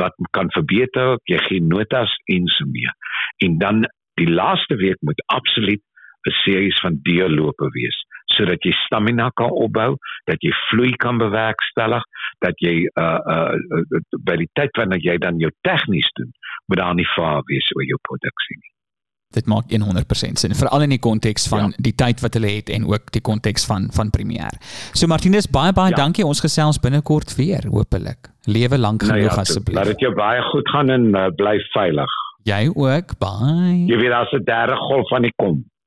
wat 0.00 0.16
kan 0.36 0.50
verbeter, 0.52 1.16
jy 1.30 1.38
gee 1.46 1.62
notas 1.64 2.12
en 2.34 2.48
so 2.52 2.66
meer. 2.68 2.92
En 3.40 3.56
dan 3.58 3.86
die 4.20 4.28
laaste 4.28 4.76
week 4.76 5.00
moet 5.00 5.22
absoluut 5.32 5.80
'n 6.28 6.34
series 6.44 6.80
van 6.80 6.98
deurlope 7.02 7.68
wees 7.72 7.98
sodat 8.36 8.66
jy 8.66 8.74
stamina 8.84 9.30
kan 9.40 9.50
opbou, 9.50 9.94
dat 10.30 10.42
jy 10.44 10.52
vloei 10.68 10.92
kan 11.04 11.18
bewerkstellig, 11.22 12.04
dat 12.44 12.60
jy 12.64 12.84
uh 13.00 13.18
uh, 13.34 13.54
uh 13.54 14.02
by 14.26 14.36
die 14.42 14.50
tyd 14.58 14.76
wanneer 14.80 15.02
jy 15.02 15.18
dan 15.22 15.40
jou 15.42 15.50
tegnies 15.66 16.10
doen, 16.18 16.30
moet 16.66 16.80
daar 16.82 16.94
nie 16.94 17.10
vaar 17.16 17.42
wees 17.50 17.68
oor 17.76 17.86
jou 17.88 18.00
produksie 18.10 18.58
nie. 18.60 18.72
Dit 19.34 19.48
maak 19.50 19.66
100% 19.72 20.38
sin, 20.38 20.54
veral 20.54 20.84
in 20.86 20.92
die 20.94 21.02
konteks 21.02 21.48
van 21.50 21.72
ja. 21.72 21.82
Die 21.86 21.94
tyd 21.98 22.22
wat 22.22 22.36
hulle 22.38 22.52
het 22.54 22.70
en 22.70 22.86
ook 22.86 23.10
die 23.16 23.22
konteks 23.24 23.66
van 23.66 23.88
van 23.96 24.10
premier. 24.14 24.54
So 24.92 25.10
Martinus, 25.10 25.50
baie 25.50 25.72
baie 25.74 25.90
ja. 25.90 25.98
Dankie. 26.04 26.26
Ons 26.26 26.42
gesels 26.44 26.78
binnekort 26.78 27.34
weer, 27.38 27.66
hopelik. 27.70 28.30
Lewe 28.46 28.78
lank 28.78 29.02
genoeg 29.02 29.16
nou 29.16 29.26
ja, 29.26 29.34
laat 29.34 29.48
asseblief. 29.48 29.90
dit 29.90 30.06
jou 30.06 30.14
baie 30.14 30.42
goed 30.52 30.70
gaan 30.70 30.90
en 30.90 31.10
uh, 31.16 31.26
bly 31.34 31.56
veilig. 31.72 32.18
Jy 32.44 32.62
ook. 32.74 33.18
Bye. 33.18 33.86
Jy 33.88 33.98
weet 33.98 34.12
daar's 34.12 34.32
'n 34.32 34.44
derde 34.44 34.76
golf 34.76 35.08
van 35.08 35.22
die 35.22 35.32
kom. 35.36 35.64